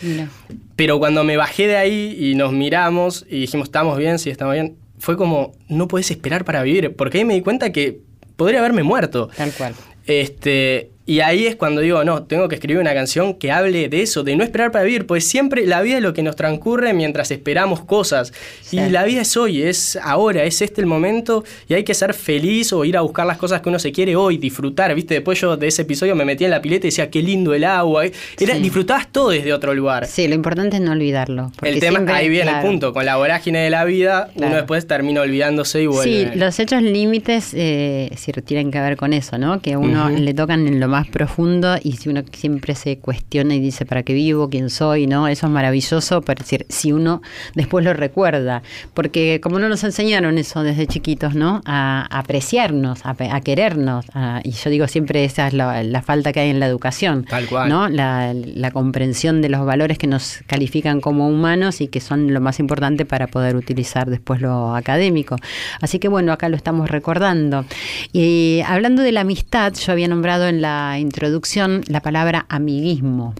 Pero 0.77 0.99
cuando 0.99 1.25
me 1.25 1.35
bajé 1.35 1.67
de 1.67 1.75
ahí 1.75 2.15
y 2.17 2.35
nos 2.35 2.53
miramos 2.53 3.25
y 3.29 3.41
dijimos, 3.41 3.67
¿estamos 3.67 3.97
bien? 3.97 4.19
Sí, 4.19 4.29
estamos 4.29 4.53
bien. 4.53 4.77
Fue 4.99 5.17
como, 5.17 5.51
no 5.67 5.89
puedes 5.89 6.09
esperar 6.09 6.45
para 6.45 6.63
vivir. 6.63 6.95
Porque 6.95 7.17
ahí 7.17 7.25
me 7.25 7.33
di 7.33 7.41
cuenta 7.41 7.73
que 7.73 7.99
podría 8.37 8.59
haberme 8.59 8.83
muerto. 8.83 9.29
Tal 9.35 9.51
cual. 9.51 9.75
Este, 10.05 10.91
Y 11.07 11.21
ahí 11.21 11.47
es 11.47 11.55
cuando 11.55 11.79
digo, 11.79 12.03
no, 12.03 12.23
tengo 12.23 12.49
que 12.49 12.55
escribir 12.55 12.81
una 12.81 12.93
canción 12.93 13.33
que 13.33 13.49
hable 13.49 13.87
de 13.87 14.01
eso, 14.01 14.23
de 14.23 14.35
no 14.35 14.43
esperar 14.43 14.73
para 14.73 14.83
vivir, 14.83 15.07
pues 15.07 15.25
siempre 15.25 15.65
la 15.65 15.81
vida 15.81 15.97
es 15.97 16.03
lo 16.03 16.13
que 16.13 16.21
nos 16.21 16.35
transcurre 16.35 16.93
mientras 16.93 17.31
esperamos 17.31 17.79
cosas. 17.79 18.33
Y 18.73 18.81
la 18.89 19.05
vida 19.05 19.21
es 19.21 19.37
hoy, 19.37 19.63
es 19.63 19.97
ahora, 20.03 20.43
es 20.43 20.61
este 20.61 20.81
el 20.81 20.87
momento 20.87 21.45
y 21.69 21.75
hay 21.75 21.85
que 21.85 21.93
ser 21.93 22.13
feliz 22.13 22.73
o 22.73 22.83
ir 22.83 22.97
a 22.97 23.01
buscar 23.01 23.25
las 23.25 23.37
cosas 23.37 23.61
que 23.61 23.69
uno 23.69 23.79
se 23.79 23.93
quiere 23.93 24.17
hoy, 24.17 24.37
disfrutar, 24.37 24.93
¿viste? 24.95 25.13
Después 25.13 25.39
yo 25.39 25.55
de 25.55 25.67
ese 25.67 25.83
episodio 25.83 26.13
me 26.13 26.25
metí 26.25 26.43
en 26.43 26.51
la 26.51 26.61
pileta 26.61 26.87
y 26.87 26.89
decía, 26.89 27.09
qué 27.09 27.21
lindo 27.21 27.53
el 27.53 27.63
agua. 27.63 28.03
Era, 28.37 28.55
Disfrutabas 28.55 29.09
todo 29.09 29.29
desde 29.29 29.53
otro 29.53 29.73
lugar. 29.73 30.07
Sí, 30.07 30.27
lo 30.27 30.35
importante 30.35 30.75
es 30.75 30.81
no 30.81 30.91
olvidarlo. 30.91 31.53
El 31.61 31.79
tema, 31.79 32.03
ahí 32.13 32.27
viene 32.27 32.51
el 32.51 32.61
punto, 32.61 32.91
con 32.91 33.05
la 33.05 33.15
vorágine 33.15 33.59
de 33.59 33.69
la 33.69 33.85
vida, 33.85 34.29
uno 34.35 34.55
después 34.55 34.85
termina 34.85 35.21
olvidándose 35.21 35.83
y 35.83 35.85
vuelve. 35.85 36.31
Sí, 36.33 36.37
los 36.37 36.59
hechos 36.59 36.81
límites 36.81 37.53
eh, 37.53 38.11
tienen 38.43 38.71
que 38.71 38.81
ver 38.81 38.97
con 38.97 39.13
eso, 39.13 39.37
¿no? 39.37 39.61
Que 39.61 39.77
uno 39.77 40.09
le 40.09 40.33
tocan 40.33 40.67
en 40.67 40.81
lo 40.81 40.89
más 40.89 40.96
profundo 41.05 41.77
y 41.83 41.93
si 41.93 42.09
uno 42.09 42.23
siempre 42.31 42.73
se 42.73 42.97
cuestiona 42.97 43.53
y 43.53 43.59
dice 43.59 43.85
para 43.85 44.01
qué 44.03 44.13
vivo, 44.13 44.49
quién 44.49 44.69
soy, 44.69 45.05
¿no? 45.05 45.27
Eso 45.27 45.45
es 45.45 45.51
maravilloso, 45.51 46.21
pero 46.21 46.39
decir, 46.39 46.65
si 46.69 46.91
uno 46.91 47.21
después 47.53 47.85
lo 47.85 47.93
recuerda, 47.93 48.63
porque 48.93 49.39
como 49.41 49.59
no 49.59 49.69
nos 49.69 49.83
enseñaron 49.83 50.37
eso 50.37 50.63
desde 50.63 50.87
chiquitos, 50.87 51.35
¿no? 51.35 51.61
A, 51.65 52.07
apreciarnos, 52.09 53.01
a, 53.03 53.41
querernos, 53.41 54.05
y 54.43 54.51
yo 54.51 54.69
digo 54.69 54.87
siempre 54.87 55.23
esa 55.23 55.47
es 55.47 55.53
la, 55.53 56.01
falta 56.01 56.31
que 56.31 56.39
hay 56.39 56.49
en 56.49 56.59
la 56.59 56.67
educación, 56.67 57.25
Tal 57.25 57.45
cual. 57.47 57.69
¿no? 57.69 57.89
La, 57.89 58.33
la 58.33 58.71
comprensión 58.71 59.41
de 59.41 59.49
los 59.49 59.65
valores 59.65 59.97
que 59.97 60.07
nos 60.07 60.39
califican 60.47 61.01
como 61.01 61.27
humanos 61.27 61.81
y 61.81 61.87
que 61.87 61.99
son 61.99 62.33
lo 62.33 62.41
más 62.41 62.59
importante 62.59 63.05
para 63.05 63.27
poder 63.27 63.55
utilizar 63.55 64.09
después 64.09 64.41
lo 64.41 64.75
académico. 64.75 65.35
Así 65.81 65.99
que 65.99 66.07
bueno, 66.07 66.31
acá 66.31 66.49
lo 66.49 66.55
estamos 66.55 66.89
recordando. 66.89 67.65
Y 68.13 68.61
hablando 68.65 69.01
de 69.01 69.11
la 69.11 69.21
amistad, 69.21 69.73
yo 69.73 69.91
había 69.91 70.07
nombrado 70.07 70.47
en 70.47 70.61
la 70.61 70.86
introducción 70.99 71.81
la 71.87 72.01
palabra 72.01 72.45
amiguismo. 72.49 73.33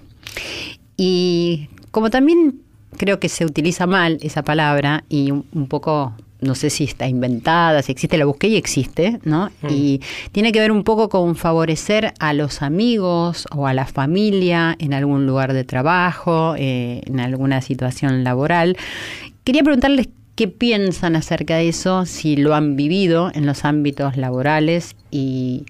Y 0.97 1.69
como 1.91 2.09
también 2.09 2.61
creo 2.97 3.19
que 3.19 3.29
se 3.29 3.45
utiliza 3.45 3.85
mal 3.85 4.17
esa 4.21 4.43
palabra 4.43 5.03
y 5.09 5.31
un, 5.31 5.67
poco 5.67 6.13
no 6.41 6.55
sé 6.55 6.69
si 6.69 6.83
está 6.83 7.07
inventada, 7.07 7.81
si 7.81 7.91
existe, 7.91 8.17
la 8.17 8.25
busqué 8.25 8.47
y 8.47 8.55
existe, 8.57 9.19
¿no? 9.23 9.49
Mm. 9.61 9.67
Y 9.69 10.01
tiene 10.31 10.51
que 10.51 10.59
ver 10.59 10.71
un 10.71 10.83
poco 10.83 11.09
con 11.09 11.35
favorecer 11.35 12.13
a 12.19 12.33
los 12.33 12.61
amigos 12.61 13.47
o 13.55 13.67
a 13.67 13.73
la 13.73 13.85
familia 13.85 14.75
en 14.79 14.93
algún 14.93 15.25
lugar 15.25 15.53
de 15.53 15.63
trabajo, 15.63 16.55
eh, 16.57 17.01
en 17.05 17.19
alguna 17.19 17.61
situación 17.61 18.23
laboral. 18.23 18.77
Quería 19.43 19.63
preguntarles 19.63 20.09
qué 20.35 20.47
piensan 20.47 21.15
acerca 21.15 21.55
de 21.55 21.69
eso, 21.69 22.05
si 22.05 22.35
lo 22.35 22.53
han 22.53 22.75
vivido 22.75 23.31
en 23.33 23.47
los 23.47 23.65
ámbitos 23.65 24.17
laborales 24.17 24.95
y 25.09 25.65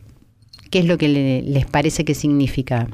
qué 0.70 0.80
es 0.80 0.86
lo 0.86 0.98
que 0.98 1.08
les 1.08 1.66
parece 1.66 2.06
que 2.06 2.14
significa. 2.14 2.88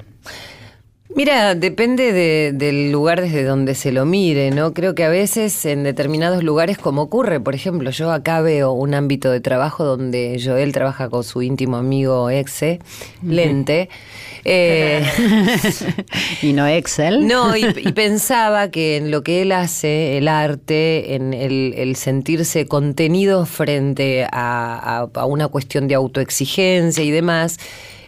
Mira, 1.15 1.53
depende 1.53 2.11
del 2.53 2.91
lugar 2.91 3.21
desde 3.21 3.43
donde 3.43 3.75
se 3.75 3.91
lo 3.91 4.03
mire, 4.03 4.49
¿no? 4.49 4.73
Creo 4.73 4.95
que 4.95 5.03
a 5.03 5.09
veces 5.09 5.63
en 5.65 5.83
determinados 5.83 6.43
lugares, 6.43 6.79
como 6.79 7.03
ocurre, 7.03 7.39
por 7.39 7.53
ejemplo, 7.53 7.91
yo 7.91 8.11
acá 8.11 8.41
veo 8.41 8.71
un 8.71 8.95
ámbito 8.95 9.29
de 9.29 9.39
trabajo 9.39 9.83
donde 9.83 10.41
Joel 10.43 10.71
trabaja 10.71 11.09
con 11.09 11.23
su 11.23 11.43
íntimo 11.43 11.77
amigo 11.77 12.31
Exe, 12.31 12.79
Lente. 13.21 13.89
Eh, 14.45 15.05
y 16.41 16.53
no 16.53 16.67
Excel. 16.67 17.27
No, 17.27 17.55
y, 17.55 17.73
pensaba 17.93 18.69
que 18.69 18.97
en 18.97 19.11
lo 19.11 19.23
que 19.23 19.41
él 19.41 19.51
hace, 19.51 20.17
el 20.17 20.27
arte, 20.27 21.15
en 21.15 21.33
el, 21.33 21.95
sentirse 21.95 22.67
contenido 22.67 23.45
frente 23.45 24.27
a 24.31 25.07
una 25.25 25.47
cuestión 25.47 25.87
de 25.87 25.95
autoexigencia 25.95 27.03
y 27.03 27.11
demás, 27.11 27.57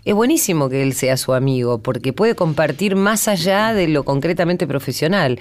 es 0.05 0.13
buenísimo 0.13 0.69
que 0.69 0.83
él 0.83 0.93
sea 0.93 1.17
su 1.17 1.33
amigo, 1.33 1.79
porque 1.79 2.13
puede 2.13 2.35
compartir 2.35 2.95
más 2.95 3.27
allá 3.27 3.73
de 3.73 3.87
lo 3.87 4.03
concretamente 4.03 4.67
profesional. 4.67 5.39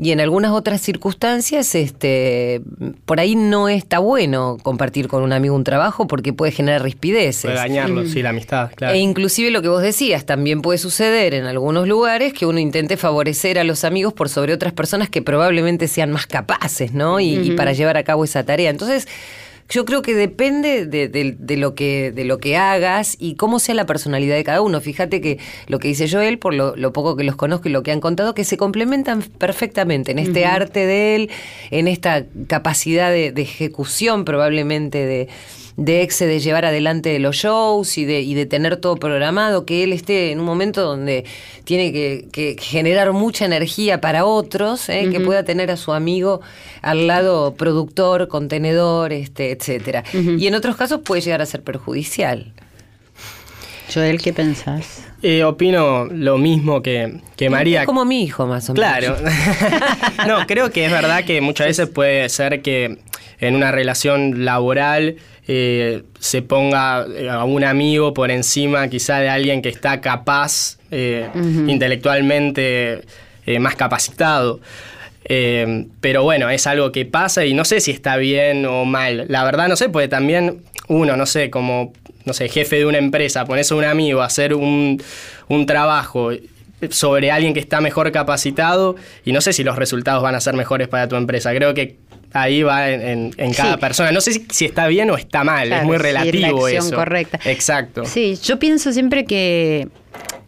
Y 0.00 0.12
en 0.12 0.20
algunas 0.20 0.52
otras 0.52 0.80
circunstancias, 0.80 1.74
este, 1.74 2.62
por 3.04 3.18
ahí 3.18 3.34
no 3.34 3.68
está 3.68 3.98
bueno 3.98 4.56
compartir 4.62 5.08
con 5.08 5.24
un 5.24 5.32
amigo 5.32 5.56
un 5.56 5.64
trabajo 5.64 6.06
porque 6.06 6.32
puede 6.32 6.52
generar 6.52 6.84
rispideces. 6.84 7.42
Puede 7.42 7.56
dañarlo, 7.56 8.06
sí, 8.06 8.22
la 8.22 8.30
amistad, 8.30 8.70
claro. 8.76 8.94
E 8.94 8.98
inclusive 8.98 9.50
lo 9.50 9.60
que 9.60 9.68
vos 9.68 9.82
decías, 9.82 10.24
también 10.24 10.62
puede 10.62 10.78
suceder 10.78 11.34
en 11.34 11.46
algunos 11.46 11.88
lugares 11.88 12.32
que 12.32 12.46
uno 12.46 12.60
intente 12.60 12.96
favorecer 12.96 13.58
a 13.58 13.64
los 13.64 13.82
amigos 13.82 14.12
por 14.12 14.28
sobre 14.28 14.52
otras 14.52 14.72
personas 14.72 15.10
que 15.10 15.20
probablemente 15.20 15.88
sean 15.88 16.12
más 16.12 16.28
capaces, 16.28 16.92
¿no? 16.92 17.18
Y, 17.18 17.34
y 17.34 17.50
para 17.56 17.72
llevar 17.72 17.96
a 17.96 18.04
cabo 18.04 18.22
esa 18.22 18.44
tarea. 18.44 18.70
Entonces, 18.70 19.08
yo 19.68 19.84
creo 19.84 20.00
que 20.00 20.14
depende 20.14 20.86
de, 20.86 21.56
lo 21.56 21.74
que, 21.74 22.10
de 22.10 22.24
lo 22.24 22.38
que 22.38 22.56
hagas 22.56 23.16
y 23.18 23.34
cómo 23.34 23.58
sea 23.58 23.74
la 23.74 23.84
personalidad 23.84 24.36
de 24.36 24.44
cada 24.44 24.62
uno. 24.62 24.80
Fíjate 24.80 25.20
que 25.20 25.38
lo 25.66 25.78
que 25.78 25.88
dice 25.88 26.08
Joel, 26.08 26.38
por 26.38 26.54
lo, 26.54 26.92
poco 26.92 27.16
que 27.16 27.24
los 27.24 27.36
conozco 27.36 27.68
y 27.68 27.72
lo 27.72 27.82
que 27.82 27.92
han 27.92 28.00
contado, 28.00 28.34
que 28.34 28.44
se 28.44 28.56
complementan 28.56 29.22
perfectamente 29.22 30.12
en 30.12 30.18
este 30.18 30.46
arte 30.46 30.86
de 30.86 31.16
él, 31.16 31.30
en 31.70 31.86
esta 31.86 32.24
capacidad 32.46 33.10
de 33.10 33.32
ejecución 33.36 34.24
probablemente 34.24 35.04
de 35.04 35.28
de 35.78 36.02
Exe 36.02 36.26
de 36.26 36.40
llevar 36.40 36.64
adelante 36.64 37.16
los 37.20 37.36
shows 37.36 37.98
y 37.98 38.04
de, 38.04 38.20
y 38.20 38.34
de 38.34 38.46
tener 38.46 38.78
todo 38.78 38.96
programado, 38.96 39.64
que 39.64 39.84
él 39.84 39.92
esté 39.92 40.32
en 40.32 40.40
un 40.40 40.44
momento 40.44 40.82
donde 40.82 41.24
tiene 41.62 41.92
que, 41.92 42.56
generar 42.58 43.12
mucha 43.12 43.44
energía 43.44 44.00
para 44.00 44.24
otros, 44.24 44.88
¿eh? 44.88 45.08
que 45.10 45.20
pueda 45.20 45.44
tener 45.44 45.70
a 45.70 45.76
su 45.76 45.92
amigo 45.92 46.40
al 46.82 47.06
lado 47.06 47.54
productor, 47.54 48.26
contenedor, 48.26 49.12
este, 49.12 49.52
etcétera. 49.52 50.02
Y 50.12 50.48
en 50.48 50.54
otros 50.56 50.74
casos 50.74 51.00
puede 51.04 51.22
llegar 51.22 51.42
a 51.42 51.46
ser 51.46 51.62
perjudicial. 51.62 52.52
Joel, 53.94 54.20
¿qué 54.20 54.32
pensás? 54.32 55.04
Eh, 55.22 55.44
opino 55.44 56.06
lo 56.06 56.38
mismo 56.38 56.82
que, 56.82 57.20
que 57.36 57.50
María. 57.50 57.86
como 57.86 58.04
mi 58.04 58.24
hijo, 58.24 58.46
más 58.48 58.68
o 58.68 58.74
menos. 58.74 58.84
Claro. 58.84 59.16
no, 60.26 60.44
creo 60.48 60.70
que 60.70 60.84
es 60.84 60.90
verdad 60.90 61.24
que 61.24 61.40
muchas 61.40 61.68
veces 61.68 61.88
puede 61.88 62.28
ser 62.28 62.62
que 62.62 62.98
en 63.40 63.54
una 63.54 63.70
relación 63.70 64.44
laboral 64.44 65.16
eh, 65.50 66.02
se 66.18 66.42
ponga 66.42 67.06
eh, 67.06 67.30
a 67.30 67.44
un 67.44 67.64
amigo 67.64 68.12
por 68.12 68.30
encima 68.30 68.86
quizá 68.88 69.18
de 69.18 69.30
alguien 69.30 69.62
que 69.62 69.70
está 69.70 70.02
capaz, 70.02 70.76
eh, 70.90 71.30
intelectualmente 71.66 73.00
más 73.58 73.74
capacitado. 73.76 74.60
pero 76.00 76.22
bueno, 76.22 76.50
es 76.50 76.66
algo 76.66 76.92
que 76.92 77.06
pasa 77.06 77.46
y 77.46 77.54
no 77.54 77.64
sé 77.64 77.80
si 77.80 77.90
está 77.92 78.18
bien 78.18 78.66
o 78.66 78.84
mal. 78.84 79.24
La 79.28 79.42
verdad 79.42 79.68
no 79.68 79.76
sé, 79.76 79.88
porque 79.88 80.08
también 80.08 80.62
uno, 80.88 81.16
no 81.16 81.24
sé, 81.24 81.48
como, 81.48 81.94
no 82.26 82.34
sé, 82.34 82.50
jefe 82.50 82.76
de 82.76 82.84
una 82.84 82.98
empresa, 82.98 83.46
pones 83.46 83.72
a 83.72 83.74
un 83.74 83.84
amigo 83.84 84.20
a 84.20 84.26
hacer 84.26 84.52
un, 84.52 85.02
un 85.48 85.64
trabajo 85.64 86.30
sobre 86.90 87.30
alguien 87.30 87.54
que 87.54 87.60
está 87.60 87.80
mejor 87.80 88.12
capacitado 88.12 88.96
y 89.24 89.32
no 89.32 89.40
sé 89.40 89.54
si 89.54 89.64
los 89.64 89.76
resultados 89.76 90.22
van 90.22 90.34
a 90.34 90.40
ser 90.40 90.54
mejores 90.54 90.88
para 90.88 91.08
tu 91.08 91.16
empresa. 91.16 91.54
Creo 91.54 91.72
que 91.72 91.96
ahí 92.32 92.62
va 92.62 92.90
en, 92.90 93.32
cada 93.56 93.76
persona. 93.76 94.12
No 94.12 94.20
sé 94.20 94.44
si, 94.50 94.64
está 94.64 94.86
bien 94.86 95.10
o 95.10 95.16
está 95.16 95.44
mal, 95.44 95.72
es 95.72 95.84
muy 95.84 95.96
relativo 95.96 96.68
eso. 96.68 96.94
correcta. 96.94 97.40
Exacto. 97.44 98.04
Sí, 98.04 98.38
yo 98.42 98.58
pienso 98.58 98.92
siempre 98.92 99.24
que 99.24 99.88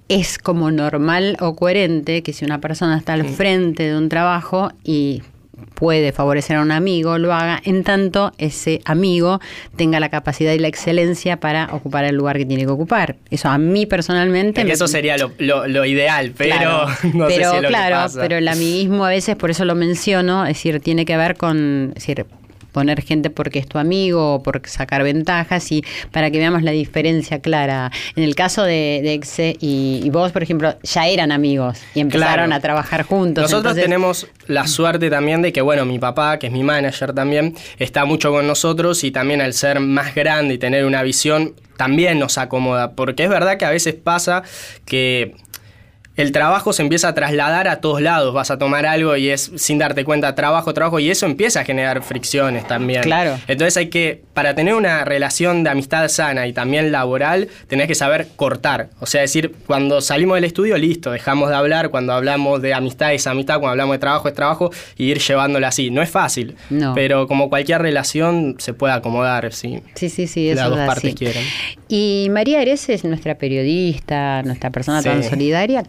es 0.09 0.39
como 0.39 0.71
normal 0.71 1.37
o 1.41 1.55
coherente 1.55 2.23
que 2.23 2.33
si 2.33 2.45
una 2.45 2.61
persona 2.61 2.99
está 2.99 3.13
al 3.13 3.25
frente 3.25 3.85
de 3.85 3.97
un 3.97 4.09
trabajo 4.09 4.73
y 4.83 5.23
puede 5.75 6.13
favorecer 6.13 6.57
a 6.57 6.63
un 6.63 6.73
amigo, 6.73 7.19
lo 7.19 7.33
haga, 7.33 7.61
en 7.65 7.85
tanto 7.85 8.33
ese 8.39 8.81
amigo 8.85 9.41
tenga 9.77 10.01
la 10.01 10.09
capacidad 10.09 10.53
y 10.53 10.59
la 10.59 10.69
excelencia 10.69 11.39
para 11.39 11.69
ocupar 11.73 12.05
el 12.05 12.17
lugar 12.17 12.39
que 12.39 12.47
tiene 12.47 12.65
que 12.65 12.71
ocupar. 12.71 13.17
Eso 13.31 13.49
a 13.49 13.59
mí 13.59 13.87
personalmente... 13.87 14.61
eso 14.71 14.89
sería 14.89 15.17
lo, 15.17 15.85
ideal, 15.85 16.33
pero 16.37 16.87
no 17.15 17.29
sé 17.29 17.45
si 17.45 17.67
claro, 17.67 18.13
pero 18.15 18.37
el 18.37 18.49
amiguismo 18.49 19.05
a 19.05 19.11
veces, 19.11 19.37
por 19.37 19.51
eso 19.51 19.65
lo 19.65 19.75
menciono, 19.75 20.45
es 20.45 20.57
decir, 20.57 20.81
tiene 20.81 21.05
que 21.05 21.17
ver 21.17 21.37
con... 21.37 21.93
decir, 21.95 22.27
poner 22.73 23.03
gente 23.03 23.31
porque 23.31 23.59
es 23.59 23.67
tu 23.67 23.79
amigo 23.79 24.35
o 24.35 24.43
por 24.43 24.63
sacar 24.67 25.03
ventajas 25.03 25.71
y 25.73 25.85
para 26.11 26.31
que 26.31 26.39
veamos 26.39 26.63
la 26.63 26.71
diferencia 26.71 27.41
clara. 27.41 27.91
En 28.17 28.25
el 28.25 28.35
caso 28.35 28.63
de, 28.63 29.13
Exe 29.13 29.57
y, 29.61 30.09
vos, 30.11 30.33
por 30.33 30.43
ejemplo, 30.43 30.77
ya 30.83 31.09
eran 31.09 31.33
amigos 31.33 31.81
y 31.95 32.01
empezaron 32.01 32.53
a 32.53 32.61
trabajar 32.61 33.03
juntos. 33.03 33.43
Nosotros 33.43 33.75
tenemos 33.75 34.27
la 34.47 34.67
suerte 34.67 35.11
también 35.11 35.43
de 35.43 35.53
que, 35.53 35.61
bueno, 35.61 35.85
mi 35.85 35.99
papá, 35.99 36.39
que 36.39 36.47
es 36.49 36.53
mi 36.53 36.63
manager 36.63 37.13
también, 37.13 37.55
está 37.79 38.05
mucho 38.05 38.31
con 38.31 38.47
nosotros 38.47 39.05
y 39.05 39.11
también 39.11 39.41
al 39.41 39.53
ser 39.53 39.81
más 39.81 40.15
grande 40.15 40.55
y 40.55 40.59
tener 40.59 40.85
una 40.85 41.03
visión, 41.03 41.55
también 41.77 42.19
nos 42.19 42.37
acomoda, 42.39 42.93
porque 42.93 43.25
es 43.25 43.31
verdad 43.31 43.57
que 43.57 43.65
a 43.65 43.71
veces 43.71 43.95
pasa 43.95 44.43
que 44.85 45.35
el 46.17 46.33
trabajo 46.33 46.73
se 46.73 46.83
empieza 46.83 47.09
a 47.09 47.15
trasladar 47.15 47.67
a 47.69 47.81
todos 47.81 48.03
lados. 48.03 48.35
Vas 48.35 48.51
a 48.51 48.59
tomar 48.59 48.85
algo 48.85 49.17
y 49.17 49.31
es 49.31 49.53
sin 49.57 49.79
darte 49.79 50.05
cuenta 50.05 50.35
trabajo, 50.35 50.75
trabajo, 50.75 50.99
y 50.99 51.11
eso 51.11 51.25
empieza 51.25 51.61
a 51.61 51.65
generar 51.65 52.03
fricciones 52.03 52.67
también. 52.67 53.03
Claro. 53.03 53.39
Entonces 53.49 53.77
hay 53.79 53.89
que, 53.89 54.23
para 54.35 54.55
tener 54.55 54.75
una 54.75 55.05
relación 55.05 55.65
de 55.65 55.71
amistad 55.71 56.07
sana 56.09 56.47
y 56.47 56.53
también 56.53 56.93
laboral, 56.93 57.49
tenés 57.69 57.87
que 57.87 57.95
saber 57.95 58.29
cortar. 58.37 58.91
O 59.01 59.07
sea, 59.07 59.23
decir, 59.23 59.55
cuando 59.67 60.01
salimos 60.01 60.35
del 60.37 60.45
estudio, 60.45 60.77
listo, 60.77 61.11
dejamos 61.11 61.49
de 61.49 61.55
hablar, 61.57 61.89
cuando 61.91 62.13
hablamos 62.13 62.61
de 62.61 62.75
amistad 62.75 63.15
es 63.15 63.27
amistad, 63.27 63.55
cuando 63.55 63.71
hablamos 63.71 63.95
de 63.95 63.99
trabajo 64.01 64.29
es 64.29 64.35
trabajo, 64.35 64.71
y 64.99 65.05
ir 65.11 65.21
llevándola 65.21 65.69
así. 65.69 65.91
No 65.91 66.03
es 66.03 66.11
fácil, 66.11 66.55
No. 66.69 66.93
pero 66.95 67.27
como 67.29 67.49
cualquier 67.49 67.81
relación 67.81 68.57
se 68.59 68.75
puede 68.75 68.93
acomodar, 68.93 69.53
sí. 69.55 69.81
Sí, 69.95 70.11
sí, 70.11 70.27
sí, 70.27 70.51
eso 70.51 70.61
Las 70.61 70.71
dos 70.71 70.79
es 70.81 70.87
partes 70.87 71.15
quieren. 71.15 71.45
Y 71.89 72.29
María 72.31 72.61
Eres 72.63 72.89
es 72.89 73.05
nuestra 73.05 73.37
periodista, 73.37 74.43
nuestra 74.43 74.71
persona 74.71 75.03
Sí. 75.03 75.09
tan 75.09 75.25
solidaria, 75.25 75.83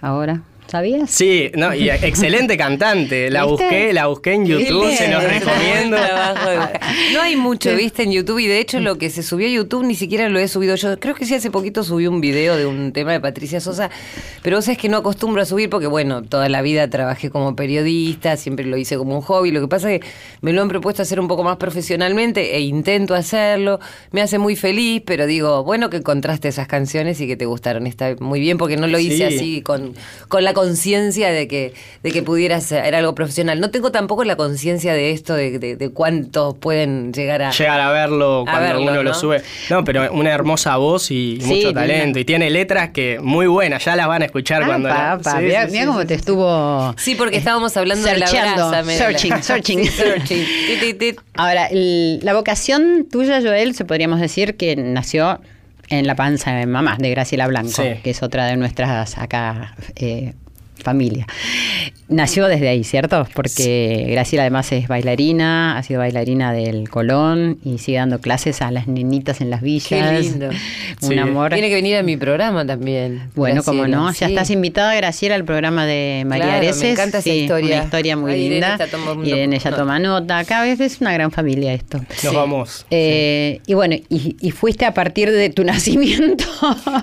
ahora. 0.00 0.49
¿Sabías? 0.70 1.10
Sí, 1.10 1.50
no, 1.56 1.74
y 1.74 1.90
excelente 1.90 2.56
cantante. 2.56 3.28
La 3.30 3.44
¿Viste? 3.44 3.64
busqué, 3.64 3.92
la 3.92 4.06
busqué 4.06 4.34
en 4.34 4.46
YouTube, 4.46 4.86
¿Viste? 4.88 5.04
se 5.06 5.10
los 5.12 5.22
recomiendo. 5.24 5.96
No 7.12 7.20
hay 7.22 7.36
mucho, 7.36 7.74
viste, 7.74 8.02
en 8.04 8.12
YouTube. 8.12 8.38
Y 8.38 8.46
de 8.46 8.58
hecho, 8.60 8.80
lo 8.80 8.96
que 8.98 9.10
se 9.10 9.22
subió 9.22 9.46
a 9.46 9.50
YouTube 9.50 9.84
ni 9.84 9.94
siquiera 9.94 10.28
lo 10.28 10.38
he 10.38 10.48
subido 10.48 10.74
yo. 10.76 10.98
Creo 10.98 11.14
que 11.14 11.24
sí, 11.24 11.34
hace 11.34 11.50
poquito 11.50 11.82
subí 11.84 12.06
un 12.06 12.20
video 12.20 12.56
de 12.56 12.66
un 12.66 12.92
tema 12.92 13.12
de 13.12 13.20
Patricia 13.20 13.60
Sosa. 13.60 13.90
Pero 14.42 14.56
vos 14.56 14.64
sabés 14.64 14.78
que 14.78 14.88
no 14.88 14.96
acostumbro 14.98 15.42
a 15.42 15.44
subir 15.44 15.70
porque, 15.70 15.86
bueno, 15.86 16.22
toda 16.22 16.48
la 16.48 16.62
vida 16.62 16.88
trabajé 16.88 17.30
como 17.30 17.54
periodista, 17.56 18.36
siempre 18.36 18.64
lo 18.64 18.76
hice 18.76 18.96
como 18.96 19.14
un 19.16 19.22
hobby. 19.22 19.50
Lo 19.50 19.60
que 19.60 19.68
pasa 19.68 19.92
es 19.92 20.00
que 20.00 20.06
me 20.40 20.52
lo 20.52 20.62
han 20.62 20.68
propuesto 20.68 21.02
hacer 21.02 21.20
un 21.20 21.28
poco 21.28 21.42
más 21.44 21.56
profesionalmente 21.56 22.56
e 22.56 22.60
intento 22.60 23.14
hacerlo. 23.14 23.80
Me 24.12 24.20
hace 24.22 24.38
muy 24.38 24.56
feliz, 24.56 25.02
pero 25.04 25.26
digo, 25.26 25.64
bueno 25.64 25.90
que 25.90 25.96
encontraste 25.98 26.48
esas 26.48 26.66
canciones 26.68 27.20
y 27.20 27.26
que 27.26 27.36
te 27.36 27.46
gustaron. 27.46 27.86
Está 27.86 28.14
muy 28.20 28.40
bien 28.40 28.58
porque 28.58 28.76
no 28.76 28.86
lo 28.86 28.98
hice 28.98 29.10
Sí. 29.10 29.22
así 29.36 29.62
con, 29.62 29.94
con 30.28 30.44
la 30.44 30.54
conciencia 30.60 31.30
de 31.30 31.48
que, 31.48 31.72
de 32.02 32.10
que 32.12 32.22
pudiera 32.22 32.60
ser 32.60 32.94
algo 32.94 33.14
profesional. 33.14 33.60
No 33.60 33.70
tengo 33.70 33.90
tampoco 33.90 34.24
la 34.24 34.36
conciencia 34.36 34.92
de 34.92 35.10
esto, 35.12 35.34
de, 35.34 35.58
de, 35.58 35.76
de 35.76 35.90
cuántos 35.90 36.56
pueden 36.58 37.12
llegar 37.12 37.42
a... 37.42 37.50
Llegar 37.50 37.80
a 37.80 37.90
verlo 37.90 38.44
cuando 38.44 38.62
verlo, 38.62 38.82
uno 38.82 38.92
¿no? 38.94 39.02
lo 39.02 39.14
sube. 39.14 39.42
No, 39.70 39.84
pero 39.84 40.12
una 40.12 40.30
hermosa 40.30 40.76
voz 40.76 41.10
y 41.10 41.38
Sí, 41.40 41.46
mucho 41.46 41.72
talento. 41.72 42.18
Y 42.18 42.24
tiene 42.24 42.50
letras 42.50 42.90
que 42.90 43.18
muy 43.20 43.46
buenas, 43.46 43.84
ya 43.84 43.96
las 43.96 44.06
van 44.06 44.22
a 44.22 44.26
escuchar 44.26 44.62
Ah, 44.62 44.66
cuando 44.66 44.88
la- 44.88 45.18
papá, 45.18 45.38
Sí, 45.38 45.44
mira, 45.44 45.64
sí, 45.66 45.70
mira 45.72 45.82
sí, 45.82 45.86
cómo 45.88 46.00
sí, 46.02 46.06
te 46.06 46.14
estuvo. 46.14 46.94
Sí, 46.98 47.14
porque 47.14 47.36
estábamos 47.38 47.76
hablando 47.76 48.06
de 48.06 48.18
la 48.18 48.30
brasa. 48.30 48.84
searching, 48.84 49.42
searching. 49.42 49.78
Sí, 49.84 49.88
searching. 49.90 50.44
Tit, 50.66 50.80
tit, 50.80 50.98
tit. 50.98 51.20
Ahora, 51.34 51.68
la 51.72 52.34
vocación 52.34 53.06
tuya, 53.10 53.40
Joel, 53.40 53.74
se 53.74 53.84
podríamos 53.84 54.20
decir 54.20 54.56
que 54.56 54.76
nació 54.76 55.40
en 55.88 56.06
la 56.06 56.14
panza 56.14 56.52
de 56.52 56.66
mamá, 56.66 56.96
de 56.98 57.10
Graciela 57.10 57.46
Blanco, 57.48 57.82
Sí. 57.82 58.00
que 58.04 58.10
es 58.10 58.22
otra 58.22 58.46
de 58.46 58.56
nuestras 58.56 59.18
acá 59.18 59.74
eh, 59.96 60.34
familia. 60.80 61.26
Nació 62.08 62.48
desde 62.48 62.68
ahí, 62.68 62.82
¿cierto? 62.82 63.26
Porque 63.34 64.08
Graciela 64.10 64.42
además 64.42 64.72
es 64.72 64.88
bailarina, 64.88 65.78
ha 65.78 65.82
sido 65.84 66.00
bailarina 66.00 66.52
del 66.52 66.88
Colón 66.90 67.58
y 67.64 67.78
sigue 67.78 67.98
dando 67.98 68.20
clases 68.20 68.62
a 68.62 68.72
las 68.72 68.88
nenitas 68.88 69.40
en 69.40 69.48
las 69.50 69.62
villas. 69.62 69.86
Qué 69.88 70.20
lindo. 70.20 70.48
Un 71.02 71.08
Sí. 71.08 71.16
amor. 71.18 71.52
Tiene 71.52 71.68
que 71.68 71.76
venir 71.76 71.96
a 71.96 72.02
mi 72.02 72.16
programa 72.16 72.66
también. 72.66 73.30
Bueno, 73.36 73.62
como 73.62 73.82
Graciela, 73.82 73.96
no, 73.96 74.08
ya 74.12 74.26
sí. 74.26 74.32
estás 74.32 74.50
invitada, 74.50 74.92
Graciela, 74.96 75.36
al 75.36 75.44
programa 75.44 75.86
de 75.86 76.24
María 76.26 76.46
Claro, 76.46 76.60
me 76.62 76.66
Areces. 76.68 76.90
encanta 76.92 77.18
esa 77.18 77.30
Sí, 77.30 77.36
historia. 77.42 77.76
Una 77.76 77.84
historia 77.84 78.16
muy 78.16 78.32
Ay, 78.32 78.48
linda. 78.48 78.76
Irene 79.24 79.58
ya 79.60 79.70
nota. 79.70 79.82
toma 79.82 79.98
nota. 80.00 80.44
Cada 80.44 80.62
vez 80.64 80.80
es 80.80 81.00
una 81.00 81.12
gran 81.12 81.30
familia 81.30 81.72
esto. 81.74 82.00
Nos 82.24 82.34
vamos. 82.34 82.86
Eh, 82.90 83.60
Y 83.66 83.74
bueno, 83.74 83.94
y, 84.08 84.36
y 84.40 84.50
fuiste 84.50 84.84
a 84.84 84.94
partir 84.94 85.30
de 85.30 85.50
tu 85.50 85.62
nacimiento. 85.64 86.44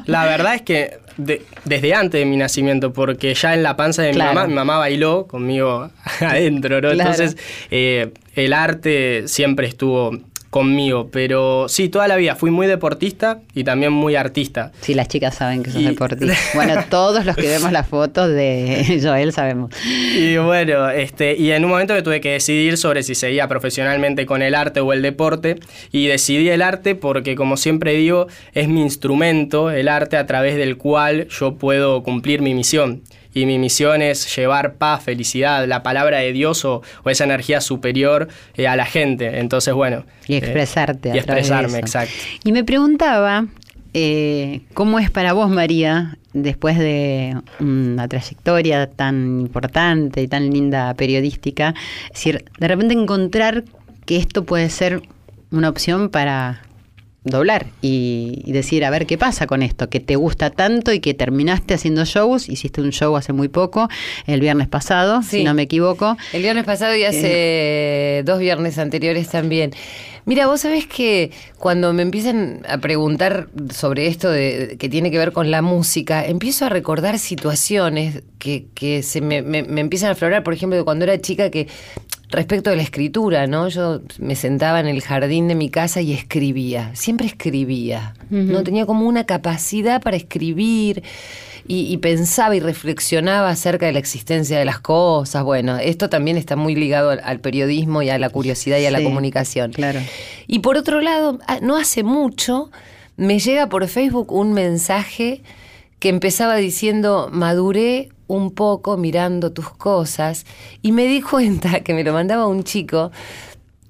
La 0.05 0.25
verdad 0.25 0.55
es 0.55 0.61
que 0.63 0.97
de- 1.17 1.41
desde 1.65 1.93
antes 1.93 2.19
de 2.19 2.25
mi 2.25 2.37
nacimiento, 2.37 2.93
porque 2.93 3.33
ya 3.33 3.53
en 3.53 3.63
la 3.63 3.75
panza 3.75 4.03
de 4.03 4.11
Claro. 4.11 4.29
mi 4.31 4.35
mamá, 4.35 4.47
mi 4.47 4.53
mamá 4.53 4.77
bailó 4.77 5.27
conmigo 5.27 5.89
adentro, 6.21 6.81
¿no? 6.81 6.91
Claro. 6.91 7.09
Entonces, 7.11 7.37
eh, 7.71 8.11
el 8.35 8.53
arte 8.53 9.23
siempre 9.27 9.67
estuvo 9.67 10.17
conmigo, 10.57 11.09
pero 11.11 11.67
sí, 11.69 11.87
toda 11.89 12.07
la 12.07 12.15
vida 12.15 12.35
fui 12.35 12.49
muy 12.49 12.65
deportista 12.65 13.41
y 13.53 13.63
también 13.63 13.91
muy 13.93 14.15
artista. 14.15 14.71
Sí, 14.81 14.95
las 14.95 15.07
chicas 15.07 15.35
saben 15.35 15.61
que 15.61 15.69
sos 15.71 15.81
Y- 15.81 15.85
deportista. 15.85 16.33
Bueno, 16.55 16.83
todos 16.89 17.25
los 17.25 17.35
que 17.35 17.47
vemos 17.47 17.71
las 17.71 17.87
fotos 17.87 18.29
de 18.29 18.99
Joel 19.03 19.31
sabemos. 19.33 19.69
Y 20.15 20.35
bueno, 20.37 20.89
este, 20.89 21.35
y 21.37 21.51
en 21.51 21.63
un 21.63 21.69
momento 21.69 21.93
que 21.93 22.01
tuve 22.01 22.21
que 22.21 22.31
decidir 22.31 22.77
sobre 22.77 23.03
si 23.03 23.13
seguía 23.13 23.47
profesionalmente 23.47 24.25
con 24.25 24.41
el 24.41 24.55
arte 24.55 24.79
o 24.79 24.93
el 24.93 25.01
deporte, 25.03 25.57
y 25.91 26.07
decidí 26.07 26.49
el 26.49 26.61
arte 26.63 26.95
porque, 26.95 27.35
como 27.35 27.55
siempre 27.57 27.93
digo, 27.93 28.25
es 28.53 28.67
mi 28.67 28.81
instrumento, 28.81 29.69
el 29.69 29.87
arte 29.89 30.17
a 30.17 30.25
través 30.25 30.55
del 30.55 30.77
cual 30.77 31.27
yo 31.29 31.55
puedo 31.55 32.01
cumplir 32.01 32.41
mi 32.41 32.53
misión. 32.55 33.03
Y 33.37 33.45
mi 33.45 33.59
misión 33.59 34.01
es 34.01 34.35
llevar 34.35 34.77
paz, 34.77 35.03
felicidad, 35.03 35.67
la 35.67 35.83
palabra 35.83 36.17
de 36.17 36.33
Dios 36.33 36.65
o, 36.65 36.81
o 37.03 37.09
esa 37.11 37.23
energía 37.23 37.61
superior 37.61 38.29
eh, 38.55 38.67
a 38.67 38.75
la 38.75 38.85
gente. 38.85 39.39
Entonces, 39.39 39.75
bueno. 39.75 40.05
Y 40.27 40.33
eh, 40.33 40.37
expresarte. 40.37 41.09
y 41.09 41.11
de 41.11 41.17
expresarme, 41.19 41.67
eso. 41.67 41.77
exacto. 41.77 42.13
Y 42.43 42.51
me 42.51 42.63
preguntaba, 42.63 43.45
eh, 43.93 44.61
¿cómo 44.73 44.97
es 44.97 45.11
para 45.11 45.33
vos, 45.33 45.51
María, 45.51 46.17
después 46.33 46.79
de 46.79 47.37
una 47.59 48.07
trayectoria 48.07 48.89
tan 48.89 49.41
importante 49.41 50.23
y 50.23 50.27
tan 50.27 50.49
linda 50.49 50.91
periodística, 50.95 51.75
es 52.05 52.13
decir, 52.13 52.45
de 52.57 52.67
repente 52.67 52.95
encontrar 52.95 53.65
que 54.07 54.17
esto 54.17 54.45
puede 54.45 54.71
ser 54.71 55.03
una 55.51 55.69
opción 55.69 56.09
para 56.09 56.63
doblar 57.29 57.67
y, 57.81 58.41
y 58.45 58.51
decir, 58.51 58.83
a 58.85 58.89
ver 58.89 59.05
qué 59.05 59.17
pasa 59.17 59.47
con 59.47 59.63
esto, 59.63 59.89
que 59.89 59.99
te 59.99 60.15
gusta 60.15 60.49
tanto 60.49 60.91
y 60.93 60.99
que 60.99 61.13
terminaste 61.13 61.73
haciendo 61.73 62.05
shows, 62.05 62.49
hiciste 62.49 62.81
un 62.81 62.91
show 62.91 63.15
hace 63.15 63.33
muy 63.33 63.47
poco, 63.47 63.87
el 64.25 64.39
viernes 64.41 64.67
pasado, 64.67 65.21
Sí. 65.21 65.37
si 65.39 65.43
no 65.43 65.53
me 65.53 65.63
equivoco. 65.63 66.17
El 66.33 66.41
viernes 66.41 66.63
pasado 66.65 66.95
y 66.95 67.03
hace 67.03 68.23
dos 68.25 68.39
viernes 68.39 68.77
anteriores 68.77 69.29
también. 69.29 69.71
Mira, 70.25 70.45
vos 70.47 70.59
sabés 70.59 70.85
que 70.87 71.31
cuando 71.57 71.93
me 71.93 72.01
empiezan 72.01 72.61
a 72.67 72.79
preguntar 72.79 73.47
sobre 73.73 74.07
esto 74.07 74.29
de, 74.29 74.75
que 74.77 74.89
tiene 74.89 75.09
que 75.09 75.17
ver 75.17 75.31
con 75.31 75.51
la 75.51 75.61
música, 75.61 76.25
empiezo 76.25 76.65
a 76.65 76.69
recordar 76.69 77.17
situaciones 77.17 78.23
que, 78.37 78.65
que 78.75 79.03
se 79.03 79.21
me, 79.21 79.41
me- 79.41 79.63
me 79.63 79.79
empiezan 79.79 80.09
a 80.09 80.11
aflorar, 80.11 80.43
por 80.43 80.53
ejemplo, 80.53 80.77
de 80.77 80.83
cuando 80.83 81.05
era 81.05 81.17
chica 81.21 81.49
que 81.49 81.67
respecto 82.29 82.69
de 82.69 82.75
la 82.75 82.81
escritura, 82.81 83.47
¿no? 83.47 83.69
Yo 83.69 84.01
me 84.19 84.35
sentaba 84.35 84.79
en 84.79 84.87
el 84.87 85.01
jardín 85.01 85.47
de 85.47 85.55
mi 85.55 85.69
casa 85.69 86.01
y 86.01 86.13
escribía, 86.13 86.91
siempre 86.95 87.27
escribía, 87.27 88.13
¿no? 88.29 88.63
Tenía 88.63 88.85
como 88.85 89.07
una 89.07 89.25
capacidad 89.25 90.01
para 90.01 90.17
escribir 90.17 91.03
y, 91.67 91.91
y 91.91 91.97
pensaba 91.97 92.55
y 92.55 92.59
reflexionaba 92.59 93.49
acerca 93.49 93.85
de 93.85 93.93
la 93.93 93.99
existencia 93.99 94.59
de 94.59 94.65
las 94.65 94.79
cosas. 94.79 95.43
Bueno, 95.43 95.77
esto 95.77 96.09
también 96.09 96.37
está 96.37 96.55
muy 96.55 96.75
ligado 96.75 97.11
al, 97.11 97.21
al 97.23 97.39
periodismo 97.39 98.01
y 98.01 98.09
a 98.09 98.19
la 98.19 98.29
curiosidad 98.29 98.77
y 98.79 98.85
a 98.85 98.91
la 98.91 99.01
comunicación. 99.01 99.71
claro. 99.71 99.99
Y 100.47 100.59
por 100.59 100.77
otro 100.77 101.01
lado, 101.01 101.39
ah, 101.47 101.59
no 101.61 101.77
hace 101.77 102.03
mucho 102.03 102.71
me 103.17 103.39
llega 103.39 103.67
por 103.67 103.87
Facebook 103.87 104.31
un 104.31 104.53
mensaje 104.53 105.41
que 105.99 106.09
empezaba 106.09 106.55
diciendo, 106.55 107.29
maduré 107.31 108.09
un 108.27 108.51
poco 108.51 108.97
mirando 108.97 109.51
tus 109.51 109.69
cosas 109.69 110.45
y 110.81 110.91
me 110.91 111.05
di 111.05 111.21
cuenta 111.21 111.79
que 111.81 111.93
me 111.93 112.03
lo 112.03 112.13
mandaba 112.13 112.47
un 112.47 112.63
chico 112.63 113.11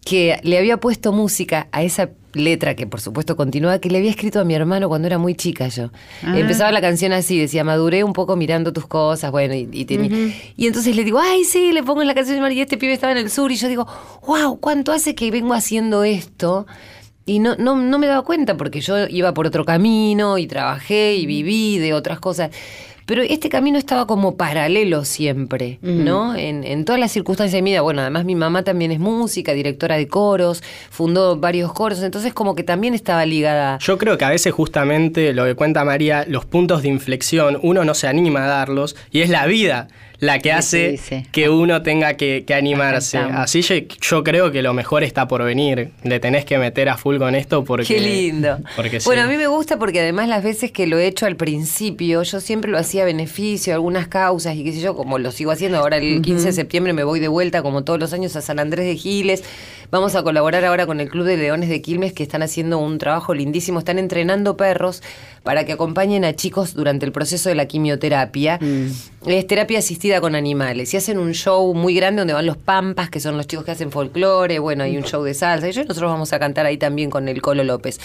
que 0.06 0.40
le 0.44 0.58
había 0.58 0.78
puesto 0.78 1.12
música 1.12 1.68
a 1.72 1.84
esa 1.84 2.10
letra 2.34 2.76
que 2.76 2.88
por 2.88 3.02
supuesto 3.02 3.36
continúa, 3.36 3.80
que 3.80 3.90
le 3.90 3.98
había 3.98 4.12
escrito 4.12 4.40
a 4.40 4.46
mi 4.46 4.54
hermano 4.54 4.88
cuando 4.88 5.08
era 5.08 5.18
muy 5.18 5.34
chica 5.36 5.68
yo. 5.70 5.90
Ah. 6.24 6.38
Empezaba 6.38 6.72
la 6.72 6.80
canción 6.82 7.12
así, 7.12 7.38
decía, 7.40 7.64
maduré 7.64 8.04
un 8.04 8.14
poco 8.14 8.36
mirando 8.38 8.72
tus 8.72 8.86
cosas, 8.86 9.32
bueno, 9.32 9.54
y, 9.56 9.68
y 9.72 9.86
tenía- 9.86 10.34
y 10.56 10.68
entonces 10.68 10.96
le 10.96 11.04
digo, 11.04 11.20
ay, 11.20 11.44
sí, 11.44 11.74
le 11.74 11.84
pongo 11.84 12.02
en 12.02 12.08
la 12.08 12.14
canción 12.16 12.50
y 12.52 12.62
este 12.62 12.78
pibe 12.78 12.94
estaba 12.94 13.12
en 13.12 13.18
el 13.18 13.30
sur 13.32 13.52
y 13.52 13.56
yo 13.56 13.68
digo, 13.68 13.86
wow, 14.26 14.60
¿cuánto 14.60 14.92
hace 14.94 15.14
que 15.16 15.30
vengo 15.32 15.54
haciendo 15.54 16.04
esto? 16.04 16.68
Y 17.26 17.40
no, 17.40 17.56
no, 17.58 17.76
no 17.76 17.98
me 18.00 18.08
daba 18.08 18.22
cuenta 18.24 18.56
porque 18.56 18.80
yo 18.80 19.08
iba 19.10 19.34
por 19.34 19.48
otro 19.48 19.66
camino 19.66 20.38
y 20.38 20.48
trabajé 20.48 21.16
y 21.16 21.26
viví 21.26 21.80
de 21.80 21.94
otras 21.94 22.20
cosas. 22.22 22.52
Pero 23.08 23.24
este 23.24 23.48
camino 23.48 23.78
estaba 23.78 24.06
como 24.06 24.36
paralelo 24.36 25.06
siempre, 25.06 25.80
¿no? 25.82 26.36
En, 26.36 26.66
en 26.66 26.84
todas 26.84 27.00
las 27.00 27.12
circunstancias 27.14 27.54
de 27.54 27.62
mi 27.62 27.72
vida. 27.72 27.80
Bueno, 27.80 28.02
además 28.02 28.26
mi 28.26 28.36
mamá 28.36 28.64
también 28.64 28.92
es 28.92 29.00
música, 29.00 29.54
directora 29.54 29.96
de 29.96 30.10
coros, 30.10 30.62
fundó 30.90 31.38
varios 31.38 31.72
coros, 31.72 32.04
entonces 32.04 32.34
como 32.34 32.54
que 32.54 32.64
también 32.64 32.94
estaba 32.94 33.26
ligada. 33.26 33.80
Yo 33.80 33.98
creo 33.98 34.18
que 34.18 34.26
a 34.26 34.30
veces 34.30 34.54
justamente 34.54 35.34
lo 35.34 35.46
que 35.46 35.56
cuenta 35.56 35.86
María, 35.86 36.26
los 36.28 36.46
puntos 36.46 36.82
de 36.82 36.90
inflexión, 36.90 37.58
uno 37.64 37.86
no 37.86 37.94
se 37.94 38.08
anima 38.08 38.44
a 38.44 38.48
darlos 38.48 38.98
y 39.10 39.22
es 39.22 39.30
la 39.30 39.46
vida 39.46 39.88
la 40.20 40.40
que 40.40 40.52
hace 40.52 40.98
sí, 40.98 41.22
sí. 41.22 41.28
que 41.32 41.50
uno 41.50 41.84
tenga 41.84 42.16
que, 42.16 42.44
que 42.46 42.54
animarse. 42.54 43.18
Así 43.18 43.62
yo, 43.62 43.76
yo 44.02 44.24
creo 44.24 44.52
que 44.52 44.62
lo 44.62 44.74
mejor 44.74 45.04
está 45.04 45.28
por 45.28 45.44
venir. 45.44 45.92
Le 46.04 46.20
tenés 46.20 46.46
que 46.46 46.58
meter 46.58 46.90
a 46.90 46.98
full 46.98 47.18
con 47.18 47.36
esto 47.36 47.64
porque... 47.64 47.86
Qué 47.96 48.00
lindo. 48.00 48.60
Porque 48.76 49.00
sí. 49.00 49.06
Bueno, 49.06 49.24
a 49.24 49.28
mí 49.28 49.38
me 49.38 49.48
gusta 49.48 49.78
porque 49.78 50.00
además 50.00 50.28
las 50.28 50.44
veces 50.44 50.72
que 50.72 50.88
lo 50.88 50.98
he 50.98 51.08
hecho 51.08 51.26
al 51.26 51.36
principio, 51.36 52.24
yo 52.24 52.40
siempre 52.40 52.72
lo 52.72 52.78
hacía 52.78 52.97
hacía 52.98 53.06
beneficio, 53.06 53.76
algunas 53.76 54.08
causas 54.08 54.56
y 54.56 54.64
qué 54.64 54.74
sé 54.74 54.80
yo, 54.80 54.96
como 54.96 55.20
lo 55.20 55.32
sigo 55.32 55.52
haciendo. 55.52 55.78
Ahora 55.78 55.98
el 55.98 56.22
15 56.22 56.48
de 56.48 56.54
septiembre 56.54 56.94
me 56.94 57.04
voy 57.04 57.20
de 57.20 57.28
vuelta, 57.28 57.62
como 57.62 57.84
todos 57.84 58.00
los 58.00 58.12
años, 58.12 58.36
a 58.36 58.42
San 58.42 58.58
Andrés 58.60 58.88
de 58.88 58.96
Giles. 58.96 59.44
Vamos 59.92 60.16
a 60.16 60.24
colaborar 60.24 60.66
ahora 60.66 60.88
con 60.88 61.00
el 61.00 61.10
Club 61.10 61.26
de 61.26 61.38
Leones 61.38 61.70
de 61.70 61.82
Quilmes, 61.82 62.12
que 62.12 62.24
están 62.24 62.42
haciendo 62.42 62.80
un 62.80 62.98
trabajo 62.98 63.36
lindísimo. 63.36 63.78
Están 63.78 64.00
entrenando 64.00 64.58
perros 64.58 65.04
para 65.44 65.64
que 65.66 65.74
acompañen 65.74 66.26
a 66.26 66.36
chicos 66.36 66.74
durante 66.74 67.06
el 67.06 67.12
proceso 67.12 67.50
de 67.50 67.56
la 67.56 67.68
quimioterapia. 67.68 68.60
Es 69.28 69.46
terapia 69.46 69.80
asistida 69.80 70.22
con 70.22 70.36
animales. 70.36 70.94
Y 70.94 70.98
hacen 70.98 71.20
un 71.20 71.34
show 71.34 71.74
muy 71.74 71.94
grande 71.94 72.22
donde 72.22 72.34
van 72.34 72.46
los 72.46 72.56
pampas, 72.56 73.10
que 73.10 73.20
son 73.20 73.36
los 73.36 73.46
chicos 73.46 73.66
que 73.66 73.72
hacen 73.72 73.92
folclore. 73.92 74.60
Bueno, 74.60 74.86
hay 74.86 74.96
un 74.96 75.04
show 75.04 75.22
de 75.22 75.34
salsa. 75.34 75.68
Y 75.68 75.74
nosotros 75.76 76.10
vamos 76.10 76.32
a 76.32 76.40
cantar 76.40 76.66
ahí 76.66 76.78
también 76.78 77.10
con 77.10 77.28
el 77.28 77.42
Colo 77.42 77.66
López. 77.66 78.00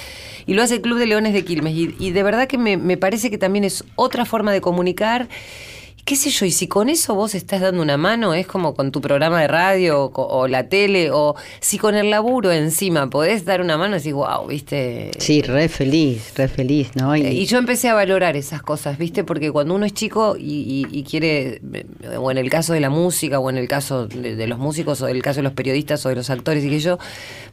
Y 0.47 0.55
lo 0.55 0.63
hace 0.63 0.77
el 0.77 0.81
Club 0.81 0.99
de 0.99 1.07
Leones 1.07 1.33
de 1.33 1.45
Quilmes. 1.45 1.75
Y, 1.75 1.95
y 2.01 2.11
de 2.11 2.23
verdad 2.25 2.49
que 2.49 2.59
me, 2.59 2.77
me 2.77 2.97
parece 2.97 3.31
que 3.31 3.39
también 3.39 3.65
es 3.65 3.85
otra 3.95 4.25
forma 4.25 4.53
de 4.53 4.61
comunicar 4.61 5.29
qué 6.05 6.17
sé 6.17 6.31
yo, 6.31 6.45
y 6.47 6.51
si 6.51 6.67
con 6.67 6.89
eso 6.89 7.15
vos 7.15 7.35
estás 7.35 7.61
dando 7.61 7.81
una 7.81 7.97
mano, 7.97 8.35
es 8.35 8.47
como 8.47 8.75
con 8.75 8.91
tu 8.91 9.01
programa 9.01 9.41
de 9.41 9.47
radio 9.47 10.05
o, 10.07 10.11
o 10.23 10.49
la 10.49 10.69
tele, 10.69 11.11
o 11.13 11.37
si 11.61 11.79
con 11.79 11.95
el 11.95 12.11
laburo 12.11 12.51
encima 12.51 13.09
podés 13.09 13.45
dar 13.45 13.61
una 13.61 13.79
mano, 13.79 13.97
decís, 13.97 14.13
wow, 14.13 14.47
viste. 14.49 15.13
Sí, 15.19 15.43
re 15.43 15.69
feliz, 15.69 16.33
re 16.37 16.49
feliz, 16.49 16.91
¿no? 16.97 17.15
Eh, 17.15 17.33
Y 17.33 17.47
yo 17.47 17.59
empecé 17.59 17.89
a 17.89 17.95
valorar 17.95 18.37
esas 18.37 18.63
cosas, 18.63 18.99
¿viste? 18.99 19.23
Porque 19.23 19.53
cuando 19.53 19.75
uno 19.75 19.87
es 19.87 19.95
chico 19.95 20.37
y, 20.37 20.87
y- 20.91 20.99
y 20.99 21.05
quiere, 21.05 21.61
o 22.19 22.31
en 22.33 22.39
el 22.39 22.51
caso 22.51 22.73
de 22.73 22.81
la 22.81 22.91
música, 22.91 23.39
o 23.39 23.49
en 23.49 23.57
el 23.59 23.69
caso 23.69 24.07
de, 24.09 24.35
de 24.35 24.47
los 24.49 24.59
músicos, 24.59 25.01
o 25.03 25.09
en 25.09 25.15
el 25.17 25.23
caso 25.23 25.37
de 25.39 25.45
los 25.45 25.53
periodistas, 25.53 26.05
o 26.05 26.09
de 26.09 26.17
los 26.17 26.31
actores, 26.31 26.65
y 26.65 26.69
que 26.69 26.81
yo, 26.81 26.99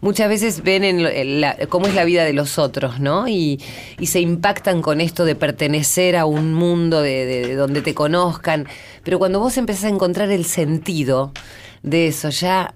muchas 0.02 0.28
veces 0.28 0.64
ven 0.64 0.84
en, 0.84 1.40
la- 1.42 1.56
cómo 1.70 1.86
es 1.86 1.94
la 1.94 2.04
vida 2.04 2.24
de 2.26 2.34
los 2.34 2.58
otros, 2.58 3.00
¿no? 3.00 3.28
Y, 3.28 3.62
y 4.00 4.08
se 4.08 4.20
impactan 4.22 4.82
con 4.82 5.02
esto 5.02 5.24
de 5.24 5.36
pertenecer 5.36 6.16
a 6.18 6.26
un 6.26 6.54
mundo 6.56 7.02
de, 7.04 7.26
de- 7.26 7.48
de 7.48 7.56
donde 7.56 7.82
te 7.84 7.94
conozcan. 7.94 8.39
Pero 9.04 9.20
cuando 9.20 9.40
vos 9.40 9.58
empezás 9.58 9.86
a 9.86 9.90
encontrar 9.90 10.32
el 10.32 10.46
sentido 10.46 11.32
de 11.84 12.08
eso, 12.08 12.30
ya 12.30 12.74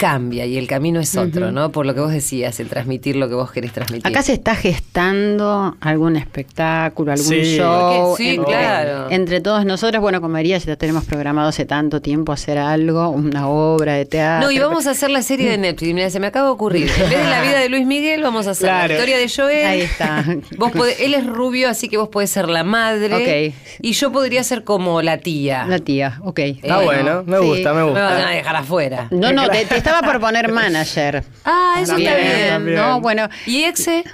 cambia 0.00 0.46
y 0.46 0.56
el 0.56 0.66
camino 0.66 0.98
es 0.98 1.14
otro, 1.14 1.52
¿no? 1.52 1.70
Por 1.72 1.84
lo 1.84 1.92
que 1.94 2.00
vos 2.00 2.10
decías, 2.10 2.58
el 2.58 2.68
transmitir 2.68 3.16
lo 3.16 3.28
que 3.28 3.34
vos 3.34 3.52
querés 3.52 3.70
transmitir. 3.72 4.06
Acá 4.06 4.22
se 4.22 4.32
está 4.32 4.54
gestando 4.54 5.76
algún 5.80 6.16
espectáculo, 6.16 7.12
algún 7.12 7.26
Sí. 7.28 7.56
show. 7.58 8.16
Sí, 8.16 8.30
entre, 8.30 8.44
claro. 8.54 9.10
entre 9.10 9.40
todos 9.42 9.66
nosotros, 9.66 10.00
bueno, 10.00 10.22
con 10.22 10.30
María 10.32 10.56
ya 10.56 10.76
tenemos 10.76 11.04
programado 11.04 11.48
hace 11.50 11.66
tanto 11.66 12.00
tiempo 12.00 12.32
hacer 12.32 12.56
algo, 12.56 13.10
una 13.10 13.46
obra 13.48 13.92
de 13.94 14.06
teatro. 14.06 14.46
No, 14.46 14.50
y 14.50 14.58
vamos 14.58 14.86
a 14.86 14.92
hacer 14.92 15.10
la 15.10 15.20
serie 15.22 15.50
de 15.50 15.58
Netflix. 15.58 15.92
Mira, 15.94 16.08
se 16.10 16.18
me 16.18 16.28
acaba 16.28 16.46
de 16.46 16.52
ocurrir. 16.52 16.90
En 16.90 17.10
vez 17.10 17.18
de 17.22 17.30
la 17.30 17.42
vida 17.42 17.58
de 17.58 17.68
Luis 17.68 17.86
Miguel, 17.86 18.22
vamos 18.22 18.46
a 18.46 18.52
hacer 18.52 18.68
la 18.68 18.86
historia 18.90 19.18
de 19.18 19.28
Joel. 19.28 19.66
Ahí 19.66 19.80
está. 19.82 20.24
Vos 20.56 20.72
podés- 20.72 20.96
él 21.00 21.12
es 21.14 21.26
rubio, 21.26 21.68
así 21.68 21.88
que 21.90 21.98
vos 21.98 22.08
podés 22.08 22.30
ser 22.30 22.48
la 22.48 22.64
madre. 22.64 23.50
Ok. 23.50 23.54
Y 23.82 23.92
yo 23.92 24.10
podría 24.12 24.42
ser 24.44 24.64
como 24.64 25.02
la 25.02 25.18
tía. 25.18 25.66
La 25.66 25.78
tía, 25.78 26.18
ok. 26.24 26.38
Está 26.38 26.80
Eh, 26.80 26.84
bueno, 26.84 27.22
me 27.26 27.38
sí. 27.38 27.44
gusta, 27.44 27.72
me 27.74 27.80
Me 27.80 27.84
gusta. 27.90 28.02
van 28.04 28.22
a 28.22 28.30
dejar 28.30 28.56
afuera. 28.56 29.08
No, 29.10 29.32
no, 29.32 29.48
te, 29.50 29.64
te 29.66 29.80
estaba 29.90 30.12
por 30.12 30.20
poner 30.20 30.50
manager. 30.52 31.24
Ah, 31.44 31.76
eso 31.80 31.92
También, 31.92 32.12
está 32.12 32.20
bien. 32.38 32.48
también. 32.48 32.76
No, 32.76 33.00
bueno. 33.00 33.28
¿Y 33.46 33.64
exe? 33.64 34.04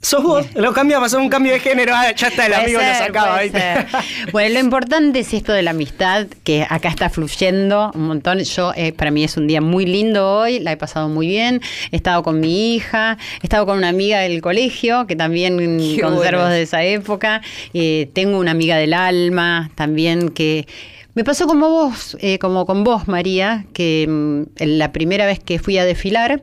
Sos 0.00 0.22
vos, 0.22 0.46
lo 0.54 0.74
cambiamos 0.74 1.14
a 1.14 1.16
un 1.16 1.30
cambio 1.30 1.54
de 1.54 1.60
género, 1.60 1.94
ah, 1.96 2.12
ya 2.14 2.28
está, 2.28 2.44
el 2.44 2.52
Puede 2.52 2.64
amigo 2.64 2.78
lo 2.78 2.84
ser, 2.84 2.96
sacaba, 3.06 3.40
¿viste? 3.40 3.58
ser. 3.58 3.86
Bueno, 4.32 4.52
lo 4.52 4.60
importante 4.60 5.20
es 5.20 5.32
esto 5.32 5.54
de 5.54 5.62
la 5.62 5.70
amistad, 5.70 6.26
que 6.42 6.66
acá 6.68 6.90
está 6.90 7.08
fluyendo 7.08 7.90
un 7.94 8.08
montón. 8.08 8.38
Yo, 8.40 8.74
eh, 8.76 8.92
para 8.92 9.10
mí 9.10 9.24
es 9.24 9.38
un 9.38 9.46
día 9.46 9.62
muy 9.62 9.86
lindo 9.86 10.30
hoy, 10.30 10.60
la 10.60 10.72
he 10.72 10.76
pasado 10.76 11.08
muy 11.08 11.26
bien. 11.28 11.62
He 11.90 11.96
estado 11.96 12.22
con 12.22 12.38
mi 12.38 12.74
hija, 12.74 13.16
he 13.42 13.46
estado 13.46 13.64
con 13.64 13.78
una 13.78 13.88
amiga 13.88 14.20
del 14.20 14.42
colegio, 14.42 15.06
que 15.06 15.16
también 15.16 15.56
Qué 15.56 16.02
conservo 16.02 16.40
bueno. 16.42 16.48
de 16.54 16.60
esa 16.60 16.82
época. 16.82 17.40
Eh, 17.72 18.10
tengo 18.12 18.38
una 18.38 18.50
amiga 18.50 18.76
del 18.76 18.92
alma 18.92 19.70
también 19.74 20.28
que... 20.28 20.66
Me 21.14 21.22
pasó 21.24 21.46
como 21.46 21.68
vos, 21.70 22.16
eh, 22.20 22.38
como 22.38 22.66
con 22.66 22.82
vos, 22.84 23.06
María, 23.08 23.66
que 23.72 24.06
mm, 24.08 24.42
la 24.64 24.92
primera 24.92 25.26
vez 25.26 25.38
que 25.38 25.58
fui 25.58 25.78
a 25.78 25.84
desfilar, 25.84 26.42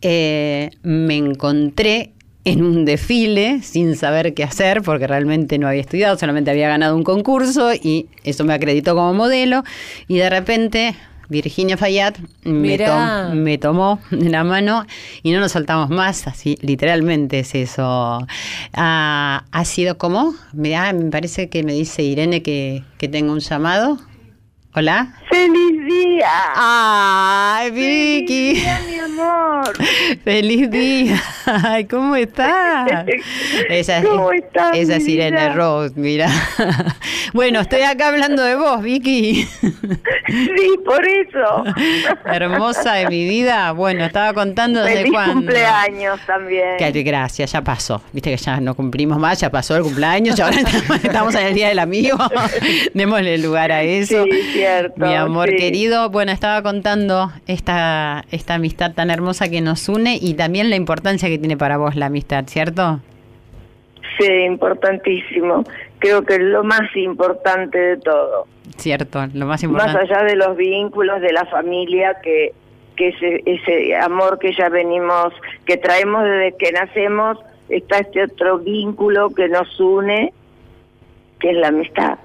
eh, 0.00 0.70
me 0.82 1.16
encontré 1.16 2.12
en 2.44 2.62
un 2.62 2.84
desfile 2.84 3.60
sin 3.62 3.96
saber 3.96 4.32
qué 4.32 4.44
hacer, 4.44 4.80
porque 4.82 5.06
realmente 5.06 5.58
no 5.58 5.66
había 5.68 5.80
estudiado, 5.80 6.16
solamente 6.16 6.50
había 6.50 6.68
ganado 6.68 6.94
un 6.96 7.02
concurso 7.02 7.74
y 7.74 8.06
eso 8.24 8.44
me 8.44 8.54
acreditó 8.54 8.94
como 8.94 9.12
modelo. 9.14 9.64
Y 10.06 10.16
de 10.18 10.30
repente 10.30 10.94
Virginia 11.28 11.76
Fayad 11.76 12.14
me, 12.44 12.52
Mirá. 12.52 13.26
tom- 13.30 13.38
me 13.38 13.58
tomó 13.58 13.98
de 14.12 14.30
la 14.30 14.44
mano 14.44 14.86
y 15.24 15.32
no 15.32 15.40
nos 15.40 15.50
soltamos 15.52 15.90
más, 15.90 16.28
así 16.28 16.56
literalmente 16.62 17.40
es 17.40 17.52
eso. 17.56 18.24
Ah, 18.72 19.44
ha 19.50 19.64
sido 19.64 19.98
como, 19.98 20.32
me, 20.52 20.76
ah, 20.76 20.92
me 20.92 21.10
parece 21.10 21.48
que 21.48 21.64
me 21.64 21.72
dice 21.72 22.04
Irene 22.04 22.42
que, 22.44 22.84
que 22.96 23.08
tengo 23.08 23.32
un 23.32 23.40
llamado. 23.40 23.98
Hola. 24.76 25.06
¡Feliz 25.36 25.84
día! 25.84 26.30
¡Ay, 26.56 27.70
Vicky! 27.70 28.54
¡Día, 28.54 28.80
mi 28.88 28.98
amor! 28.98 29.70
¡Feliz 30.24 30.70
día! 30.70 31.22
Ay, 31.44 31.84
¿cómo 31.84 32.16
estás? 32.16 33.04
Esa, 33.68 34.02
¿Cómo 34.02 34.32
estás, 34.32 34.70
Esa 34.74 34.96
es 34.96 35.04
mi 35.04 35.12
Irene 35.12 35.36
vida? 35.42 35.54
Rose, 35.54 35.92
mira. 35.96 36.28
Bueno, 37.32 37.60
estoy 37.60 37.82
acá 37.82 38.08
hablando 38.08 38.42
de 38.42 38.54
vos, 38.54 38.80
Vicky. 38.82 39.46
Sí, 40.28 40.70
por 40.84 41.04
eso. 41.06 41.64
Hermosa 42.24 42.94
de 42.94 43.08
mi 43.08 43.28
vida. 43.28 43.70
Bueno, 43.72 44.04
estaba 44.04 44.32
contando 44.32 44.82
desde 44.82 44.98
Feliz 44.98 45.12
cuándo. 45.12 45.34
cumpleaños 45.34 46.18
también. 46.26 46.76
Que- 46.78 47.02
Gracias, 47.02 47.52
ya 47.52 47.62
pasó. 47.62 48.02
Viste 48.12 48.30
que 48.30 48.36
ya 48.36 48.58
no 48.60 48.74
cumplimos 48.74 49.18
más, 49.18 49.38
ya 49.40 49.50
pasó 49.50 49.76
el 49.76 49.82
cumpleaños, 49.84 50.34
ya 50.34 50.46
ahora 50.46 50.58
estamos 51.02 51.34
en 51.36 51.46
el 51.46 51.54
Día 51.54 51.68
del 51.68 51.78
Amigo. 51.78 52.18
Démosle 52.94 53.38
lugar 53.38 53.70
a 53.70 53.82
eso. 53.82 54.24
Sí, 54.24 54.30
cierto, 54.52 54.94
Mi 55.06 55.14
amor 55.14 55.25
sí. 55.50 55.56
querido, 55.56 56.10
bueno, 56.10 56.32
estaba 56.32 56.62
contando 56.62 57.30
esta, 57.46 58.24
esta 58.30 58.54
amistad 58.54 58.94
tan 58.94 59.10
hermosa 59.10 59.48
que 59.48 59.60
nos 59.60 59.88
une 59.88 60.18
y 60.20 60.34
también 60.34 60.70
la 60.70 60.76
importancia 60.76 61.28
que 61.28 61.38
tiene 61.38 61.56
para 61.56 61.76
vos 61.76 61.96
la 61.96 62.06
amistad, 62.06 62.44
¿cierto? 62.46 63.00
Sí, 64.18 64.26
importantísimo. 64.46 65.64
Creo 65.98 66.22
que 66.24 66.34
es 66.34 66.40
lo 66.40 66.64
más 66.64 66.94
importante 66.94 67.78
de 67.78 67.96
todo. 67.98 68.46
Cierto, 68.76 69.20
lo 69.32 69.46
más 69.46 69.62
Más 69.62 69.64
importante. 69.64 69.98
allá 70.00 70.24
de 70.24 70.36
los 70.36 70.56
vínculos 70.56 71.20
de 71.20 71.32
la 71.32 71.44
familia, 71.46 72.16
que, 72.22 72.52
que 72.96 73.08
ese, 73.08 73.42
ese 73.46 73.96
amor 73.96 74.38
que 74.38 74.54
ya 74.54 74.68
venimos, 74.68 75.32
que 75.64 75.76
traemos 75.76 76.24
desde 76.24 76.56
que 76.56 76.72
nacemos, 76.72 77.38
está 77.68 77.98
este 77.98 78.24
otro 78.24 78.58
vínculo 78.58 79.30
que 79.30 79.48
nos 79.48 79.78
une, 79.80 80.32
que 81.40 81.50
es 81.50 81.56
la 81.56 81.68
amistad. 81.68 82.18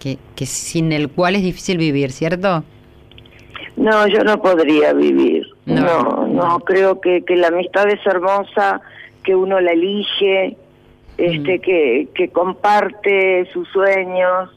Que, 0.00 0.18
que 0.34 0.46
sin 0.46 0.92
el 0.92 1.10
cual 1.10 1.36
es 1.36 1.42
difícil 1.42 1.78
vivir, 1.78 2.10
¿cierto? 2.10 2.64
No, 3.76 4.06
yo 4.08 4.24
no 4.24 4.40
podría 4.42 4.92
vivir. 4.92 5.46
No. 5.66 5.82
No, 5.82 6.26
no, 6.26 6.58
creo 6.60 7.00
que, 7.00 7.22
que 7.22 7.36
la 7.36 7.48
amistad 7.48 7.88
es 7.88 8.04
hermosa, 8.06 8.80
que 9.22 9.36
uno 9.36 9.60
la 9.60 9.72
elige, 9.72 10.56
este, 11.18 11.58
Mm. 11.58 11.60
que, 11.60 12.08
que 12.14 12.28
comparte 12.30 13.46
sus 13.52 13.68
sueños, 13.68 14.50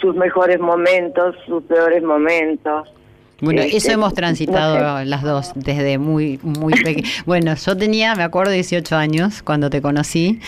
sus 0.00 0.14
mejores 0.16 0.58
momentos, 0.58 1.36
sus 1.46 1.62
peores 1.64 2.02
momentos. 2.02 2.88
Bueno, 3.40 3.62
Este, 3.62 3.76
eso 3.76 3.92
hemos 3.92 4.10
no 4.10 4.14
transitado 4.16 5.04
las 5.04 5.22
dos 5.22 5.52
desde 5.54 5.96
muy, 5.98 6.40
muy 6.42 6.72
pequeña. 6.74 7.08
Bueno, 7.24 7.54
yo 7.54 7.76
tenía, 7.76 8.14
me 8.16 8.24
acuerdo, 8.24 8.50
18 8.52 8.96
años 8.96 9.42
cuando 9.42 9.70
te 9.70 9.80
conocí 9.80 10.40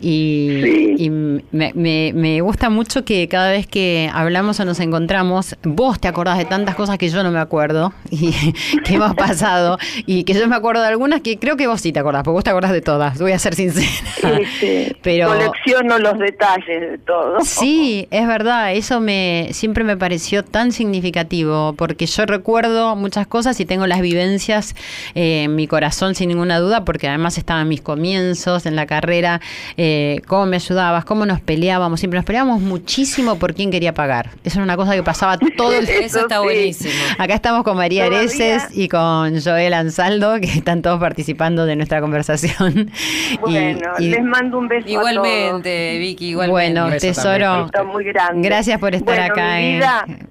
y, 0.00 0.60
Sí. 0.62 0.94
y 0.98 1.10
me, 1.10 1.72
me- 1.74 2.12
me 2.14 2.40
gusta 2.42 2.68
mucho 2.68 3.04
que 3.04 3.28
cada 3.28 3.50
vez 3.50 3.66
que 3.66 4.10
hablamos 4.12 4.60
o 4.60 4.64
nos 4.66 4.78
encontramos, 4.80 5.56
vos 5.62 5.98
te 6.00 6.06
acordás 6.08 6.36
de 6.36 6.44
tantas 6.44 6.74
cosas 6.74 6.98
que 6.98 7.08
yo 7.08 7.22
no 7.22 7.30
me 7.30 7.38
acuerdo 7.38 7.92
y 8.10 8.30
que 8.84 8.94
hemos 8.96 9.14
pasado 9.14 9.78
y 10.06 10.24
que 10.24 10.34
yo 10.34 10.46
me 10.46 10.56
acuerdo 10.56 10.82
de 10.82 10.88
algunas 10.88 11.22
que 11.22 11.38
creo 11.38 11.56
que 11.56 11.66
vos 11.66 11.80
sí 11.80 11.92
te 11.92 12.00
acordás, 12.00 12.24
porque 12.24 12.34
vos 12.34 12.44
te 12.44 12.50
acordás 12.50 12.72
de 12.72 12.82
todas, 12.82 13.18
voy 13.18 13.32
a 13.32 13.38
ser 13.38 13.54
sincera. 13.54 13.88
Este, 14.38 14.96
Pero 15.02 15.28
Colecciono 15.28 15.98
los 15.98 16.18
detalles 16.18 16.80
de 16.90 16.98
todo. 16.98 17.40
Sí, 17.40 18.06
es 18.10 18.26
verdad, 18.26 18.74
eso 18.74 19.00
me 19.00 19.48
siempre 19.52 19.82
me 19.84 19.96
pareció 19.96 20.42
tan 20.44 20.72
significativo 20.72 21.72
porque 21.76 22.06
yo 22.06 22.26
recuerdo 22.38 22.96
muchas 22.96 23.26
cosas 23.26 23.58
y 23.60 23.64
tengo 23.64 23.86
las 23.86 24.00
vivencias 24.00 24.74
eh, 25.14 25.44
en 25.44 25.54
mi 25.56 25.66
corazón 25.66 26.14
sin 26.14 26.28
ninguna 26.28 26.58
duda 26.58 26.84
porque 26.84 27.08
además 27.08 27.38
estaban 27.38 27.68
mis 27.68 27.80
comienzos 27.80 28.66
en 28.66 28.74
la 28.76 28.86
carrera, 28.86 29.40
eh, 29.76 30.20
cómo 30.26 30.46
me 30.46 30.56
ayudabas, 30.56 31.04
cómo 31.04 31.26
nos 31.26 31.40
peleábamos, 31.40 32.00
siempre 32.00 32.18
nos 32.18 32.26
peleábamos 32.26 32.60
muchísimo 32.60 33.36
por 33.38 33.54
quién 33.54 33.70
quería 33.70 33.94
pagar. 33.94 34.30
Eso 34.44 34.56
era 34.58 34.64
una 34.64 34.76
cosa 34.76 34.94
que 34.94 35.02
pasaba 35.02 35.38
todo 35.56 35.72
el 35.72 35.88
Eso 35.88 36.20
está 36.20 36.40
buenísimo. 36.40 36.92
Acá 37.18 37.34
estamos 37.34 37.62
con 37.62 37.76
María 37.76 38.06
Todavía- 38.06 38.20
Areces 38.28 38.76
y 38.76 38.88
con 38.88 39.40
Joel 39.40 39.74
Ansaldo, 39.74 40.40
que 40.40 40.46
están 40.46 40.82
todos 40.82 40.98
participando 41.00 41.66
de 41.66 41.76
nuestra 41.76 42.00
conversación. 42.00 42.90
Bueno, 43.40 43.90
y- 43.98 44.08
les 44.10 44.22
mando 44.24 44.58
un 44.58 44.68
beso 44.68 44.86
a 44.86 44.90
Igualmente, 44.90 45.98
Vicky, 45.98 46.28
igualmente. 46.30 46.80
bueno, 46.80 46.96
tesoro, 46.98 47.38
también. 47.44 47.66
Está 47.66 47.84
muy 47.84 48.04
grande. 48.04 48.48
gracias 48.48 48.78
por 48.78 48.94
estar 48.94 49.16
Bueno, 49.16 49.32
acá 49.32 49.60
en, 49.60 49.82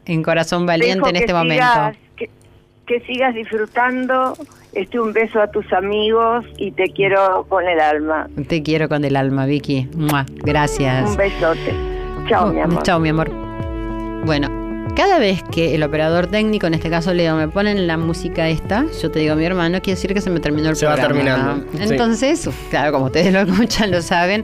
en 0.06 0.24
Corazón. 0.24 0.66
Valiente 0.66 1.10
en 1.10 1.16
este 1.16 1.34
momento. 1.34 1.64
Que, 2.86 3.00
sigas 3.02 3.34
disfrutando. 3.36 4.34
Este, 4.74 5.00
un 5.00 5.14
beso 5.14 5.40
a 5.40 5.52
tus 5.52 5.72
amigos 5.72 6.46
y 6.58 6.72
te 6.72 6.86
quiero 6.86 7.46
con 7.48 7.68
el 7.68 7.80
alma. 7.80 8.28
Te 8.48 8.64
quiero 8.64 8.90
con 8.90 9.06
el 9.06 9.16
alma, 9.16 9.46
Vicky. 9.46 9.88
Gracias. 10.44 11.12
Un 11.12 11.18
besote. 11.18 11.74
Chao, 12.28 12.52
mi 12.52 12.62
amor. 12.62 12.84
Chao, 12.84 13.00
mi 13.00 13.10
amor. 13.10 13.30
Bueno, 14.26 14.63
cada 14.96 15.18
vez 15.20 15.42
que 15.44 15.76
el 15.76 15.84
operador 15.84 16.28
técnico, 16.28 16.68
en 16.68 16.76
este 16.76 16.90
caso 16.90 17.14
Leo, 17.14 17.36
me 17.36 17.48
ponen 17.48 17.88
la 17.88 17.98
música 17.98 18.50
esta, 18.50 18.86
yo 19.02 19.10
te 19.10 19.20
digo 19.20 19.34
a 19.34 19.36
mi 19.36 19.46
hermano, 19.46 19.82
quiere 19.82 19.96
decir 19.96 20.14
que 20.14 20.22
se 20.22 20.30
me 20.30 20.40
terminó 20.40 20.70
el 20.70 20.76
Se 20.76 20.86
programa. 20.86 21.02
va 21.02 21.14
terminando, 21.14 21.66
sí. 21.74 21.84
Entonces, 21.84 22.50
claro, 22.70 22.92
como 22.92 23.06
ustedes 23.06 23.34
lo 23.34 23.40
escuchan, 23.52 23.92
lo 23.92 24.02
saben, 24.02 24.44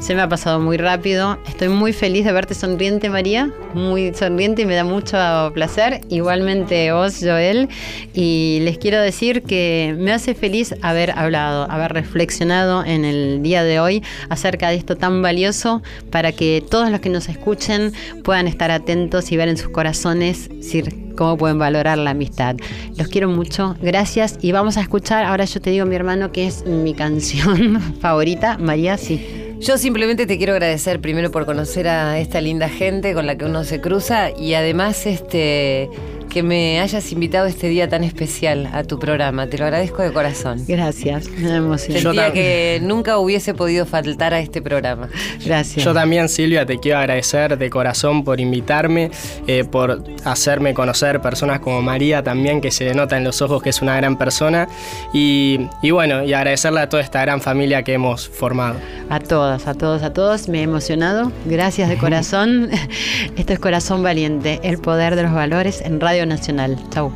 se 0.00 0.14
me 0.14 0.20
ha 0.20 0.28
pasado 0.28 0.60
muy 0.60 0.76
rápido. 0.76 1.38
Estoy 1.48 1.68
muy 1.68 1.94
feliz 1.94 2.26
de 2.26 2.32
verte 2.32 2.54
sonriente, 2.54 3.08
María, 3.08 3.50
muy 3.72 4.12
sonriente 4.12 4.60
y 4.62 4.66
me 4.66 4.74
da 4.74 4.84
mucho 4.84 5.16
placer. 5.54 6.02
Igualmente 6.10 6.92
vos, 6.92 7.20
Joel. 7.22 7.70
Y 8.12 8.58
les 8.62 8.76
quiero 8.76 9.00
decir 9.00 9.42
que 9.44 9.94
me 9.98 10.12
hace 10.12 10.34
feliz 10.34 10.74
haber 10.82 11.12
hablado, 11.12 11.70
haber 11.70 11.94
reflexionado 11.94 12.84
en 12.84 13.06
el 13.06 13.42
día 13.42 13.64
de 13.64 13.80
hoy 13.80 14.02
acerca 14.28 14.68
de 14.68 14.74
esto 14.74 14.96
tan 14.96 15.22
valioso 15.22 15.82
para 16.10 16.32
que 16.32 16.62
todos 16.68 16.90
los 16.90 17.00
que 17.00 17.08
nos 17.08 17.30
escuchen 17.30 17.92
puedan 18.24 18.46
estar 18.46 18.70
atentos 18.70 19.32
y 19.32 19.38
ver 19.38 19.48
en 19.48 19.56
sus 19.56 19.70
corazones 19.74 20.48
si- 20.60 21.03
cómo 21.16 21.36
pueden 21.36 21.58
valorar 21.58 21.98
la 21.98 22.10
amistad. 22.10 22.56
Los 22.96 23.08
quiero 23.08 23.28
mucho, 23.28 23.76
gracias 23.80 24.38
y 24.40 24.52
vamos 24.52 24.76
a 24.76 24.80
escuchar, 24.80 25.24
ahora 25.24 25.44
yo 25.44 25.60
te 25.60 25.70
digo 25.70 25.86
mi 25.86 25.96
hermano 25.96 26.32
que 26.32 26.46
es 26.46 26.64
mi 26.66 26.94
canción 26.94 27.80
favorita, 28.00 28.58
María, 28.58 28.96
sí. 28.96 29.44
Yo 29.60 29.78
simplemente 29.78 30.26
te 30.26 30.36
quiero 30.36 30.52
agradecer 30.52 31.00
primero 31.00 31.30
por 31.30 31.46
conocer 31.46 31.88
a 31.88 32.18
esta 32.18 32.40
linda 32.40 32.68
gente 32.68 33.14
con 33.14 33.26
la 33.26 33.36
que 33.36 33.44
uno 33.46 33.64
se 33.64 33.80
cruza 33.80 34.30
y 34.30 34.54
además 34.54 35.06
este 35.06 35.88
que 36.34 36.42
me 36.42 36.80
hayas 36.80 37.12
invitado 37.12 37.46
este 37.46 37.68
día 37.68 37.88
tan 37.88 38.02
especial 38.02 38.68
a 38.72 38.82
tu 38.82 38.98
programa. 38.98 39.46
Te 39.46 39.56
lo 39.56 39.66
agradezco 39.66 40.02
de 40.02 40.12
corazón. 40.12 40.64
Gracias, 40.66 41.28
me 41.28 41.54
emociona. 41.54 42.00
Yo 42.00 42.12
Sentía 42.12 42.32
que 42.32 42.80
nunca 42.82 43.18
hubiese 43.18 43.54
podido 43.54 43.86
faltar 43.86 44.34
a 44.34 44.40
este 44.40 44.60
programa. 44.60 45.08
Gracias. 45.44 45.84
Yo 45.84 45.94
también, 45.94 46.28
Silvia, 46.28 46.66
te 46.66 46.80
quiero 46.80 46.98
agradecer 46.98 47.56
de 47.56 47.70
corazón 47.70 48.24
por 48.24 48.40
invitarme, 48.40 49.12
eh, 49.46 49.62
por 49.62 50.02
hacerme 50.24 50.74
conocer 50.74 51.03
personas 51.20 51.60
como 51.60 51.82
María 51.82 52.22
también, 52.22 52.60
que 52.60 52.70
se 52.70 52.94
nota 52.94 53.16
en 53.16 53.24
los 53.24 53.40
ojos 53.42 53.62
que 53.62 53.70
es 53.70 53.82
una 53.82 53.96
gran 53.96 54.16
persona. 54.16 54.68
Y, 55.12 55.68
y 55.82 55.90
bueno, 55.90 56.24
y 56.24 56.32
agradecerle 56.32 56.80
a 56.80 56.88
toda 56.88 57.02
esta 57.02 57.20
gran 57.20 57.40
familia 57.40 57.82
que 57.82 57.94
hemos 57.94 58.28
formado. 58.28 58.76
A 59.10 59.20
todos, 59.20 59.66
a 59.66 59.74
todos, 59.74 60.02
a 60.02 60.12
todos. 60.12 60.48
Me 60.48 60.60
he 60.60 60.62
emocionado. 60.62 61.32
Gracias 61.44 61.88
de 61.88 61.96
corazón. 61.96 62.70
Esto 63.36 63.52
es 63.52 63.58
Corazón 63.58 64.02
Valiente, 64.02 64.60
el 64.62 64.78
poder 64.78 65.16
de 65.16 65.24
los 65.24 65.32
valores 65.32 65.80
en 65.80 66.00
Radio 66.00 66.26
Nacional. 66.26 66.78
Chau. 66.90 67.12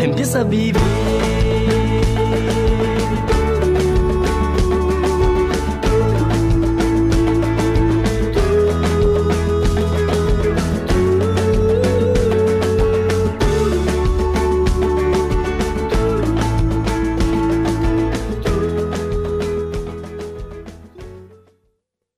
Empieza 0.00 0.40
a 0.40 0.44
vivir 0.44 0.99